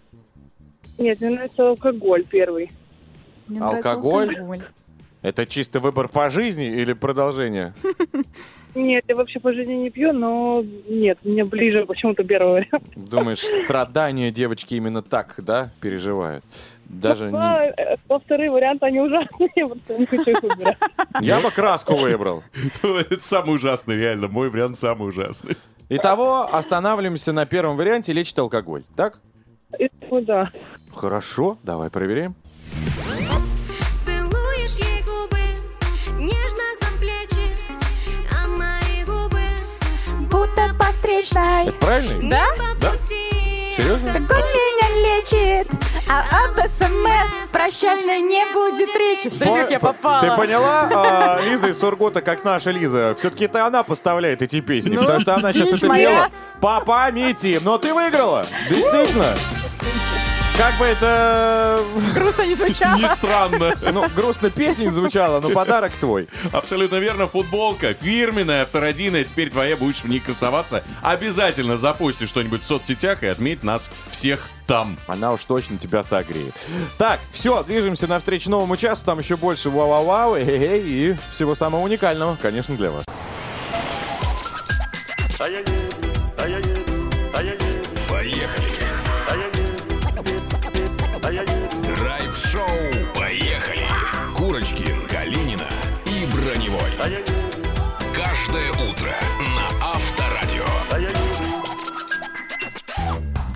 Нет, 0.98 1.20
мне 1.20 1.30
нравится 1.30 1.68
алкоголь 1.68 2.24
первый. 2.24 2.70
Мне 3.48 3.60
Алкоголь? 3.60 4.30
алкоголь. 4.30 4.62
Это 5.22 5.46
чисто 5.46 5.78
выбор 5.78 6.08
по 6.08 6.28
жизни 6.30 6.66
или 6.66 6.92
продолжение? 6.94 7.74
Нет, 8.74 9.04
я 9.06 9.14
вообще 9.14 9.38
по 9.38 9.52
жизни 9.52 9.74
не 9.74 9.90
пью, 9.90 10.12
но 10.12 10.64
нет, 10.88 11.18
мне 11.24 11.44
ближе 11.44 11.84
почему-то 11.84 12.24
первый 12.24 12.52
вариант. 12.52 12.84
Думаешь, 12.96 13.40
страдания 13.40 14.30
девочки 14.30 14.74
именно 14.74 15.02
так, 15.02 15.34
да, 15.38 15.70
переживают? 15.80 16.42
Даже 16.88 17.30
не- 17.30 17.36
А, 17.38 17.64
э, 17.64 17.96
во 18.08 18.18
вторые 18.18 18.50
варианты 18.50 18.86
они 18.86 19.00
ужасные, 19.00 19.48
я 19.56 19.66
просто 19.66 19.98
не 19.98 20.06
хочу 20.06 20.30
их 20.30 20.42
выбирать. 20.42 20.76
Я 21.20 21.40
бы 21.40 21.50
краску 21.50 21.96
выбрал. 21.96 22.42
Ну, 22.82 22.96
Это 22.96 23.20
самый 23.20 23.54
ужасный, 23.54 23.96
реально. 23.96 24.28
Мой 24.28 24.50
вариант 24.50 24.76
самый 24.76 25.08
ужасный. 25.08 25.56
Итого, 25.88 26.48
останавливаемся 26.54 27.32
на 27.32 27.44
первом 27.46 27.76
варианте 27.76 28.12
лечит 28.12 28.38
алкоголь. 28.38 28.82
Так? 28.96 29.18
Ну, 30.10 30.20
да. 30.20 30.50
Хорошо, 30.94 31.56
давай 31.62 31.90
проверяем. 31.90 32.34
Целуешь 34.04 34.78
ей 34.78 35.02
губы, 35.04 35.38
нежно 36.18 36.64
за 36.80 36.98
плечи, 36.98 37.48
а 38.34 38.46
мои 38.48 39.04
губы 39.04 39.40
Будто 40.30 40.74
по 40.78 40.84
встречной. 40.92 41.68
Это 41.68 41.72
правильный? 41.80 42.28
Да? 42.30 42.46
пути. 42.76 43.74
Серьезно? 43.76 44.12
Так 44.12 44.22
он 44.22 44.26
меня 44.38 45.18
лечит, 45.18 45.68
а 46.08 46.20
об 46.44 46.56
СМС 46.58 47.50
прощальной 47.50 48.20
не 48.20 48.44
будет 48.52 48.94
речи. 48.96 49.28
Смотрите, 49.28 49.60
как 49.60 49.70
я 49.70 49.80
попала. 49.80 50.20
Ты 50.20 50.36
поняла, 50.36 50.88
а, 50.92 51.40
Лиза 51.42 51.68
из 51.68 51.78
Сургута, 51.78 52.20
как 52.22 52.44
наша 52.44 52.70
Лиза? 52.70 53.14
Все-таки 53.18 53.44
это 53.44 53.64
она 53.66 53.82
поставляет 53.82 54.42
эти 54.42 54.60
песни, 54.60 54.94
Ну, 54.96 55.02
потому 55.02 55.20
что 55.20 55.34
она 55.34 55.52
сейчас 55.52 55.72
это 55.74 55.86
моя. 55.86 56.08
пела 56.08 56.30
по 56.60 56.80
памяти. 56.80 57.60
Но 57.62 57.78
ты 57.78 57.94
выиграла, 57.94 58.46
действительно. 58.68 59.34
Как 60.58 60.76
бы 60.78 60.84
это, 60.84 61.82
Грустно 62.14 62.42
не 62.42 62.54
звучало. 62.54 62.98
Не 62.98 63.08
странно. 63.08 63.74
ну, 63.92 64.08
грустно 64.14 64.50
песня 64.50 64.84
не 64.84 64.90
звучала, 64.90 65.40
но 65.40 65.50
подарок 65.50 65.92
твой. 65.92 66.28
Абсолютно 66.52 66.96
верно. 66.96 67.26
Футболка 67.26 67.94
фирменная, 67.94 68.62
автородинная. 68.62 69.24
Теперь 69.24 69.50
твоя 69.50 69.76
будешь 69.76 70.02
в 70.02 70.08
ней 70.08 70.20
красоваться. 70.20 70.84
Обязательно 71.02 71.76
запусти 71.78 72.26
что-нибудь 72.26 72.62
в 72.62 72.66
соцсетях 72.66 73.22
и 73.22 73.26
отметь 73.26 73.62
нас 73.62 73.90
всех 74.10 74.48
там. 74.66 74.98
Она 75.06 75.32
уж 75.32 75.44
точно 75.44 75.78
тебя 75.78 76.04
согреет. 76.04 76.54
Так, 76.98 77.18
все, 77.30 77.62
движемся 77.62 78.06
навстречу 78.06 78.50
новому 78.50 78.76
часу. 78.76 79.04
Там 79.04 79.18
еще 79.18 79.36
больше 79.36 79.70
вау-вау-вау, 79.70 80.36
и 80.38 81.16
всего 81.30 81.54
самого 81.54 81.80
уникального, 81.82 82.36
конечно, 82.40 82.76
для 82.76 82.90
вас. 82.90 83.04
Поехали. 88.08 88.61
Курочкин, 94.52 95.06
Калинина 95.06 95.64
и 96.04 96.26
Броневой. 96.26 96.90
Каждое 98.14 98.70
утро 98.72 99.14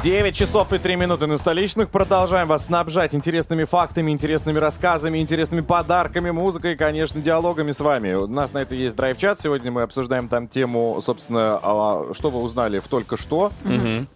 9 0.07 0.37
часов 0.37 0.73
и 0.73 0.79
3 0.79 0.95
минуты 0.95 1.27
на 1.27 1.37
столичных. 1.37 1.91
Продолжаем 1.91 2.47
вас 2.47 2.67
снабжать 2.67 3.13
интересными 3.13 3.65
фактами, 3.65 4.13
интересными 4.13 4.57
рассказами, 4.57 5.19
интересными 5.19 5.63
подарками, 5.63 6.31
музыкой 6.31 6.75
и, 6.75 6.77
конечно, 6.77 7.21
диалогами 7.21 7.73
с 7.73 7.81
вами. 7.81 8.13
У 8.13 8.29
нас 8.29 8.53
на 8.53 8.59
это 8.59 8.77
есть 8.77 8.95
драйв-чат. 8.95 9.41
Сегодня 9.41 9.73
мы 9.73 9.83
обсуждаем 9.83 10.29
там 10.29 10.47
тему, 10.47 11.01
собственно, 11.03 11.59
а, 11.61 12.13
что 12.13 12.31
вы 12.31 12.41
узнали 12.41 12.79
в 12.79 12.87
только 12.87 13.17
что. 13.17 13.51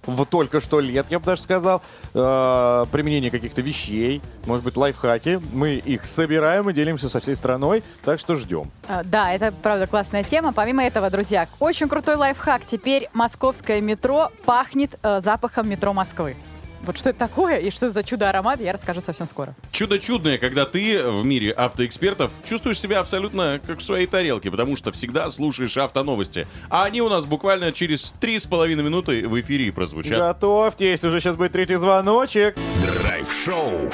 В 0.06 0.26
только 0.26 0.60
что 0.60 0.78
лет, 0.78 1.06
я 1.10 1.18
бы 1.18 1.26
даже 1.26 1.42
сказал. 1.42 1.82
Э, 2.14 2.86
применение 2.92 3.32
каких-то 3.32 3.60
вещей, 3.60 4.22
может 4.46 4.64
быть, 4.64 4.76
лайфхаки. 4.76 5.40
Мы 5.52 5.74
их 5.74 6.06
собираем 6.06 6.70
и 6.70 6.72
делимся 6.72 7.08
со 7.08 7.18
всей 7.18 7.34
страной. 7.34 7.82
Так 8.04 8.20
что 8.20 8.36
ждем. 8.36 8.70
А, 8.86 9.02
Да, 9.02 9.32
это 9.32 9.50
правда 9.50 9.88
классная 9.88 10.22
тема. 10.22 10.52
Помимо 10.52 10.84
этого, 10.84 11.10
друзья, 11.10 11.48
очень 11.58 11.88
крутой 11.88 12.14
лайфхак. 12.14 12.64
Теперь 12.64 13.08
московское 13.12 13.80
метро 13.80 14.30
пахнет 14.44 14.96
э, 15.02 15.20
запахом 15.20 15.68
метро 15.68 15.79
Москвы. 15.88 16.36
Вот 16.82 16.96
что 16.96 17.10
это 17.10 17.18
такое 17.18 17.58
и 17.58 17.70
что 17.70 17.90
за 17.90 18.02
чудо-аромат, 18.02 18.60
я 18.60 18.72
расскажу 18.72 19.00
совсем 19.00 19.26
скоро. 19.26 19.54
Чудо 19.70 19.98
чудное, 19.98 20.38
когда 20.38 20.64
ты 20.64 21.02
в 21.02 21.24
мире 21.24 21.52
автоэкспертов 21.52 22.32
чувствуешь 22.48 22.80
себя 22.80 23.00
абсолютно 23.00 23.60
как 23.66 23.80
в 23.80 23.82
своей 23.82 24.06
тарелке, 24.06 24.50
потому 24.50 24.76
что 24.76 24.90
всегда 24.92 25.28
слушаешь 25.28 25.76
автоновости. 25.76 26.46
А 26.70 26.84
они 26.84 27.02
у 27.02 27.08
нас 27.08 27.26
буквально 27.26 27.72
через 27.72 28.14
три 28.18 28.38
с 28.38 28.46
половиной 28.46 28.82
минуты 28.82 29.28
в 29.28 29.38
эфире 29.40 29.72
прозвучат. 29.72 30.18
Готовьтесь, 30.18 31.04
уже 31.04 31.20
сейчас 31.20 31.36
будет 31.36 31.52
третий 31.52 31.76
звоночек. 31.76 32.56
Драйв-шоу 33.02 33.92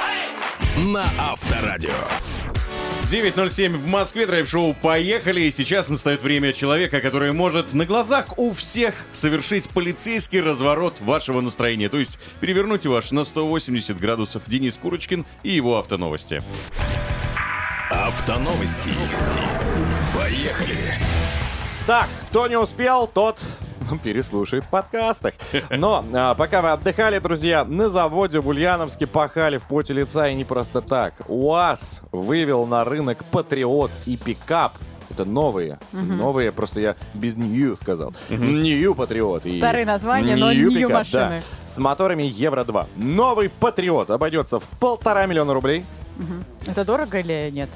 на 0.76 1.06
Авторадио. 1.18 1.90
9.07 3.08 3.76
в 3.76 3.86
Москве, 3.86 4.26
драйв-шоу 4.26 4.74
«Поехали!» 4.74 5.42
И 5.42 5.52
сейчас 5.52 5.88
настает 5.88 6.22
время 6.22 6.52
человека, 6.52 7.00
который 7.00 7.30
может 7.30 7.72
на 7.72 7.84
глазах 7.84 8.36
у 8.36 8.52
всех 8.52 8.96
совершить 9.12 9.68
полицейский 9.68 10.40
разворот 10.40 11.00
вашего 11.00 11.40
настроения. 11.40 11.88
То 11.88 11.98
есть 11.98 12.18
перевернуть 12.40 12.84
его 12.84 12.96
аж 12.96 13.12
на 13.12 13.22
180 13.22 14.00
градусов. 14.00 14.42
Денис 14.48 14.76
Курочкин 14.76 15.24
и 15.44 15.50
его 15.50 15.78
автоновости. 15.78 16.42
Автоновости. 17.90 18.90
Поехали. 20.12 20.76
Так, 21.86 22.08
кто 22.30 22.48
не 22.48 22.58
успел, 22.58 23.06
тот 23.06 23.40
переслушает 24.02 24.64
в 24.64 24.68
подкастах. 24.68 25.34
Но 25.70 26.04
а, 26.14 26.34
пока 26.34 26.62
вы 26.62 26.70
отдыхали, 26.70 27.18
друзья, 27.18 27.64
на 27.64 27.88
заводе 27.88 28.40
в 28.40 28.48
Ульяновске 28.48 29.06
пахали 29.06 29.58
в 29.58 29.64
поте 29.64 29.92
лица 29.92 30.28
и 30.28 30.34
не 30.34 30.44
просто 30.44 30.80
так. 30.80 31.14
УАЗ 31.28 32.00
вывел 32.12 32.66
на 32.66 32.84
рынок 32.84 33.24
Патриот 33.30 33.90
и 34.06 34.16
пикап. 34.16 34.72
Это 35.08 35.24
новые. 35.24 35.78
Новые, 35.92 36.50
просто 36.52 36.80
я 36.80 36.96
без 37.14 37.36
Нью 37.36 37.76
сказал. 37.76 38.12
Нью 38.28 38.94
Патриот. 38.94 39.44
Старые 39.44 39.86
названия, 39.86 40.36
но 40.36 40.52
New 40.52 40.70
New 40.70 40.88
Pickup, 40.88 40.92
машины. 40.92 41.42
да. 41.60 41.66
С 41.66 41.78
моторами 41.78 42.24
Евро-2. 42.24 42.86
Новый 42.96 43.48
Патриот 43.48 44.10
обойдется 44.10 44.58
в 44.58 44.64
полтора 44.80 45.24
миллиона 45.26 45.54
рублей. 45.54 45.84
Это 46.66 46.84
дорого 46.84 47.18
или 47.20 47.50
нет? 47.52 47.68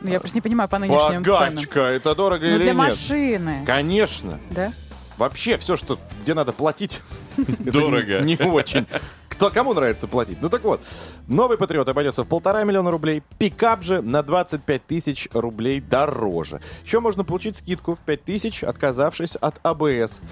Ну, 0.00 0.10
я 0.12 0.20
просто 0.20 0.36
не 0.38 0.40
понимаю 0.42 0.68
по 0.68 0.78
нынешним 0.78 1.24
ценам. 1.24 1.50
Богачка, 1.50 1.80
это 1.80 2.14
дорого 2.14 2.44
Ну, 2.44 2.48
или 2.50 2.56
для 2.58 2.66
нет? 2.66 2.76
машины. 2.76 3.62
Конечно. 3.66 4.38
Да? 4.50 4.72
Вообще, 5.18 5.58
все, 5.58 5.76
что 5.76 5.98
где 6.22 6.34
надо 6.34 6.52
платить, 6.52 7.00
Дорого. 7.58 8.20
Не, 8.20 8.36
не 8.36 8.50
очень. 8.50 8.86
Кто, 9.28 9.50
кому 9.50 9.74
нравится 9.74 10.08
платить? 10.08 10.38
Ну 10.40 10.48
так 10.48 10.64
вот, 10.64 10.80
новый 11.26 11.58
Патриот 11.58 11.88
обойдется 11.88 12.22
в 12.22 12.26
полтора 12.26 12.64
миллиона 12.64 12.90
рублей, 12.90 13.22
пикап 13.38 13.82
же 13.82 14.00
на 14.00 14.22
25 14.22 14.86
тысяч 14.86 15.28
рублей 15.32 15.80
дороже. 15.80 16.60
Еще 16.84 17.00
можно 17.00 17.24
получить 17.24 17.56
скидку 17.56 17.94
в 17.94 18.00
5 18.00 18.24
тысяч, 18.24 18.64
отказавшись 18.64 19.36
от 19.36 19.60
АБС. 19.62 20.22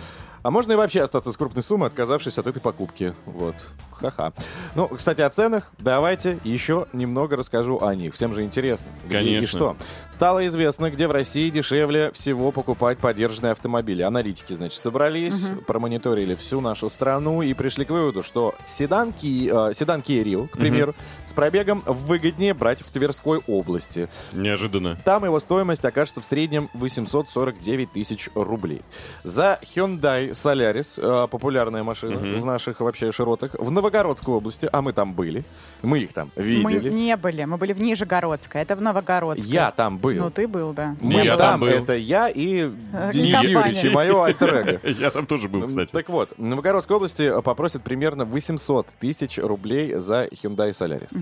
А 0.45 0.51
можно 0.51 0.73
и 0.73 0.77
вообще 0.77 1.01
остаться 1.03 1.33
с 1.33 1.37
крупной 1.39 1.63
суммой, 1.63 1.89
отказавшись 1.89 2.37
от 2.39 2.47
этой 2.47 2.61
покупки. 2.61 3.15
Вот. 3.25 3.55
Ха-ха. 3.93 4.35
Ну, 4.75 4.89
кстати, 4.89 5.23
о 5.23 5.31
ценах 5.31 5.73
давайте 5.79 6.39
еще 6.45 6.87
немного 6.93 7.37
расскажу 7.37 7.79
о 7.81 7.95
них. 7.95 8.13
Всем 8.13 8.35
же 8.35 8.43
интересно. 8.43 8.87
Где 9.09 9.17
и 9.19 9.21
Конечно. 9.21 9.47
что. 9.59 9.77
Стало 10.11 10.47
известно, 10.47 10.91
где 10.91 11.07
в 11.09 11.13
России 11.13 11.49
дешевле 11.49 12.13
всего 12.13 12.51
покупать 12.51 12.99
подержанные 12.99 13.53
автомобили. 13.53 14.03
Аналитики, 14.03 14.53
значит, 14.53 14.79
собрались, 14.79 15.47
промониторили 15.67 16.35
всю 16.35 16.61
нашу 16.61 16.91
страну 16.91 17.41
и 17.41 17.55
пришли 17.55 17.87
к 17.87 17.91
выводу, 17.91 18.23
что 18.23 18.55
седан, 18.67 19.15
Ки- 19.15 19.49
э, 19.51 19.73
седан 19.73 20.01
Kia 20.03 20.23
Rio, 20.23 20.49
к 20.49 20.59
примеру, 20.59 20.95
с 21.27 21.33
пробегом 21.33 21.83
выгоднее 21.87 22.53
брать 22.53 22.81
в 22.81 22.91
Тверской 22.91 23.41
области. 23.47 24.11
Неожиданно. 24.33 24.99
Там 25.07 25.25
его 25.25 25.41
стоимость 25.41 25.85
окажется 25.87 26.21
в 26.21 26.25
среднем 26.27 26.69
849 26.75 27.93
тысяч 27.93 28.29
рублей. 28.35 28.83
За 29.23 29.59
Hyundai 29.63 30.34
Solaris, 30.35 30.99
э, 30.99 31.29
популярная 31.29 31.83
машина 31.83 32.19
в 32.19 32.45
наших 32.45 32.81
вообще 32.81 33.13
широтах, 33.13 33.55
в 33.59 33.71
Новогородской 33.71 34.35
области, 34.35 34.69
а 34.73 34.83
мы 34.83 34.93
там 34.93 35.15
были, 35.15 35.45
мы 35.83 36.01
их 36.01 36.13
там 36.13 36.31
Мы 36.37 36.43
видели. 36.45 36.91
не 36.91 37.17
были, 37.17 37.45
мы 37.45 37.57
были 37.57 37.73
в 37.73 37.81
Нижегородской, 37.81 38.61
это 38.63 38.77
в 38.77 38.83
Новогородской. 38.83 39.51
Я 39.51 39.71
там 39.71 39.99
был. 39.99 40.15
Ну, 40.17 40.31
ты 40.31 40.47
был, 40.47 40.73
да. 40.73 40.97
Мы 41.01 41.23
Я 41.25 41.37
там, 41.37 41.51
там 41.53 41.61
был. 41.61 41.69
это 41.69 41.95
я 41.97 42.29
и 42.29 42.71
Э, 42.93 43.11
Денис. 43.13 43.43
Юрьевич, 43.43 43.85
и 43.85 43.91
мое 43.91 44.25
альтер 44.25 44.81
Я 45.01 45.11
там 45.11 45.27
тоже 45.27 45.49
был, 45.49 45.67
кстати. 45.67 45.93
Так 45.93 46.09
вот, 46.09 46.33
в 46.37 46.43
Новгородской 46.43 46.97
области 46.97 47.23
э, 47.23 47.43
попросят 47.43 47.83
примерно 47.83 48.25
800 48.25 48.89
тысяч 49.01 49.39
рублей 49.39 49.95
за 49.95 50.25
Hyundai 50.27 50.71
Solaris. 50.71 51.19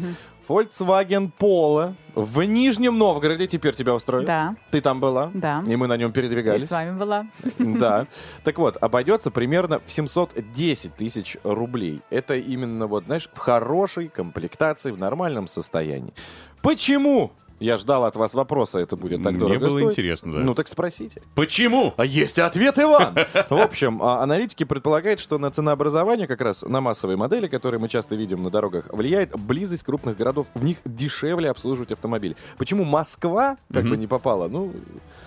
Volkswagen 0.49 1.31
Polo 1.39 1.95
в 2.15 2.43
Нижнем 2.43 2.99
Новгороде 2.99 3.47
теперь 3.47 3.75
тебя 3.75 3.95
устроит? 3.95 4.27
Да. 4.27 4.55
Ты 4.71 4.81
там 4.81 5.01
была? 5.01 5.31
Да. 5.33 5.63
И 5.67 5.77
мы 5.77 5.87
на 5.87 5.97
нем 5.97 6.11
И 6.11 6.13
передвигались? 6.13 6.67
с 6.69 6.71
вами 6.71 6.99
была. 6.99 7.27
Да. 7.59 8.07
Так 8.45 8.59
вот, 8.59 8.77
обойдется 9.03 9.33
примерно 9.33 9.81
в 9.85 9.91
710 9.91 10.95
тысяч 10.95 11.37
рублей. 11.43 12.03
Это 12.09 12.37
именно 12.37 12.87
вот, 12.87 13.07
знаешь, 13.07 13.29
в 13.33 13.39
хорошей 13.39 14.09
комплектации, 14.09 14.93
в 14.93 14.99
нормальном 14.99 15.49
состоянии. 15.49 16.15
Почему 16.63 17.33
Я 17.63 17.79
ждал 17.79 18.05
от 18.05 18.17
вас 18.17 18.35
вопроса, 18.35 18.79
это 18.79 18.97
будет 18.97 19.23
так 19.23 19.33
Мне 19.33 19.41
дорого 19.41 19.61
было 19.61 19.71
стоить. 19.71 19.85
интересно, 19.93 20.33
да. 20.33 20.39
Ну 20.41 20.55
так 20.55 20.67
спросите. 20.67 21.23
Почему? 21.37 21.95
А 21.97 22.05
есть 22.05 22.39
ответ, 22.41 22.77
Иван! 22.79 23.15
В 23.51 23.55
общем, 23.57 24.03
а, 24.03 24.21
аналитики 24.23 24.65
предполагают, 24.65 25.21
что 25.21 25.39
на 25.39 25.51
ценообразование, 25.51 26.27
как 26.27 26.41
раз 26.41 26.63
на 26.63 26.81
массовые 26.81 27.17
модели, 27.17 27.47
которые 27.47 27.79
мы 27.81 27.89
часто 27.89 28.17
видим 28.17 28.43
на 28.43 28.51
дорогах, 28.51 28.87
влияет 28.93 29.39
близость 29.39 29.85
крупных 29.85 30.17
городов. 30.17 30.49
В 30.55 30.65
них 30.65 30.79
дешевле 30.85 31.51
обслуживать 31.51 31.93
автомобиль. 31.93 32.37
Почему 32.59 32.83
Москва 32.85 33.57
как 33.73 33.85
бы 33.85 33.97
не 33.97 34.09
попала? 34.09 34.49
Ну, 34.49 34.73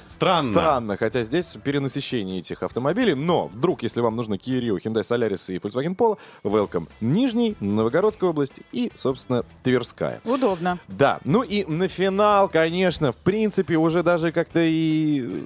Странно. 0.06 0.52
Странно, 0.52 0.98
хотя 0.98 1.24
здесь 1.24 1.56
перенасыщение 1.64 2.40
этих 2.40 2.64
автомобилей. 2.64 3.16
Но 3.16 3.48
вдруг, 3.48 3.82
если 3.84 4.02
вам 4.02 4.16
нужно 4.18 4.34
Kia 4.36 4.60
Rio, 4.62 4.78
Hyundai 4.78 5.04
Solaris 5.04 5.54
и 5.54 5.58
Volkswagen 5.58 5.96
Polo, 5.96 6.18
welcome. 6.44 6.88
Нижний, 7.02 7.56
Новогородская 7.62 8.30
область 8.30 8.60
и, 8.74 8.92
собственно, 8.96 9.44
Тверская. 9.64 10.20
Удобно. 10.26 10.80
Да, 10.90 11.20
ну 11.24 11.42
и 11.44 11.64
на 11.66 11.88
финал, 11.88 12.25
конечно, 12.52 13.12
в 13.12 13.18
принципе, 13.18 13.78
уже 13.78 14.04
даже 14.04 14.32
как-то 14.32 14.60
и, 14.62 15.44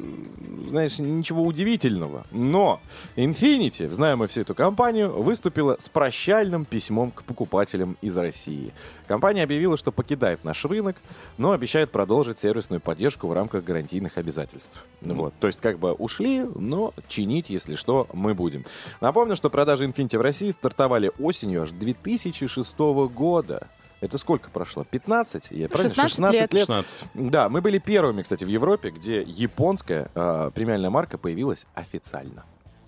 знаешь, 0.70 1.00
ничего 1.00 1.44
удивительного. 1.44 2.26
Но 2.32 2.82
Infinity, 3.16 3.90
знаем 3.90 4.20
мы 4.20 4.28
всю 4.28 4.42
эту 4.42 4.54
компанию, 4.56 5.12
выступила 5.12 5.78
с 5.80 5.90
прощальным 5.90 6.66
письмом 6.66 7.12
к 7.12 7.24
покупателям 7.24 7.98
из 8.02 8.16
России. 8.18 8.74
Компания 9.08 9.44
объявила, 9.44 9.78
что 9.78 9.92
покидает 9.92 10.44
наш 10.44 10.66
рынок, 10.66 10.98
но 11.38 11.52
обещает 11.52 11.92
продолжить 11.92 12.40
сервисную 12.40 12.82
поддержку 12.82 13.28
в 13.28 13.34
рамках 13.34 13.64
гарантийных 13.64 14.18
обязательств. 14.18 14.84
Ну 15.02 15.16
Вот. 15.16 15.34
То 15.40 15.48
есть 15.48 15.62
как 15.62 15.80
бы 15.80 15.94
ушли, 15.94 16.46
но 16.56 16.94
чинить, 17.08 17.50
если 17.50 17.76
что, 17.76 18.08
мы 18.14 18.34
будем. 18.34 18.66
Напомню, 19.02 19.36
что 19.36 19.50
продажи 19.50 19.86
Infinity 19.86 20.18
в 20.18 20.22
России 20.22 20.52
стартовали 20.52 21.12
осенью 21.20 21.64
аж 21.64 21.72
2006 21.72 22.78
года. 22.80 23.68
Это 24.02 24.18
сколько 24.18 24.50
прошло? 24.50 24.86
15? 24.90 25.48
Я 25.52 25.68
правильно? 25.68 25.94
16 25.94 26.34
лет. 26.34 26.52
16. 26.52 27.06
Да, 27.16 27.50
мы 27.50 27.62
были 27.62 27.80
первыми, 27.80 28.22
кстати, 28.22 28.44
в 28.44 28.48
Европе, 28.48 28.92
где 28.92 29.22
японская 29.22 30.10
э, 30.16 30.52
премиальная 30.54 30.90
марка 30.90 31.18
появилась 31.18 31.68
официально. 31.74 32.46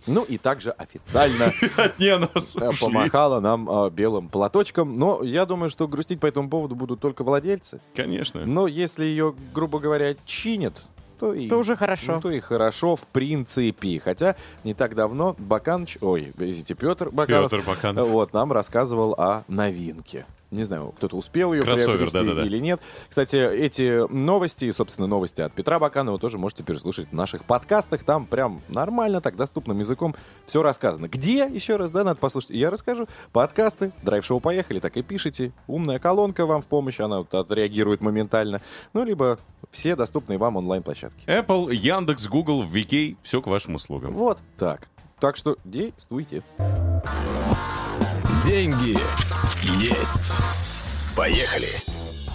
Ну 0.07 0.23
и 0.23 0.37
также 0.37 0.71
официально 0.71 1.53
Не, 1.99 2.17
нас 2.17 2.55
э, 2.55 2.69
помахала 2.79 3.39
нам 3.39 3.69
э, 3.69 3.89
белым 3.91 4.29
платочком. 4.29 4.97
Но 4.97 5.21
я 5.21 5.45
думаю, 5.45 5.69
что 5.69 5.87
грустить 5.87 6.19
по 6.19 6.25
этому 6.25 6.49
поводу 6.49 6.75
будут 6.75 6.99
только 6.99 7.23
владельцы. 7.23 7.81
Конечно. 7.95 8.45
Но 8.45 8.67
если 8.67 9.03
ее, 9.03 9.35
грубо 9.53 9.79
говоря, 9.79 10.15
чинят, 10.25 10.81
то 11.19 11.33
и, 11.33 11.47
То 11.47 11.59
уже 11.59 11.75
хорошо. 11.75 12.13
ну, 12.13 12.21
то 12.21 12.31
и 12.31 12.39
хорошо, 12.39 12.95
в 12.95 13.05
принципе. 13.07 13.99
Хотя 13.99 14.35
не 14.63 14.73
так 14.73 14.95
давно 14.95 15.35
Баканович, 15.37 15.99
ой, 16.01 16.33
извините, 16.35 16.73
Петр 16.73 17.11
Баканов, 17.11 17.51
Петр 17.51 17.63
Баканов. 17.63 18.07
вот, 18.07 18.33
нам 18.33 18.51
рассказывал 18.51 19.13
о 19.13 19.43
новинке. 19.47 20.25
Не 20.51 20.65
знаю, 20.65 20.93
кто-то 20.97 21.15
успел 21.15 21.53
ее 21.53 21.61
Кроссовер, 21.61 21.93
приобрести 21.93 22.17
да-да-да. 22.17 22.45
или 22.45 22.57
нет. 22.59 22.81
Кстати, 23.07 23.37
эти 23.37 24.05
новости, 24.11 24.69
собственно, 24.73 25.07
новости 25.07 25.39
от 25.39 25.53
Петра 25.53 25.79
Баканова 25.79 26.19
тоже 26.19 26.37
можете 26.37 26.63
переслушать 26.63 27.07
в 27.07 27.13
наших 27.13 27.45
подкастах. 27.45 28.03
Там 28.03 28.25
прям 28.25 28.61
нормально, 28.67 29.21
так 29.21 29.37
доступным 29.37 29.79
языком 29.79 30.13
все 30.45 30.61
рассказано. 30.61 31.07
Где, 31.07 31.47
еще 31.47 31.77
раз, 31.77 31.89
да, 31.91 32.03
надо 32.03 32.19
послушать. 32.19 32.49
Я 32.49 32.69
расскажу. 32.69 33.07
Подкасты, 33.31 33.93
драйв-шоу 34.03 34.41
«Поехали», 34.41 34.79
так 34.79 34.97
и 34.97 35.01
пишите. 35.03 35.53
Умная 35.67 35.99
колонка 35.99 36.45
вам 36.45 36.61
в 36.61 36.67
помощь, 36.67 36.99
она 36.99 37.19
вот 37.19 37.33
отреагирует 37.33 38.01
моментально. 38.01 38.61
Ну, 38.93 39.05
либо 39.05 39.39
все 39.69 39.95
доступные 39.95 40.37
вам 40.37 40.57
онлайн-площадки. 40.57 41.25
Apple, 41.27 41.73
Яндекс, 41.73 42.27
Google, 42.27 42.65
VK, 42.65 43.15
все 43.23 43.41
к 43.41 43.47
вашим 43.47 43.75
услугам. 43.75 44.13
Вот 44.13 44.39
так. 44.57 44.89
Так 45.21 45.37
что 45.37 45.55
действуйте. 45.63 46.41
Деньги 48.43 48.97
есть. 49.79 50.33
Поехали. 51.15 51.67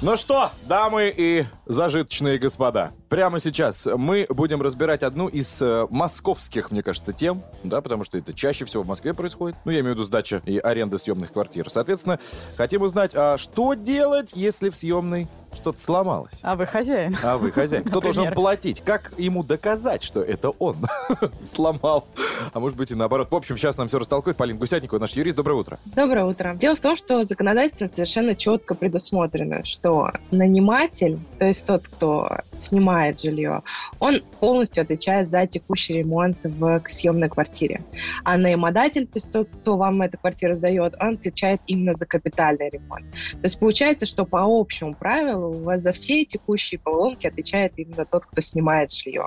Ну 0.02 0.16
что, 0.16 0.50
дамы 0.68 1.12
и 1.16 1.46
зажиточные 1.64 2.38
господа, 2.38 2.92
прямо 3.08 3.40
сейчас 3.40 3.86
мы 3.86 4.26
будем 4.28 4.62
разбирать 4.62 5.02
одну 5.02 5.26
из 5.26 5.60
э, 5.62 5.86
московских, 5.90 6.70
мне 6.70 6.82
кажется, 6.82 7.14
тем, 7.14 7.42
да, 7.64 7.80
потому 7.80 8.04
что 8.04 8.18
это 8.18 8.34
чаще 8.34 8.66
всего 8.66 8.82
в 8.82 8.86
Москве 8.86 9.14
происходит. 9.14 9.56
Ну, 9.64 9.72
я 9.72 9.80
имею 9.80 9.94
в 9.94 9.96
виду 9.96 10.04
сдача 10.04 10.42
и 10.44 10.58
аренда 10.58 10.98
съемных 10.98 11.32
квартир. 11.32 11.70
Соответственно, 11.70 12.20
хотим 12.56 12.82
узнать, 12.82 13.12
а 13.14 13.38
что 13.38 13.72
делать, 13.72 14.32
если 14.34 14.68
в 14.68 14.76
съемной 14.76 15.28
что-то 15.54 15.80
сломалось? 15.80 16.32
А 16.42 16.56
вы 16.56 16.66
хозяин. 16.66 17.16
А 17.22 17.38
вы 17.38 17.50
хозяин. 17.50 17.84
Кто 17.84 18.00
должен 18.00 18.32
платить? 18.32 18.80
Как 18.80 19.12
ему 19.16 19.42
доказать, 19.42 20.02
что 20.02 20.22
это 20.22 20.50
он 20.50 20.76
сломал? 21.42 22.06
А 22.52 22.60
может 22.60 22.76
быть 22.76 22.90
и 22.90 22.94
наоборот. 22.94 23.30
В 23.30 23.34
общем, 23.34 23.56
сейчас 23.56 23.76
нам 23.76 23.88
все 23.88 23.98
растолкует 23.98 24.36
Полина 24.36 24.58
Гусятникова, 24.58 24.98
наш 24.98 25.12
юрист. 25.12 25.36
Доброе 25.36 25.54
утро. 25.54 25.78
Доброе 25.86 26.24
утро. 26.24 26.54
Дело 26.54 26.76
в 26.76 26.80
том, 26.80 26.96
что 26.96 27.22
законодательством 27.24 27.88
совершенно 27.88 28.34
четко 28.34 28.74
предусмотрено, 28.74 29.64
что 29.64 30.10
наниматель, 30.30 31.18
то 31.38 31.46
есть 31.46 31.66
тот, 31.66 31.82
кто 31.82 32.38
снимает 32.58 33.20
жилье, 33.20 33.62
он 33.98 34.22
полностью 34.40 34.82
отвечает 34.82 35.30
за 35.30 35.46
текущий 35.46 35.94
ремонт 35.94 36.36
в 36.42 36.82
съемной 36.88 37.28
квартире. 37.28 37.80
А 38.24 38.36
наимодатель, 38.36 39.06
то 39.06 39.16
есть 39.16 39.32
тот, 39.32 39.48
кто 39.48 39.76
вам 39.76 40.02
эту 40.02 40.18
квартиру 40.18 40.54
сдает, 40.54 40.94
он 41.00 41.14
отвечает 41.14 41.60
именно 41.66 41.94
за 41.94 42.06
капитальный 42.06 42.70
ремонт. 42.70 43.10
То 43.32 43.44
есть 43.44 43.58
получается, 43.58 44.06
что 44.06 44.24
по 44.24 44.40
общему 44.42 44.94
правилу 44.94 45.45
за 45.76 45.92
все 45.92 46.24
текущие 46.24 46.78
поломки 46.78 47.26
отвечает 47.26 47.72
именно 47.76 48.04
тот, 48.04 48.26
кто 48.26 48.40
снимает 48.40 48.92
жилье. 48.92 49.26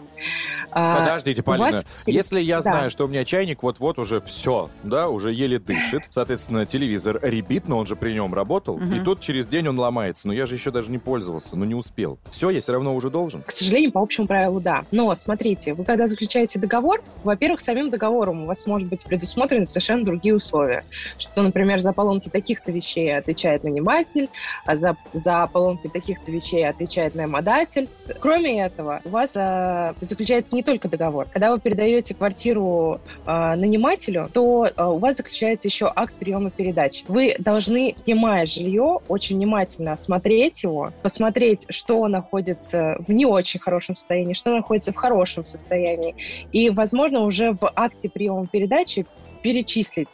А, 0.72 1.00
Подождите, 1.00 1.42
у 1.42 1.44
Полина. 1.44 1.72
вас- 1.72 2.04
Если 2.06 2.40
я 2.42 2.58
Да. 2.58 2.62
знаю, 2.62 2.90
что 2.90 3.06
у 3.06 3.08
меня 3.08 3.26
чайник 3.26 3.64
вот-вот 3.64 3.98
уже 4.00 4.22
все, 4.22 4.70
да, 4.84 5.10
уже 5.10 5.34
еле 5.34 5.60
дышит, 5.60 6.04
соответственно, 6.10 6.66
телевизор 6.66 7.20
ребит, 7.22 7.68
но 7.68 7.78
он 7.80 7.86
же 7.86 7.96
при 7.96 8.14
нем 8.14 8.34
работал, 8.34 8.78
Мгм. 8.78 8.94
и 8.96 9.00
тут 9.00 9.20
через 9.20 9.48
день 9.48 9.68
он 9.68 9.80
ломается. 9.80 10.28
Но 10.28 10.34
я 10.34 10.46
же 10.46 10.56
еще 10.56 10.72
даже 10.72 10.92
не 10.92 10.98
пользовался, 10.98 11.56
но 11.56 11.66
не 11.66 11.76
успел. 11.76 12.20
Все, 12.32 12.50
я 12.50 12.62
все 12.62 12.74
равно 12.74 12.96
уже 12.96 13.10
должен. 13.10 13.42
К 13.44 13.52
сожалению, 13.52 13.92
по 13.92 14.02
общему 14.02 14.28
правилу, 14.28 14.60
да. 14.60 14.84
Но 14.92 15.14
смотрите, 15.16 15.74
вы 15.74 15.84
когда 15.86 16.08
заключаете 16.08 16.60
договор, 16.60 17.02
во-первых, 17.24 17.62
самим 17.62 17.90
договором 17.90 18.44
у 18.44 18.46
вас 18.46 18.66
может 18.68 18.88
быть 18.88 19.04
предусмотрены 19.04 19.66
совершенно 19.66 20.04
другие 20.06 20.36
условия. 20.36 20.84
Что, 21.18 21.42
например, 21.42 21.80
за 21.80 21.94
поломки 21.94 22.30
таких-то 22.30 22.72
вещей 22.72 23.18
отвечает 23.18 23.64
наниматель, 23.64 24.30
а 24.66 24.76
за, 24.76 24.96
за 25.14 25.48
поломки 25.52 25.88
таких-то 26.00 26.32
вещей 26.32 26.68
отвечает 26.68 27.16
наимодатель. 27.16 27.90
Кроме 28.20 28.64
этого, 28.64 29.02
у 29.06 29.10
вас 29.10 29.32
а, 29.36 29.94
заключается 30.02 30.56
не 30.56 30.64
только 30.64 30.88
договор. 30.88 31.28
Когда 31.32 31.52
вы 31.52 31.60
передаете 31.60 32.14
квартиру 32.14 33.02
а, 33.26 33.56
нанимателю, 33.56 34.30
то 34.34 34.70
а, 34.76 34.92
у 34.92 34.98
вас 34.98 35.18
заключается 35.18 35.68
еще 35.68 35.92
акт 35.94 36.14
приема 36.16 36.52
передачи. 36.52 37.04
Вы 37.08 37.36
должны, 37.38 37.96
снимая 38.04 38.46
жилье, 38.46 39.00
очень 39.08 39.36
внимательно 39.36 39.94
осмотреть 39.94 40.64
его, 40.64 40.92
посмотреть, 41.02 41.66
что 41.70 42.08
находится 42.08 42.96
в 43.06 43.12
не 43.12 43.26
очень 43.26 43.60
хорошем 43.60 43.96
состоянии, 43.96 44.34
что 44.34 44.56
находится 44.56 44.94
в 44.94 44.96
хорошем 44.96 45.46
состоянии. 45.46 46.16
И, 46.52 46.70
возможно, 46.70 47.22
уже 47.22 47.52
в 47.52 47.72
акте 47.76 48.10
приема 48.10 48.48
передачи 48.48 49.06
перечислить, 49.42 50.08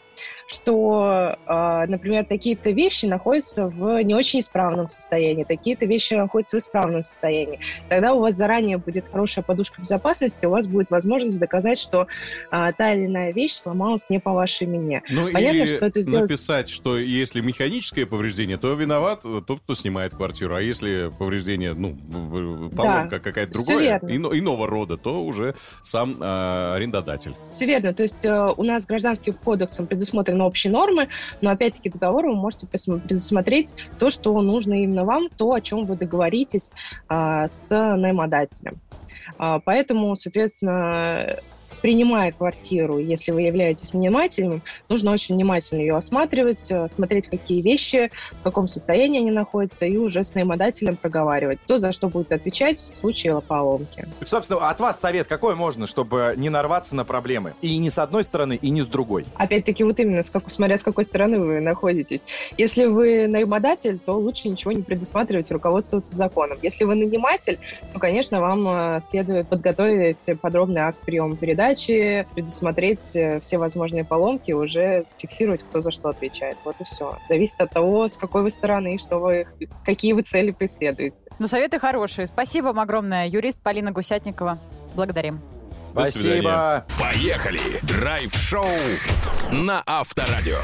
что, 0.47 1.35
э, 1.47 1.85
например, 1.87 2.25
такие-то 2.25 2.69
вещи 2.71 3.05
находятся 3.05 3.67
в 3.67 4.01
не 4.03 4.13
очень 4.13 4.41
исправном 4.41 4.89
состоянии, 4.89 5.43
такие-то 5.43 5.85
вещи 5.85 6.13
находятся 6.13 6.57
в 6.57 6.59
исправном 6.59 7.03
состоянии. 7.03 7.59
Тогда 7.89 8.13
у 8.13 8.19
вас 8.19 8.35
заранее 8.35 8.77
будет 8.77 9.05
хорошая 9.11 9.43
подушка 9.43 9.81
безопасности, 9.81 10.45
у 10.45 10.49
вас 10.51 10.67
будет 10.67 10.89
возможность 10.91 11.39
доказать, 11.39 11.77
что 11.79 12.07
э, 12.51 12.71
та 12.77 12.93
или 12.93 13.05
иная 13.07 13.31
вещь 13.31 13.53
сломалась 13.53 14.09
не 14.09 14.19
по 14.19 14.33
вашей 14.33 14.67
вине. 14.67 15.01
Ну 15.09 15.31
Понятно, 15.31 15.57
или 15.57 15.65
что 15.65 15.85
это 15.85 16.01
сделать- 16.01 16.29
написать, 16.29 16.69
что 16.69 16.97
если 16.97 17.41
механическое 17.41 18.05
повреждение, 18.05 18.57
то 18.57 18.73
виноват 18.73 19.23
тот, 19.47 19.59
кто 19.61 19.73
снимает 19.73 20.13
квартиру. 20.15 20.55
А 20.55 20.61
если 20.61 21.11
повреждение, 21.17 21.73
ну, 21.73 21.95
поломка 22.75 23.19
какая-то 23.19 23.59
всё 23.59 23.65
другая, 23.73 23.99
ино- 24.07 24.37
иного 24.37 24.67
рода, 24.67 24.97
то 24.97 25.23
уже 25.23 25.55
сам 25.81 26.15
а, 26.19 26.75
арендодатель. 26.75 27.35
Все 27.51 27.65
верно. 27.65 27.93
То 27.93 28.03
есть 28.03 28.23
э, 28.25 28.49
у 28.57 28.63
нас 28.63 28.85
гражданским 28.85 29.33
кодексом 29.33 29.87
предусмотрены 30.35 30.45
общие 30.45 30.71
нормы, 30.71 31.07
но 31.41 31.51
опять-таки 31.51 31.89
договор 31.89 32.27
вы 32.27 32.35
можете 32.35 32.67
предусмотреть 32.67 33.73
то, 33.99 34.09
что 34.09 34.39
нужно 34.41 34.73
именно 34.83 35.05
вам, 35.05 35.29
то, 35.29 35.53
о 35.53 35.61
чем 35.61 35.85
вы 35.85 35.95
договоритесь 35.95 36.71
а, 37.07 37.47
с 37.47 37.69
наймодателем. 37.69 38.75
А, 39.37 39.59
поэтому, 39.59 40.15
соответственно, 40.15 41.37
принимая 41.81 42.31
квартиру, 42.31 42.97
если 42.97 43.31
вы 43.31 43.41
являетесь 43.43 43.93
нанимателем, 43.93 44.61
нужно 44.89 45.11
очень 45.11 45.35
внимательно 45.35 45.79
ее 45.81 45.95
осматривать, 45.95 46.65
э, 46.69 46.87
смотреть, 46.93 47.27
какие 47.27 47.61
вещи, 47.61 48.11
в 48.31 48.43
каком 48.43 48.67
состоянии 48.67 49.19
они 49.19 49.31
находятся, 49.31 49.85
и 49.85 49.97
уже 49.97 50.23
с 50.23 50.33
наимодателем 50.33 50.95
проговаривать, 50.95 51.59
кто 51.63 51.77
за 51.77 51.91
что 51.91 52.07
будет 52.09 52.31
отвечать 52.31 52.79
в 52.79 52.97
случае 52.97 53.41
поломки. 53.41 54.05
Собственно, 54.25 54.69
от 54.69 54.79
вас 54.79 54.99
совет 54.99 55.27
какой 55.27 55.55
можно, 55.55 55.87
чтобы 55.87 56.33
не 56.37 56.49
нарваться 56.49 56.95
на 56.95 57.05
проблемы? 57.05 57.53
И 57.61 57.77
ни 57.77 57.89
с 57.89 57.99
одной 57.99 58.23
стороны, 58.23 58.57
и 58.61 58.69
ни 58.69 58.81
с 58.81 58.87
другой. 58.87 59.25
Опять-таки, 59.35 59.83
вот 59.83 59.99
именно, 59.99 60.23
с 60.23 60.29
какой- 60.29 60.51
смотря 60.53 60.77
с 60.77 60.83
какой 60.83 61.05
стороны 61.05 61.39
вы 61.39 61.59
находитесь. 61.59 62.21
Если 62.57 62.85
вы 62.85 63.27
наимодатель, 63.27 63.99
то 63.99 64.13
лучше 64.13 64.49
ничего 64.49 64.71
не 64.71 64.81
предусматривать, 64.81 65.51
руководствоваться 65.51 66.15
законом. 66.15 66.57
Если 66.61 66.83
вы 66.83 66.95
наниматель, 66.95 67.59
то, 67.93 67.99
конечно, 67.99 68.39
вам 68.39 68.67
э, 68.67 69.01
следует 69.09 69.47
подготовить 69.47 70.17
подробный 70.41 70.81
акт 70.81 70.97
приема 71.05 71.35
передачи, 71.35 71.64
передачи, 71.65 72.27
предусмотреть 72.33 73.15
э, 73.15 73.39
все 73.39 73.57
возможные 73.57 74.03
поломки, 74.03 74.51
уже 74.51 75.03
фиксировать, 75.17 75.63
кто 75.63 75.81
за 75.81 75.91
что 75.91 76.09
отвечает. 76.09 76.57
Вот 76.63 76.75
и 76.79 76.83
все. 76.83 77.17
Зависит 77.27 77.59
от 77.59 77.71
того, 77.71 78.07
с 78.07 78.17
какой 78.17 78.43
вы 78.43 78.51
стороны, 78.51 78.99
что 78.99 79.17
вы, 79.19 79.47
какие 79.83 80.13
вы 80.13 80.21
цели 80.21 80.51
преследуете. 80.51 81.17
Ну, 81.39 81.47
советы 81.47 81.79
хорошие. 81.79 82.27
Спасибо 82.27 82.67
вам 82.67 82.79
огромное. 82.79 83.27
Юрист 83.27 83.59
Полина 83.61 83.91
Гусятникова. 83.91 84.59
Благодарим. 84.95 85.41
До 85.93 86.05
свидания. 86.05 86.41
Спасибо. 86.41 86.85
Поехали! 86.99 87.59
Драйв-шоу 87.83 88.65
на 89.51 89.81
Авторадио. 89.85 90.59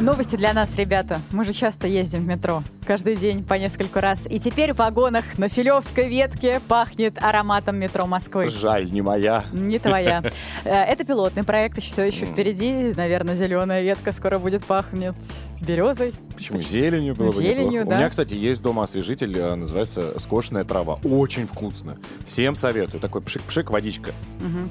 Новости 0.00 0.36
для 0.36 0.52
нас, 0.52 0.76
ребята. 0.76 1.20
Мы 1.30 1.44
же 1.44 1.52
часто 1.52 1.86
ездим 1.86 2.24
в 2.24 2.26
метро. 2.26 2.62
Каждый 2.88 3.16
день 3.16 3.44
по 3.44 3.52
несколько 3.52 4.00
раз. 4.00 4.26
И 4.30 4.40
теперь 4.40 4.72
в 4.72 4.78
вагонах 4.78 5.36
на 5.36 5.50
Филевской 5.50 6.08
ветке 6.08 6.58
пахнет 6.68 7.22
ароматом 7.22 7.76
метро 7.76 8.06
Москвы. 8.06 8.48
Жаль, 8.48 8.90
не 8.90 9.02
моя. 9.02 9.44
Не 9.52 9.78
твоя. 9.78 10.22
Э, 10.64 10.84
Это 10.84 11.04
пилотный 11.04 11.44
проект, 11.44 11.82
все 11.82 12.04
еще 12.04 12.24
впереди. 12.24 12.94
Наверное, 12.96 13.34
зеленая 13.34 13.82
ветка 13.82 14.10
скоро 14.12 14.38
будет 14.38 14.64
пахнуть 14.64 15.14
березой. 15.60 16.14
Почему? 16.34 16.56
Зеленью 16.58 17.14
было 17.14 17.26
бы 17.26 17.34
Зеленью, 17.34 17.84
да. 17.84 17.96
У 17.96 17.98
меня, 17.98 18.08
кстати, 18.08 18.32
есть 18.32 18.62
дома 18.62 18.84
освежитель, 18.84 19.36
э, 19.36 19.54
называется 19.54 20.18
скошенная 20.18 20.64
трава. 20.64 20.98
Очень 21.04 21.46
вкусно. 21.46 21.98
Всем 22.24 22.56
советую. 22.56 23.02
Такой 23.02 23.20
пшик-пшик, 23.20 23.70
водичка. 23.70 24.12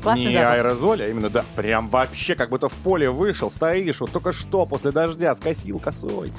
Классный 0.02 0.26
Не 0.26 0.34
запах. 0.34 0.54
аэрозоль, 0.54 1.04
а 1.04 1.08
именно, 1.08 1.30
да, 1.30 1.46
прям 1.56 1.88
вообще 1.88 2.34
как 2.34 2.50
будто 2.50 2.68
в 2.68 2.74
поле 2.74 3.12
вышел, 3.12 3.52
стоишь, 3.52 4.00
вот 4.00 4.12
только 4.12 4.32
что 4.32 4.66
после 4.66 4.92
дождя 4.92 5.36
скосил 5.36 5.80
косой. 5.80 6.32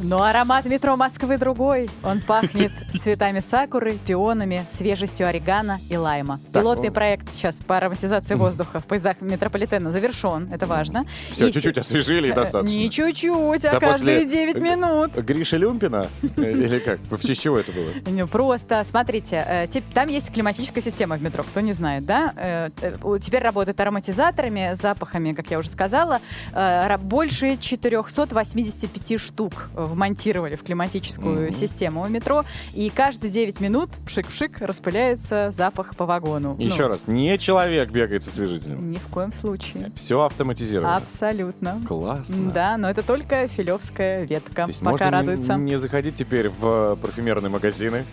Но 0.00 0.22
аромат 0.22 0.66
метро 0.66 0.94
Москвы 0.96 1.38
другой. 1.38 1.88
Он 2.02 2.20
пахнет 2.20 2.70
цветами 3.02 3.40
сакуры, 3.40 3.96
пионами, 4.06 4.66
свежестью 4.70 5.26
орегано 5.26 5.80
и 5.88 5.96
лайма. 5.96 6.38
Так, 6.52 6.62
Пилотный 6.62 6.88
ну- 6.88 6.94
проект 6.94 7.32
сейчас 7.32 7.56
по 7.56 7.78
ароматизации 7.78 8.34
воздуха 8.34 8.80
в 8.80 8.86
поездах 8.86 9.20
метрополитена 9.22 9.92
завершен. 9.92 10.48
Это 10.52 10.66
важно. 10.66 11.06
Все, 11.32 11.48
И 11.48 11.52
чуть-чуть 11.52 11.78
освежили 11.78 12.28
и 12.28 12.30
Э, 12.30 12.34
достаточно. 12.34 12.68
Не 12.74 12.90
чуть-чуть, 12.90 13.64
а 13.64 13.72
Да 13.72 13.80
каждые 13.80 14.20
после- 14.24 14.30
9 14.46 14.62
минут. 14.62 15.16
Гриша 15.16 15.56
Люмпина? 15.56 16.08
Э, 16.36 16.52
Или 16.52 16.78
как? 16.78 16.98
В 17.10 17.26
честь 17.26 17.40
чего 17.40 17.58
это 17.58 17.72
было? 17.72 17.90
Ну, 18.06 18.26
просто, 18.28 18.84
смотрите, 18.84 19.44
э, 19.48 19.66
там 19.94 20.08
есть 20.08 20.32
климатическая 20.32 20.82
система 20.82 21.16
в 21.16 21.22
метро, 21.22 21.42
кто 21.42 21.60
не 21.60 21.72
знает, 21.72 22.04
да? 22.04 22.32
Э, 22.36 22.70
э, 22.82 22.96
Теперь 23.20 23.42
работают 23.42 23.80
ароматизаторами, 23.80 24.74
запахами, 24.74 25.32
как 25.32 25.50
я 25.50 25.58
уже 25.58 25.70
сказала. 25.70 26.20
Э, 26.52 26.96
Больше 26.98 27.56
485 27.56 29.18
штук 29.20 29.68
э, 29.74 29.85
вмонтировали 29.86 30.56
в 30.56 30.62
климатическую 30.62 31.52
систему 31.52 32.02
у 32.02 32.08
метро. 32.08 32.44
И 32.74 32.90
каждые 32.90 33.30
9 33.30 33.60
минут, 33.60 33.90
пшик-пшик, 34.06 34.64
распыляется 34.64 35.50
запах 35.50 35.96
по 35.96 36.06
вагону. 36.06 36.56
Еще 36.58 36.82
Ну, 36.84 36.88
раз, 36.88 37.02
не 37.06 37.38
человек 37.38 37.90
бегает 37.90 38.24
с 38.24 38.28
освежителем. 38.28 38.90
Ни 38.90 38.98
в 38.98 39.06
коем 39.08 39.32
случае. 39.32 39.90
Все 39.94 40.22
автоматизировано. 40.22 40.96
Абсолютно. 40.96 41.80
Классно. 41.86 42.50
Да, 42.52 42.76
но 42.76 42.90
это 42.90 43.02
только 43.02 43.46
филевская 43.48 44.24
ветка. 44.24 44.62
То 44.64 44.68
есть 44.68 44.80
Пока 44.80 44.90
можно 44.90 45.04
не- 45.04 45.10
радуется. 45.10 45.54
не 45.54 45.76
заходить 45.76 46.14
теперь 46.16 46.48
в 46.48 46.96
парфюмерные 46.96 47.50
магазины. 47.50 48.04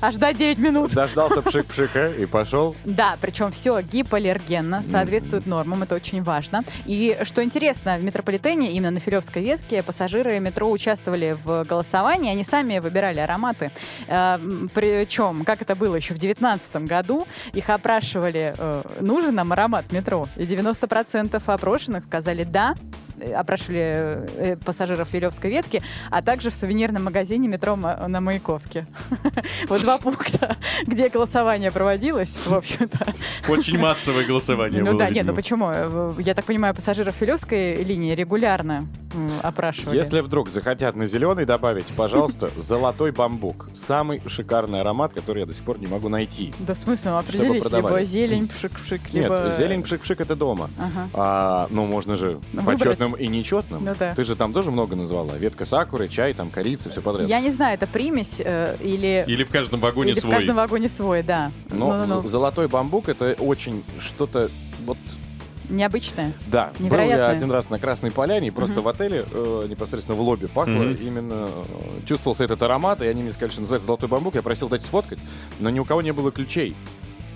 А 0.00 0.12
ждать 0.12 0.36
9 0.36 0.58
минут. 0.58 0.92
Дождался 0.94 1.40
пшик-пшика 1.42 2.10
и 2.12 2.26
пошел. 2.26 2.74
Да, 2.84 3.16
причем 3.20 3.50
все 3.52 3.80
гипоаллергенно, 3.80 4.82
соответствует 4.82 5.46
нормам, 5.46 5.82
это 5.82 5.94
очень 5.94 6.22
важно. 6.22 6.64
И 6.86 7.16
что 7.22 7.42
интересно, 7.42 7.96
в 7.98 8.02
метрополитене, 8.04 8.72
именно 8.72 8.90
на 8.92 9.00
Филевской 9.00 9.42
ветке, 9.42 9.82
пассажиры 9.82 10.38
метро 10.40 10.69
участвовали 10.70 11.36
в 11.42 11.64
голосовании, 11.64 12.32
они 12.32 12.44
сами 12.44 12.78
выбирали 12.78 13.20
ароматы. 13.20 13.70
Причем, 14.06 15.44
как 15.44 15.62
это 15.62 15.74
было 15.74 15.96
еще 15.96 16.14
в 16.14 16.18
2019 16.18 16.76
году, 16.86 17.26
их 17.52 17.68
опрашивали, 17.70 18.54
э, 18.56 18.82
нужен 19.00 19.34
нам 19.34 19.52
аромат 19.52 19.92
метро, 19.92 20.28
и 20.36 20.44
90% 20.44 21.42
опрошенных 21.46 22.04
сказали 22.04 22.44
«да», 22.44 22.74
э, 22.74 22.89
опрашивали 23.34 24.26
э, 24.36 24.56
пассажиров 24.56 25.08
Филевской 25.08 25.50
ветки, 25.50 25.82
а 26.10 26.22
также 26.22 26.50
в 26.50 26.54
сувенирном 26.54 27.04
магазине 27.04 27.48
метро 27.48 27.76
на 27.76 28.20
Маяковке. 28.20 28.86
Вот 29.68 29.80
два 29.82 29.98
пункта, 29.98 30.56
где 30.86 31.08
голосование 31.08 31.70
проводилось, 31.70 32.36
в 32.46 32.54
общем-то. 32.54 33.14
Очень 33.48 33.78
массовое 33.78 34.24
голосование 34.24 34.82
Ну 34.82 34.92
было, 34.92 34.98
да, 34.98 35.10
нет, 35.10 35.26
ну 35.26 35.34
почему? 35.34 35.70
Э, 35.70 36.14
Я 36.18 36.34
так 36.34 36.44
понимаю, 36.44 36.74
пассажиров 36.74 37.14
Филевской 37.14 37.82
линии 37.84 38.14
регулярно 38.14 38.86
опрашивали. 39.42 39.96
Если 39.96 40.20
вдруг 40.20 40.50
захотят 40.50 40.96
на 40.96 41.06
зеленый 41.06 41.44
добавить, 41.44 41.86
пожалуйста, 41.96 42.50
золотой 42.56 43.12
бамбук. 43.12 43.68
Самый 43.74 44.22
шикарный 44.26 44.80
аромат, 44.80 45.12
который 45.12 45.40
я 45.40 45.46
до 45.46 45.52
сих 45.52 45.64
пор 45.64 45.78
не 45.78 45.86
могу 45.86 46.08
найти. 46.08 46.52
Да 46.60 46.74
в 46.74 46.78
смысле, 46.78 47.12
ну, 47.12 47.16
определись, 47.18 47.70
либо 47.70 48.04
зелень, 48.04 48.46
пшик-пшик, 48.46 49.00
Нет, 49.12 49.24
либо... 49.24 49.52
зелень 49.52 49.80
пшик-пшик 49.82 50.20
это 50.20 50.36
дома. 50.36 50.70
Ага. 50.78 51.08
А, 51.14 51.66
ну, 51.70 51.86
можно 51.86 52.16
же 52.16 52.38
Ну, 52.52 52.62
почетным 52.62 53.09
и 53.14 53.26
нечетным. 53.28 53.84
Ну 53.84 53.94
да. 53.98 54.14
Ты 54.14 54.24
же 54.24 54.36
там 54.36 54.52
тоже 54.52 54.70
много 54.70 54.96
назвала. 54.96 55.36
Ветка 55.36 55.64
сакуры, 55.64 56.08
чай, 56.08 56.32
там 56.34 56.50
корица, 56.50 56.90
все 56.90 57.00
подряд. 57.00 57.28
Я 57.28 57.40
не 57.40 57.50
знаю, 57.50 57.74
это 57.74 57.86
примесь 57.86 58.40
э, 58.44 58.76
или... 58.80 59.24
Или 59.26 59.44
в 59.44 59.50
каждом 59.50 59.80
вагоне 59.80 60.12
или 60.12 60.18
свой. 60.20 60.32
в 60.32 60.34
каждом 60.36 60.56
вагоне 60.56 60.88
свой, 60.88 61.22
да. 61.22 61.52
Но 61.70 61.96
Ну-ну-ну. 61.96 62.22
з- 62.22 62.30
золотой 62.30 62.68
бамбук 62.68 63.08
это 63.08 63.34
очень 63.38 63.84
что-то 63.98 64.50
вот 64.86 64.98
Необычное. 65.68 66.32
Да, 66.48 66.72
был 66.80 66.88
я 66.98 67.28
один 67.28 67.48
раз 67.52 67.70
на 67.70 67.78
Красной 67.78 68.10
Поляне, 68.10 68.48
и 68.48 68.50
просто 68.50 68.74
Мгм. 68.76 68.82
в 68.84 68.88
отеле, 68.88 69.24
э, 69.30 69.66
непосредственно 69.70 70.18
в 70.18 70.20
лобби 70.20 70.46
пахло, 70.46 70.72
Мгм. 70.72 70.94
именно 70.94 71.48
э, 71.48 72.06
чувствовался 72.06 72.42
этот 72.42 72.60
аромат, 72.62 73.02
и 73.02 73.06
они 73.06 73.22
мне 73.22 73.30
сказали, 73.30 73.52
что 73.52 73.60
называется 73.60 73.86
«Золотой 73.86 74.08
бамбук», 74.08 74.34
я 74.34 74.42
просил 74.42 74.68
дать 74.68 74.82
сфоткать, 74.82 75.20
но 75.60 75.70
ни 75.70 75.78
у 75.78 75.84
кого 75.84 76.02
не 76.02 76.12
было 76.12 76.32
ключей 76.32 76.74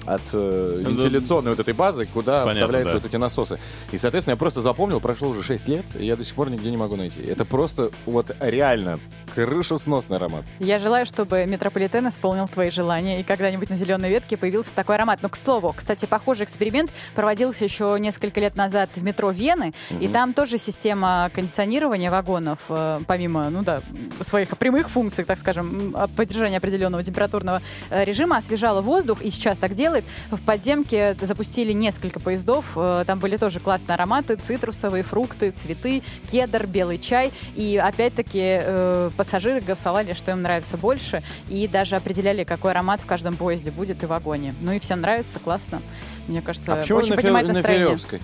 от 0.06 0.22
э, 0.32 0.80
Да. 0.82 0.90
вентиляционной 0.90 1.50
вот 1.52 1.60
этой 1.60 1.74
базы, 1.74 2.06
куда 2.06 2.40
Понятно, 2.44 2.52
вставляются 2.60 2.94
да. 2.94 3.00
вот 3.00 3.08
эти 3.08 3.16
насосы. 3.16 3.58
И, 3.92 3.98
соответственно, 3.98 4.32
я 4.34 4.36
просто 4.38 4.60
запомнил, 4.62 5.00
прошло 5.00 5.28
уже 5.28 5.42
6 5.42 5.68
лет, 5.68 5.84
и 5.98 6.06
я 6.06 6.16
до 6.16 6.24
сих 6.24 6.34
пор 6.34 6.50
нигде 6.50 6.70
не 6.70 6.76
могу 6.76 6.96
найти. 6.96 7.22
Это 7.22 7.44
просто 7.44 7.90
вот 8.06 8.34
реально 8.40 8.98
крышесносный 9.34 10.16
аромат. 10.16 10.44
Я 10.58 10.78
желаю, 10.78 11.06
чтобы 11.06 11.44
метрополитен 11.46 12.08
исполнил 12.08 12.48
твои 12.48 12.70
желания, 12.70 13.20
и 13.20 13.22
когда-нибудь 13.24 13.70
на 13.70 13.76
зеленой 13.76 14.10
ветке 14.10 14.36
появился 14.36 14.72
такой 14.74 14.94
аромат. 14.96 15.20
Но, 15.22 15.28
к 15.28 15.36
слову, 15.36 15.72
кстати, 15.76 16.06
похожий 16.06 16.44
эксперимент 16.44 16.90
проводился 17.14 17.64
еще 17.64 17.96
несколько 17.98 18.40
лет 18.40 18.56
назад 18.56 18.90
в 18.94 19.02
метро 19.02 19.30
Вены, 19.30 19.72
и 20.00 20.08
там 20.08 20.32
тоже 20.32 20.58
система 20.58 21.30
кондиционирования 21.34 22.10
вагонов, 22.10 22.60
э, 22.68 23.00
помимо, 23.06 23.50
ну 23.50 23.62
да, 23.62 23.80
своих 24.20 24.56
прямых 24.56 24.88
функций, 24.88 25.24
так 25.24 25.38
скажем, 25.38 25.94
поддержания 26.16 26.58
определенного 26.58 27.02
температурного 27.02 27.62
э, 27.90 28.04
режима, 28.04 28.36
освежала 28.38 28.80
воздух, 28.80 29.22
и 29.22 29.30
сейчас 29.30 29.58
так 29.58 29.74
делает. 29.94 30.04
В 30.30 30.42
подземке 30.42 31.16
запустили 31.20 31.72
несколько 31.72 32.20
поездов, 32.20 32.72
э, 32.76 33.04
там 33.06 33.18
были 33.18 33.36
тоже 33.36 33.60
классные 33.60 33.94
ароматы, 33.94 34.36
цитрусовые, 34.36 35.02
фрукты, 35.02 35.50
цветы, 35.50 36.02
кедр, 36.30 36.66
белый 36.66 36.98
чай, 36.98 37.32
и 37.54 37.76
опять-таки 37.76 38.40
э, 38.42 39.10
пассажиры 39.16 39.60
голосовали, 39.60 40.12
что 40.12 40.32
им 40.32 40.42
нравится 40.42 40.76
больше, 40.76 41.22
и 41.48 41.68
даже 41.68 41.96
определяли, 41.96 42.44
какой 42.44 42.72
аромат 42.72 43.00
в 43.00 43.06
каждом 43.06 43.36
поезде 43.36 43.70
будет 43.70 44.02
и 44.02 44.06
вагоне. 44.06 44.54
Ну 44.60 44.72
и 44.72 44.78
всем 44.78 45.00
нравится, 45.00 45.38
классно. 45.38 45.82
Мне 46.26 46.40
кажется, 46.40 46.74
а 46.74 46.94
очень 46.94 47.10
на, 47.10 47.16
поднимает 47.16 47.46
на 47.46 47.54
настроение. 47.54 47.88
Филевской? 47.88 48.20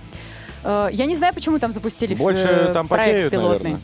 Э, 0.63 0.89
Я 0.91 1.05
не 1.05 1.15
знаю, 1.15 1.33
почему 1.33 1.59
там 1.59 1.71
запустили 1.71 2.13
Больше 2.15 2.47
э, 2.47 2.73
там 2.73 2.87
проект 2.87 3.07
потеют, 3.09 3.31
пилотный. 3.31 3.77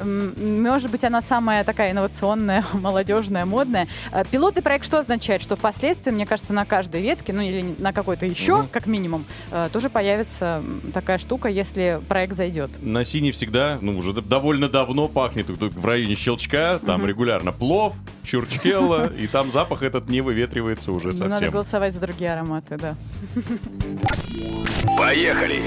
М, 0.00 0.62
Может 0.62 0.90
быть, 0.90 1.04
она 1.04 1.22
самая 1.22 1.64
такая 1.64 1.92
инновационная, 1.92 2.64
молодежная, 2.74 3.44
модная. 3.44 3.88
Э, 4.12 4.24
Пилотный 4.30 4.62
проект 4.62 4.84
что 4.84 4.98
означает? 4.98 5.42
Что 5.42 5.56
впоследствии, 5.56 6.10
мне 6.10 6.26
кажется, 6.26 6.52
на 6.52 6.64
каждой 6.64 7.00
ветке, 7.02 7.32
ну 7.32 7.40
или 7.42 7.74
на 7.78 7.92
какой-то 7.92 8.26
еще, 8.26 8.58
Мгм. 8.58 8.68
как 8.68 8.86
минимум, 8.86 9.24
э, 9.50 9.68
тоже 9.72 9.90
появится 9.90 10.62
такая 10.92 11.18
штука, 11.18 11.48
если 11.48 12.00
проект 12.08 12.34
зайдет. 12.36 12.70
На 12.82 13.04
синий 13.04 13.32
всегда, 13.32 13.78
ну, 13.80 13.96
уже 13.96 14.12
довольно 14.12 14.68
давно 14.68 15.08
пахнет 15.08 15.46
в 15.48 15.84
районе 15.86 16.14
щелчка, 16.14 16.78
там 16.78 17.00
Мгм. 17.00 17.08
регулярно 17.08 17.52
плов, 17.52 17.94
чурчкелла, 18.22 19.06
и 19.12 19.26
там 19.26 19.50
запах 19.50 19.82
этот 19.82 20.08
не 20.08 20.20
выветривается 20.20 20.92
уже 20.92 21.08
Надо 21.08 21.30
совсем. 21.30 21.50
голосовать 21.50 21.94
за 21.94 22.00
другие 22.00 22.32
ароматы, 22.32 22.76
да. 22.76 22.94
Поехали! 24.98 25.62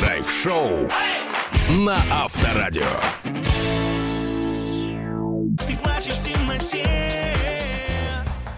Драйв-шоу 0.00 0.88
на 1.68 1.98
Авторадио. 2.10 2.82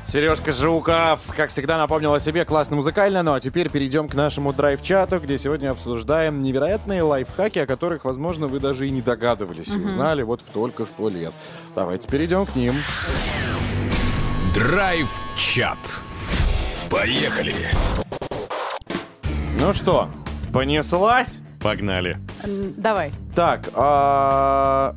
Сережка 0.07 0.53
Жуков, 0.53 1.21
как 1.37 1.51
всегда, 1.51 1.79
напомнил 1.79 2.15
о 2.15 2.21
себе 2.21 2.45
классно 2.45 2.77
музыкально, 2.77 3.25
ну 3.25 3.35
а 3.35 3.41
теперь 3.41 3.69
перейдем 3.69 4.09
к 4.09 4.15
нашему 4.15 4.53
драйв-чату, 4.53 5.19
где 5.19 5.37
сегодня 5.37 5.73
обсуждаем 5.73 6.41
невероятные 6.45 7.03
лайфхаки, 7.03 7.59
о 7.59 7.67
которых, 7.67 8.05
возможно, 8.05 8.47
вы 8.47 8.61
даже 8.61 8.87
и 8.87 8.93
не 8.93 9.03
догадывались, 9.03 9.67
и 9.67 9.81
узнали 9.81 10.23
вот 10.23 10.43
в 10.43 10.45
только 10.53 10.87
что 10.87 11.09
лет. 11.09 11.33
Давайте 11.75 12.09
перейдем 12.09 12.47
к 12.47 12.55
ним. 12.55 12.77
Драйв-чат. 14.55 16.05
Поехали! 16.89 17.57
Ну 19.65 19.73
что, 19.73 20.11
понеслась? 20.53 21.39
Погнали. 21.59 22.19
Давай. 22.77 23.13
Так, 23.35 23.71
а, 23.73 24.95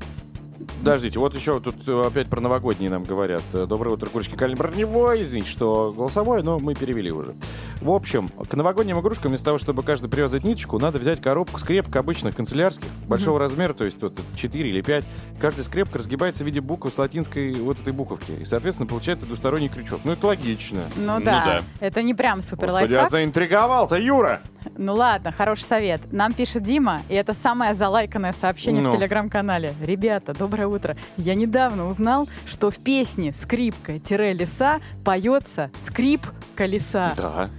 Подождите, 0.80 1.20
вот 1.20 1.34
еще 1.36 1.60
тут 1.60 1.76
э, 1.88 2.04
опять 2.06 2.28
про 2.28 2.40
новогодние 2.40 2.90
нам 2.90 3.04
говорят. 3.04 3.42
Э, 3.54 3.66
Доброе 3.68 3.92
утро, 3.92 4.10
курочки 4.10 4.36
Калин 4.36 4.58
Броневой. 4.58 5.24
Извините, 5.24 5.50
что 5.50 5.94
голосовое, 5.96 6.44
но 6.44 6.60
мы 6.60 6.76
перевели 6.76 7.12
уже. 7.12 7.34
В 7.82 7.92
общем, 7.92 8.30
к 8.30 8.54
новогодним 8.54 9.00
игрушкам 9.00 9.30
вместо 9.30 9.46
того, 9.46 9.58
чтобы 9.58 9.84
каждый 9.84 10.10
привязывать 10.10 10.44
ниточку, 10.44 10.80
надо 10.80 11.00
взять 11.00 11.22
коробку 11.22 11.60
скрепок 11.60 11.96
обычных 11.96 12.36
канцелярских, 12.36 12.88
большого 13.08 13.40
размера, 13.40 13.74
то 13.74 13.86
есть 13.86 14.00
тут 14.00 14.20
4 14.36 14.70
или 14.70 14.82
5. 14.82 15.06
Каждая 15.40 15.64
скрепка 15.64 16.00
разгибается 16.00 16.44
в 16.44 16.48
виде 16.48 16.62
буквы 16.62 16.92
с 16.92 16.98
латинской 16.98 17.54
вот 17.56 17.80
этой 17.80 17.94
буковки. 17.94 18.32
И, 18.32 18.46
соответственно, 18.46 18.88
получается 18.88 19.26
двусторонний 19.26 19.70
крючок. 19.70 20.02
Ну, 20.04 20.14
это 20.14 20.28
логично. 20.28 20.84
Ну, 20.96 21.20
Ну 21.20 21.26
да. 21.26 21.46
да. 21.46 21.62
Это 21.80 22.02
не 22.02 22.14
прям 22.14 22.42
супер 22.42 22.68
Господи, 22.68 22.94
а 22.94 22.98
лайфхак. 22.98 23.12
заинтриговал-то, 23.12 23.98
Юра! 23.98 24.42
Ну 24.78 24.94
ладно, 24.96 25.32
хороший 25.32 25.64
совет. 25.64 26.02
Нам 26.12 26.34
пишет 26.34 26.64
Дима, 26.64 27.02
и 27.10 27.14
это 27.14 27.34
самое 27.34 27.74
залайканное 27.74 28.34
сообщение 28.34 28.82
Ну. 28.82 28.90
в 28.90 28.92
телеграм-канале. 28.96 29.74
Ребята, 29.82 30.34
доброе 30.34 30.68
утро. 30.68 30.98
Я 31.18 31.36
недавно 31.36 31.88
узнал, 31.88 32.28
что 32.46 32.72
в 32.72 32.78
песне 32.78 33.34
«Скрипка-леса» 33.34 34.80
поется 35.04 35.72
«Скрип 35.88 36.26
колеса». 36.56 37.14
Да. 37.16 37.50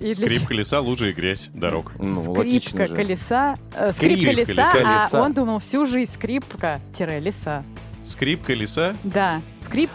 И 0.00 0.14
для 0.14 0.14
Скрип 0.14 0.46
колеса, 0.46 0.80
лужи 0.80 1.10
и 1.10 1.12
грязь 1.12 1.50
дорог. 1.52 1.92
Ну, 1.98 2.14
Скрипка 2.34 2.86
колеса, 2.86 3.56
э, 3.74 3.92
Скрип 3.92 4.20
скрип 4.20 4.28
колеса, 4.46 4.70
колеса. 4.70 5.08
а 5.12 5.22
он 5.22 5.34
думал 5.34 5.58
всю 5.58 5.86
жизнь 5.86 6.12
скрипка-леса. 6.12 7.64
Скрип 8.08 8.42
колеса. 8.44 8.94
Да, 9.04 9.40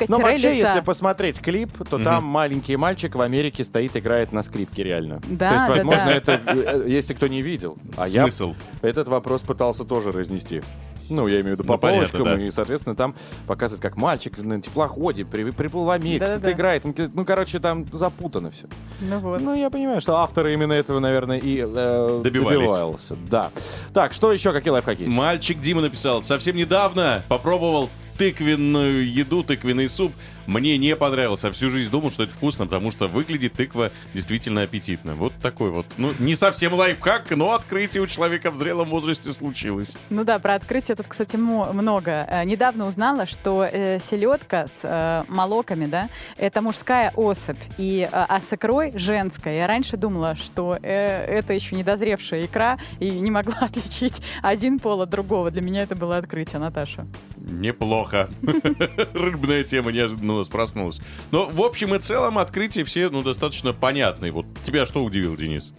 Но 0.08 0.18
вообще, 0.20 0.34
если 0.50 0.50
скрипка-леса. 0.66 0.82
посмотреть 0.84 1.42
клип, 1.42 1.72
то 1.90 1.98
Мгм. 1.98 2.06
там 2.06 2.24
маленький 2.24 2.76
мальчик 2.78 3.16
в 3.16 3.22
Америке 3.22 3.64
стоит, 3.64 3.96
играет 3.98 4.32
на 4.32 4.44
скрипке 4.44 4.84
реально. 4.84 5.22
Да, 5.28 5.50
То 5.50 5.56
есть, 5.56 5.66
да, 5.68 5.72
возможно, 5.74 6.06
да. 6.06 6.14
это, 6.14 6.42
э, 6.46 6.84
если 6.88 7.14
кто 7.14 7.28
не 7.28 7.42
видел. 7.42 7.78
А 7.98 8.08
я 8.08 8.24
Смысл? 8.24 8.54
этот 8.82 9.08
вопрос 9.08 9.42
пытался 9.42 9.84
тоже 9.86 10.12
разнести. 10.12 10.62
Ну, 11.10 11.28
я 11.28 11.42
имею 11.42 11.58
в 11.58 11.60
виду 11.60 11.66
по 11.66 11.74
Ну, 11.74 11.80
понятно, 11.80 12.08
полочкам, 12.18 12.38
да. 12.40 12.46
и, 12.46 12.50
соответственно, 12.50 12.96
там 12.96 13.14
показывают, 13.46 13.82
как 13.82 13.98
мальчик 13.98 14.38
на 14.38 14.62
теплоходе 14.62 15.26
при- 15.26 15.52
приплыл 15.52 15.84
в 15.84 15.90
Америку, 15.90 16.22
Да-да-да. 16.22 16.40
что-то 16.40 16.54
играет. 16.54 17.14
Ну, 17.14 17.26
короче, 17.26 17.60
там 17.60 17.86
запутано 17.92 18.52
все. 18.52 18.68
Ну 19.02 19.20
вот. 19.20 19.42
Ну, 19.42 19.54
я 19.54 19.70
понимаю, 19.70 20.00
что 20.00 20.16
авторы 20.16 20.54
именно 20.54 20.72
этого, 20.72 21.00
наверное, 21.00 21.38
и 21.40 21.58
э, 21.60 22.22
Добивались. 22.24 22.58
добивался. 22.60 23.18
Да. 23.30 23.52
Так, 23.94 24.14
что 24.14 24.32
еще, 24.32 24.54
какие 24.54 24.72
лайфхаки 24.72 25.04
есть? 25.04 25.14
Мальчик 25.14 25.60
Дима 25.60 25.82
написал, 25.82 26.24
совсем 26.24 26.56
недавно 26.56 27.22
попробовал 27.28 27.90
тыквенную 28.18 29.12
еду, 29.12 29.44
тыквенный 29.44 29.90
суп. 29.90 30.14
Мне 30.48 30.78
не 30.78 30.96
понравился. 30.96 31.48
А 31.48 31.52
всю 31.52 31.70
жизнь 31.70 31.90
думал, 31.90 32.12
что 32.12 32.24
это 32.24 32.34
вкусно, 32.34 32.66
потому 32.66 32.92
что 32.92 33.08
выглядит 33.08 33.54
тыква 33.54 33.92
действительно 34.14 34.64
аппетитно. 34.64 35.16
Вот 35.16 35.34
такой 35.42 35.72
вот. 35.72 35.86
Ну, 35.98 36.10
не 36.20 36.36
совсем 36.36 36.74
лайфхак, 36.74 37.32
но 37.32 37.54
открытие 37.54 38.04
у 38.04 38.08
человека 38.08 38.52
в 38.52 38.56
зрелом 38.56 38.90
возрасте 38.90 39.32
случилось. 39.34 39.96
Ну 40.10 40.24
да, 40.24 40.40
про 40.40 40.56
открытие 40.56 40.96
тут, 40.96 41.08
кстати, 41.08 41.36
много. 41.36 42.28
Э, 42.30 42.44
недавно 42.44 42.88
узнала, 42.88 43.26
что 43.26 43.64
э, 43.64 44.00
селедка 44.00 44.68
с 44.68 44.82
э, 44.84 45.24
молоками, 45.30 45.86
да, 45.86 46.10
это 46.38 46.62
мужская 46.62 47.12
особь, 47.16 47.58
и, 47.78 48.08
э, 48.10 48.10
а 48.12 48.42
с 48.42 48.52
икрой 48.54 48.94
женская. 48.96 49.58
Я 49.58 49.68
раньше 49.68 49.98
думала, 49.98 50.36
что 50.36 50.78
э, 50.82 51.26
это 51.26 51.54
еще 51.54 51.76
недозревшая 51.76 52.46
икра, 52.46 52.78
и 53.00 53.10
не 53.10 53.32
могла 53.32 53.58
отличить 53.62 54.22
один 54.42 54.80
пол 54.80 55.02
от 55.02 55.10
другого. 55.10 55.52
Для 55.52 55.62
меня 55.62 55.84
это 55.84 55.96
было 55.96 56.18
открытие, 56.18 56.60
Наташа. 56.60 57.08
Неплохо. 57.38 58.30
Рыбная 59.14 59.64
тема 59.64 59.92
неожиданно 59.92 60.33
у 60.34 60.38
нас 60.38 60.48
проснулась. 60.48 61.00
Но 61.32 61.48
в 61.48 61.62
общем 61.62 61.94
и 61.96 62.00
целом 62.00 62.38
открытия 62.38 62.84
все 62.84 63.10
ну, 63.10 63.22
достаточно 63.24 63.74
понятные. 63.74 64.32
Вот 64.32 64.46
тебя 64.64 64.86
что 64.86 65.04
удивил, 65.04 65.36
Денис? 65.36 65.74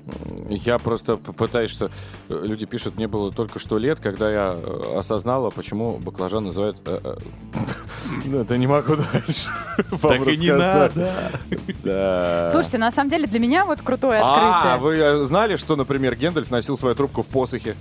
Я 0.49 0.79
просто 0.79 1.17
пытаюсь, 1.17 1.71
что 1.71 1.91
э, 2.29 2.41
люди 2.45 2.67
пишут, 2.67 2.97
мне 2.97 3.09
было 3.09 3.33
только 3.33 3.59
что 3.59 3.79
лет, 3.79 4.01
когда 4.01 4.31
я 4.31 4.55
э, 4.57 4.99
осознала, 4.99 5.51
почему 5.51 5.99
баклажан 5.99 6.45
называют... 6.45 6.77
э, 6.87 7.17
Ну, 8.27 8.39
это 8.41 8.57
не 8.57 8.67
могу 8.67 8.97
дальше. 9.13 9.51
вам 9.91 10.29
и 10.29 10.37
не 10.37 10.53
надо. 10.53 11.09
Слушайте, 12.53 12.79
на 12.79 12.93
самом 12.93 13.11
деле 13.11 13.27
для 13.27 13.39
меня 13.41 13.65
вот 13.65 13.83
крутое 13.83 14.21
А, 14.23 14.57
открытие. 14.57 14.79
вы 14.81 14.95
э, 14.95 15.25
знали, 15.25 15.57
что, 15.57 15.77
например, 15.77 16.15
Гендальф 16.17 16.51
носил 16.51 16.77
свою 16.77 16.95
трубку 16.95 17.23
в 17.23 17.29
посохе? 17.29 17.77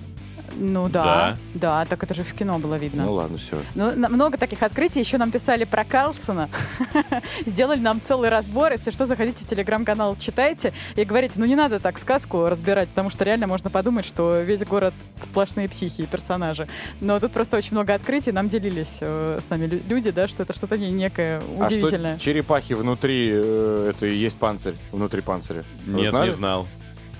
Ну 0.57 0.89
да, 0.89 1.37
да, 1.53 1.85
так 1.85 2.03
это 2.03 2.13
же 2.13 2.23
в 2.23 2.33
кино 2.33 2.59
было 2.59 2.75
видно. 2.75 3.03
Ну 3.05 3.13
ладно, 3.13 3.37
все. 3.37 3.57
Ну, 3.75 3.95
на- 3.95 4.09
много 4.09 4.37
таких 4.37 4.61
открытий. 4.63 4.99
Еще 4.99 5.17
нам 5.17 5.31
писали 5.31 5.63
про 5.63 5.83
Карлсона. 5.83 6.49
Сделали 7.45 7.79
нам 7.79 8.01
целый 8.03 8.29
разбор. 8.29 8.71
Если 8.71 8.91
что, 8.91 9.05
заходите 9.05 9.43
в 9.43 9.47
телеграм-канал, 9.47 10.15
читайте 10.15 10.73
и 10.95 11.03
говорите, 11.03 11.39
ну 11.39 11.45
не 11.45 11.55
надо 11.55 11.79
так 11.79 11.97
сказку 11.99 12.47
разбирать, 12.47 12.89
потому 12.89 13.09
что 13.09 13.23
реально 13.23 13.47
можно 13.47 13.69
подумать, 13.69 14.05
что 14.05 14.39
весь 14.41 14.63
город 14.63 14.93
сплошные 15.21 15.67
психи 15.69 16.01
и 16.01 16.05
персонажи. 16.05 16.67
Но 17.01 17.19
тут 17.19 17.31
просто 17.31 17.57
очень 17.57 17.71
много 17.73 17.93
открытий. 17.93 18.31
Нам 18.31 18.47
делились 18.49 18.97
э, 19.01 19.39
с 19.45 19.49
нами 19.49 19.65
лю- 19.65 19.81
люди, 19.87 20.11
да, 20.11 20.27
что 20.27 20.43
это 20.43 20.53
что-то 20.53 20.77
не- 20.77 20.91
некое 20.91 21.41
А 21.59 21.65
удивительное. 21.65 22.15
что 22.17 22.25
черепахи 22.25 22.73
внутри, 22.73 23.29
э, 23.33 23.91
это 23.95 24.05
и 24.05 24.15
есть 24.15 24.37
панцирь, 24.37 24.75
внутри 24.91 25.21
панциря? 25.21 25.63
Вы 25.85 26.01
Нет, 26.01 26.09
знали? 26.11 26.25
не 26.27 26.31
знал. 26.33 26.67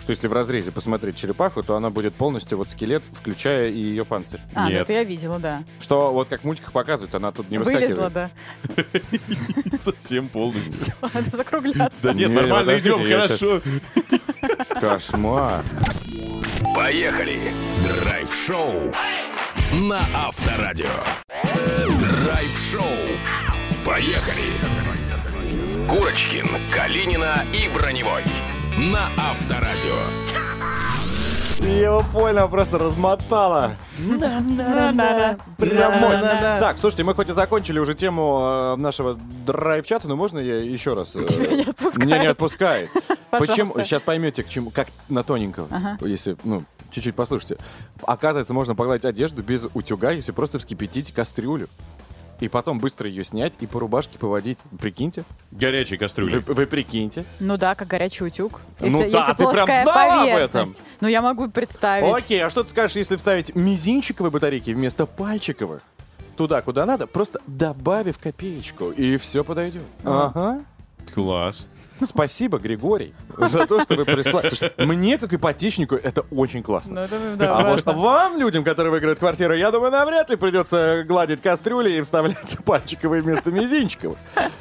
Что 0.04 0.12
если 0.12 0.28
в 0.28 0.34
разрезе 0.34 0.72
посмотреть 0.74 1.16
черепаху, 1.16 1.64
то 1.64 1.78
она 1.78 1.90
будет 1.90 2.14
полностью 2.14 2.58
вот 2.58 2.70
скелет, 2.70 3.04
включая 3.14 3.70
и 3.70 3.78
ее 3.78 4.04
панцирь. 4.04 4.42
А, 4.54 4.66
ну 4.66 4.70
Нет. 4.72 4.82
это 4.82 4.92
я 4.94 5.04
видела, 5.06 5.40
да. 5.40 5.64
Что 5.80 6.12
вот 6.12 6.28
как 6.28 6.42
в 6.42 6.44
мультиках 6.44 6.74
показывают, 6.74 7.16
она 7.16 7.32
тут 7.32 7.50
не 7.50 7.58
Вылезла, 7.58 8.10
выскакивает. 8.10 8.14
да. 9.72 9.78
Совсем 9.78 10.28
полностью. 10.28 10.94
Надо 11.14 11.36
закругляться. 11.38 12.02
Да 12.10 12.14
нет, 12.14 12.30
Не, 12.30 12.36
нормально 12.36 12.60
подождите, 12.74 12.96
идем, 12.98 13.08
я 13.08 13.22
хорошо. 13.22 13.62
Кошмар. 14.82 15.64
Поехали! 16.76 17.40
Драйв-шоу 18.04 18.94
на 19.72 20.02
Авторадио. 20.14 20.88
Драйв-шоу. 22.26 22.84
Поехали! 23.86 24.52
Курочкин, 25.88 26.48
Калинина 26.74 27.46
и 27.54 27.70
Броневой. 27.74 28.24
На 28.78 29.08
Авторадио. 29.18 29.96
Его 31.60 32.04
понял, 32.12 32.50
просто 32.50 32.78
размотала. 32.78 33.76
Прям 35.58 36.00
мощно. 36.00 36.58
Так, 36.60 36.78
слушайте, 36.78 37.04
мы 37.04 37.14
хоть 37.14 37.30
и 37.30 37.34
закончили 37.34 37.80
уже 37.80 37.94
тему 37.94 38.74
э, 38.76 38.76
нашего 38.76 39.18
драйв-чата, 39.46 40.08
но 40.08 40.16
можно 40.18 40.40
я 40.40 40.58
еще 40.60 40.94
раз? 40.94 41.16
э, 41.16 41.24
Тебя 41.24 41.52
не 41.56 41.62
отпускает. 41.64 41.98
Меня 41.98 42.18
не 42.20 42.28
отпускает. 42.28 42.90
Пожалуйста. 43.30 43.38
Почему? 43.54 43.84
Сейчас 43.84 44.02
поймете, 44.02 44.44
к 44.44 44.50
чему, 44.50 44.72
как 44.72 44.88
на 45.08 45.24
тоненького. 45.24 45.68
Ага. 45.72 45.98
Если, 46.02 46.36
ну, 46.44 46.64
чуть-чуть 46.92 47.16
послушайте. 47.16 47.58
Оказывается, 48.02 48.54
можно 48.54 48.76
погладить 48.76 49.06
одежду 49.06 49.42
без 49.42 49.64
утюга, 49.74 50.12
если 50.12 50.34
просто 50.34 50.60
вскипятить 50.60 51.14
кастрюлю. 51.14 51.70
И 52.40 52.48
потом 52.48 52.80
быстро 52.80 53.08
ее 53.10 53.24
снять 53.24 53.54
и 53.60 53.68
по 53.68 53.80
рубашке 53.80 54.18
поводить. 54.18 54.58
Прикиньте. 54.80 55.24
Горячей 55.52 55.96
Вы, 55.96 56.00
кастрюли. 56.00 56.44
вы 56.46 56.66
прикиньте. 56.66 57.26
Ну 57.40 57.58
да, 57.58 57.76
как 57.76 57.88
горячий 57.88 58.26
утюг. 58.26 58.60
Ну 58.80 58.88
Если, 58.88 59.12
да, 59.12 59.20
если 59.20 59.34
ты 59.34 59.50
прям 59.52 59.66
знала 59.66 60.22
об 60.24 60.40
этом? 60.40 60.74
Ну 61.00 61.08
я 61.08 61.22
могу 61.22 61.50
представить. 61.50 62.14
Окей, 62.14 62.44
а 62.44 62.50
что 62.50 62.64
ты 62.64 62.72
скажешь, 62.72 62.98
если 62.98 63.16
вставить 63.16 63.56
мизинчиковые 63.56 64.32
батарейки 64.32 64.72
вместо 64.72 65.06
пальчиковых? 65.06 65.82
Туда, 66.36 66.62
куда 66.62 66.86
надо, 66.86 67.06
просто 67.06 67.40
добавив 67.46 68.18
копеечку, 68.18 68.90
и 68.90 69.18
все 69.18 69.44
подойдет. 69.44 69.84
Ага. 70.04 70.62
Класс. 71.14 71.68
Спасибо, 72.06 72.58
Григорий, 72.58 73.14
за 73.38 73.66
то, 73.66 73.82
что 73.82 73.96
вы 73.96 74.06
прислали. 74.06 74.52
Мне, 74.84 75.18
как 75.18 75.34
ипотечнику, 75.34 75.96
это 75.96 76.26
очень 76.32 76.64
классно. 76.64 77.08
Ну, 77.38 77.46
А 77.46 77.64
вот 77.64 77.84
вам, 77.86 78.38
людям, 78.40 78.64
которые 78.64 78.92
выиграют 78.92 79.20
квартиру, 79.20 79.54
я 79.54 79.72
думаю, 79.72 79.92
навряд 79.92 80.30
ли 80.30 80.36
придется 80.36 81.04
гладить 81.08 81.42
кастрюли 81.42 81.92
и 81.98 82.02
вставлять 82.02 82.58
пальчиковые 82.66 83.22
вместо 83.22 83.52
мизинчиковых. 83.52 84.18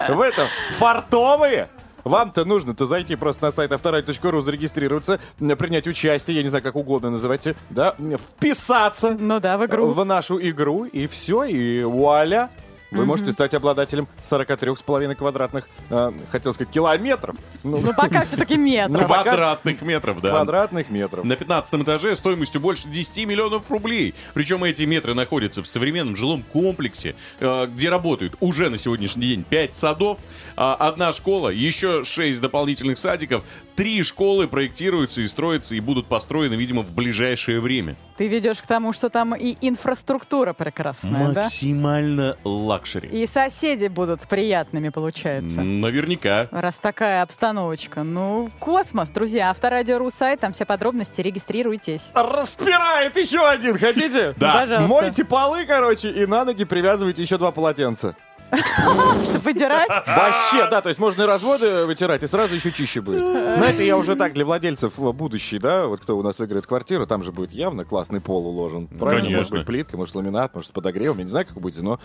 В 0.09 0.20
этом 0.20 0.47
фартовые. 0.78 1.68
Вам-то 2.05 2.45
нужно-то 2.45 2.86
зайти 2.86 3.14
просто 3.14 3.45
на 3.47 3.53
сайт 3.53 3.70
авторадио.ру, 3.70 4.43
зарегистрироваться, 4.43 5.20
принять 5.38 5.86
участие, 5.86 6.36
я 6.36 6.43
не 6.43 6.49
знаю, 6.49 6.64
как 6.64 6.74
угодно 6.74 7.11
называйте, 7.11 7.55
да, 7.70 7.95
вписаться 8.18 9.16
Ну 9.18 9.38
да, 9.38 9.57
в 9.57 9.64
игру. 9.66 9.86
в 9.90 10.05
нашу 10.05 10.40
игру, 10.40 10.84
и 10.84 11.07
все, 11.07 11.45
и 11.45 11.84
вуаля. 11.84 12.51
Вы 12.93 13.07
можете 13.07 13.32
стать 13.32 13.55
обладателем 13.55 14.07
43,5 14.22 15.14
квадратных, 15.14 15.68
э, 15.90 16.12
хотел 16.30 16.53
сказать, 16.53 16.72
километров. 16.72 17.36
Ну, 17.62 17.78
Ну 17.78 17.95
пока 17.95 18.24
все-таки 18.24 18.57
метров. 18.57 19.01
Ну, 19.03 19.07
Квадратных 19.07 19.80
метров, 19.82 20.20
да. 20.20 20.30
квадратных 20.30 20.90
метров. 20.90 21.24
На 21.24 21.36
15 21.36 21.82
этаже 21.82 22.14
стоимостью 22.16 22.61
больше 22.61 22.88
10 22.88 23.26
миллионов 23.26 23.70
рублей. 23.70 24.14
Причем 24.34 24.62
эти 24.64 24.82
метры 24.82 25.14
находятся 25.14 25.62
в 25.62 25.66
современном 25.66 26.16
жилом 26.16 26.43
комплексе, 26.43 27.16
э, 27.40 27.66
где 27.66 27.88
работают 27.88 28.36
уже 28.40 28.68
на 28.68 28.76
сегодняшний 28.76 29.28
день 29.28 29.45
5 29.45 29.74
садов, 29.74 30.18
а, 30.57 30.74
одна 30.74 31.12
школа, 31.12 31.49
еще 31.49 32.05
6 32.05 32.40
дополнительных 32.40 32.99
садиков, 32.99 33.43
три 33.74 34.02
школы 34.02 34.48
проектируются 34.48 35.20
и 35.20 35.28
строятся 35.28 35.74
и 35.74 35.80
будут 35.80 36.06
построены, 36.06 36.54
видимо, 36.54 36.82
в 36.82 36.92
ближайшее 36.92 37.60
время. 37.60 37.96
Ты 38.16 38.28
ведешь 38.28 38.60
к 38.60 38.66
тому, 38.66 38.92
что 38.92 39.08
там 39.08 39.34
и 39.34 39.56
инфраструктура 39.60 40.52
прекрасная, 40.52 41.32
да? 41.32 41.42
Максимально 41.42 42.36
luxury. 42.44 43.09
И 43.08 43.26
соседи 43.26 43.86
будут 43.88 44.28
приятными, 44.28 44.90
получается. 44.90 45.62
Наверняка. 45.62 46.48
Раз 46.50 46.78
такая 46.78 47.22
обстановочка. 47.22 48.02
Ну, 48.02 48.50
космос, 48.58 49.10
друзья. 49.10 49.50
Авторадио.ру 49.50 49.98
сайт, 49.98 50.40
там 50.40 50.52
все 50.52 50.64
подробности, 50.64 51.20
регистрируйтесь. 51.20 52.10
Распирает 52.14 53.16
еще 53.16 53.46
один, 53.46 53.78
хотите? 53.78 54.34
Да. 54.36 54.60
Пожалуйста. 54.60 54.88
Мойте 54.88 55.24
полы, 55.24 55.64
короче, 55.64 56.10
и 56.10 56.26
на 56.26 56.44
ноги 56.44 56.64
привязывайте 56.64 57.22
еще 57.22 57.38
два 57.38 57.50
полотенца. 57.50 58.14
Чтобы 59.24 59.38
выдирать. 59.40 59.88
Вообще, 59.88 60.68
да, 60.70 60.80
то 60.80 60.88
есть 60.88 61.00
можно 61.00 61.22
и 61.22 61.26
разводы 61.26 61.86
вытирать, 61.86 62.22
и 62.22 62.26
сразу 62.26 62.55
еще 62.55 62.70
чище 62.72 63.00
будет. 63.00 63.22
Но 63.22 63.64
это 63.64 63.82
я 63.82 63.96
уже 63.96 64.14
так 64.16 64.34
для 64.34 64.44
владельцев 64.44 64.98
э, 64.98 65.12
будущий, 65.12 65.59
да, 65.59 65.86
вот 65.86 66.00
кто 66.00 66.16
у 66.18 66.22
нас 66.22 66.38
выиграет 66.38 66.66
квартиру, 66.66 67.07
там 67.07 67.22
же 67.22 67.32
будет 67.32 67.53
явно 67.53 67.84
классный 67.84 68.20
пол 68.20 68.46
уложен. 68.46 68.88
Правильно? 68.88 69.36
Может 69.36 69.53
быть 69.53 69.66
плитка, 69.66 69.96
может 69.96 70.14
ламинат, 70.14 70.55
может 70.55 70.68
с 70.68 70.72
подогревом, 70.72 71.18
я 71.18 71.24
не 71.24 71.30
знаю, 71.30 71.46
как 71.46 71.55
вы 71.55 71.62
будете, 71.62 71.82
но 71.82 71.98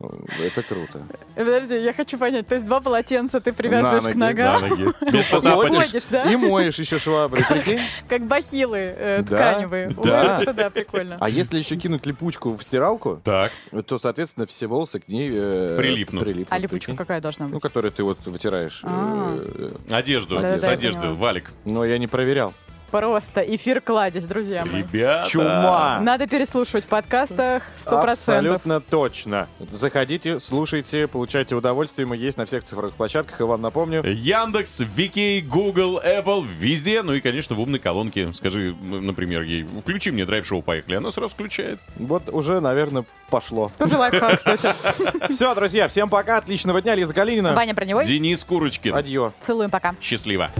э, 0.00 0.06
это 0.46 0.62
круто. 0.62 1.02
Подожди, 1.36 1.78
я 1.78 1.92
хочу 1.92 2.18
понять. 2.18 2.48
То 2.48 2.54
есть 2.54 2.66
два 2.66 2.80
полотенца 2.80 3.40
ты 3.40 3.52
привязываешь 3.52 4.12
к 4.14 4.16
ногам, 4.16 4.60
На 4.60 4.68
ноги. 4.68 4.84
Без 5.12 5.28
ходишь, 5.28 6.06
да? 6.10 6.24
И 6.24 6.36
моешь 6.36 6.78
еще 6.78 6.98
шваброй, 6.98 7.44
прикинь. 7.48 7.80
как 8.08 8.26
бахилы 8.26 8.78
э, 8.78 9.22
Да, 9.22 9.52
тканевые. 9.52 9.90
да. 10.02 10.42
Это 10.42 10.52
да, 10.52 10.70
прикольно. 10.70 11.16
А 11.20 11.28
если 11.28 11.58
еще 11.58 11.76
кинуть 11.76 12.06
липучку 12.06 12.56
в 12.56 12.62
стиралку, 12.62 13.20
Так. 13.24 13.52
то, 13.86 13.98
соответственно, 13.98 14.46
все 14.46 14.66
волосы 14.66 15.00
к 15.00 15.08
ней 15.08 15.30
э, 15.32 15.76
Прилипнут. 15.92 16.46
А 16.50 16.58
липучка 16.58 16.96
какая 16.96 17.20
должна 17.20 17.46
Ну, 17.46 17.54
быть? 17.54 17.62
которую 17.62 17.92
ты 17.92 18.02
вот 18.02 18.18
вытираешь. 18.26 18.80
А. 18.84 19.38
э, 19.40 19.70
Одежду. 19.90 20.40
С 20.40 20.64
одежды. 20.64 21.08
Валик. 21.08 21.52
Но 21.64 21.84
я 21.84 21.98
не 21.98 22.06
проверял. 22.06 22.54
Просто 22.90 23.40
эфир 23.40 23.80
кладезь, 23.80 24.26
друзья 24.26 24.66
мои. 24.66 24.82
Ребята. 24.82 25.26
Чума! 25.26 25.98
Надо 26.02 26.26
переслушивать 26.26 26.84
в 26.84 26.88
подкастах 26.88 27.62
100%. 27.78 28.10
Абсолютно 28.10 28.80
точно. 28.82 29.48
Заходите, 29.70 30.38
слушайте, 30.40 31.08
получайте 31.08 31.54
удовольствие. 31.54 32.06
Мы 32.06 32.18
есть 32.18 32.36
на 32.36 32.44
всех 32.44 32.64
цифровых 32.64 32.94
площадках. 32.94 33.40
И 33.40 33.44
вам 33.44 33.62
напомню, 33.62 34.04
Яндекс, 34.04 34.80
Вики, 34.94 35.40
Google, 35.40 36.02
Apple, 36.04 36.46
везде. 36.46 37.00
Ну 37.00 37.14
и, 37.14 37.22
конечно, 37.22 37.56
в 37.56 37.60
умной 37.60 37.78
колонке. 37.78 38.30
Скажи, 38.34 38.74
например, 38.82 39.40
ей, 39.40 39.62
включи 39.80 40.10
мне 40.10 40.26
драйв-шоу, 40.26 40.60
поехали. 40.60 40.96
Она 40.96 41.10
сразу 41.12 41.30
включает. 41.30 41.80
вот 41.96 42.28
уже, 42.28 42.60
наверное, 42.60 43.06
пошло. 43.32 43.72
Тоже 43.78 43.96
лайфхак, 43.96 44.36
кстати. 44.36 44.68
Все, 45.32 45.54
друзья, 45.54 45.88
всем 45.88 46.10
пока. 46.10 46.36
Отличного 46.36 46.82
дня. 46.82 46.94
Лиза 46.94 47.14
Калинина. 47.14 47.54
Ваня 47.54 47.72
Броневой. 47.74 48.04
Денис 48.04 48.44
Курочкин. 48.44 48.94
Адьё. 48.94 49.32
Целуем, 49.40 49.70
пока. 49.70 49.94
Счастливо. 50.02 50.50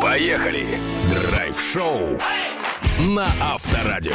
Поехали! 0.00 0.64
Драйв-шоу 1.10 2.20
на 3.00 3.26
Авторадио. 3.40 4.12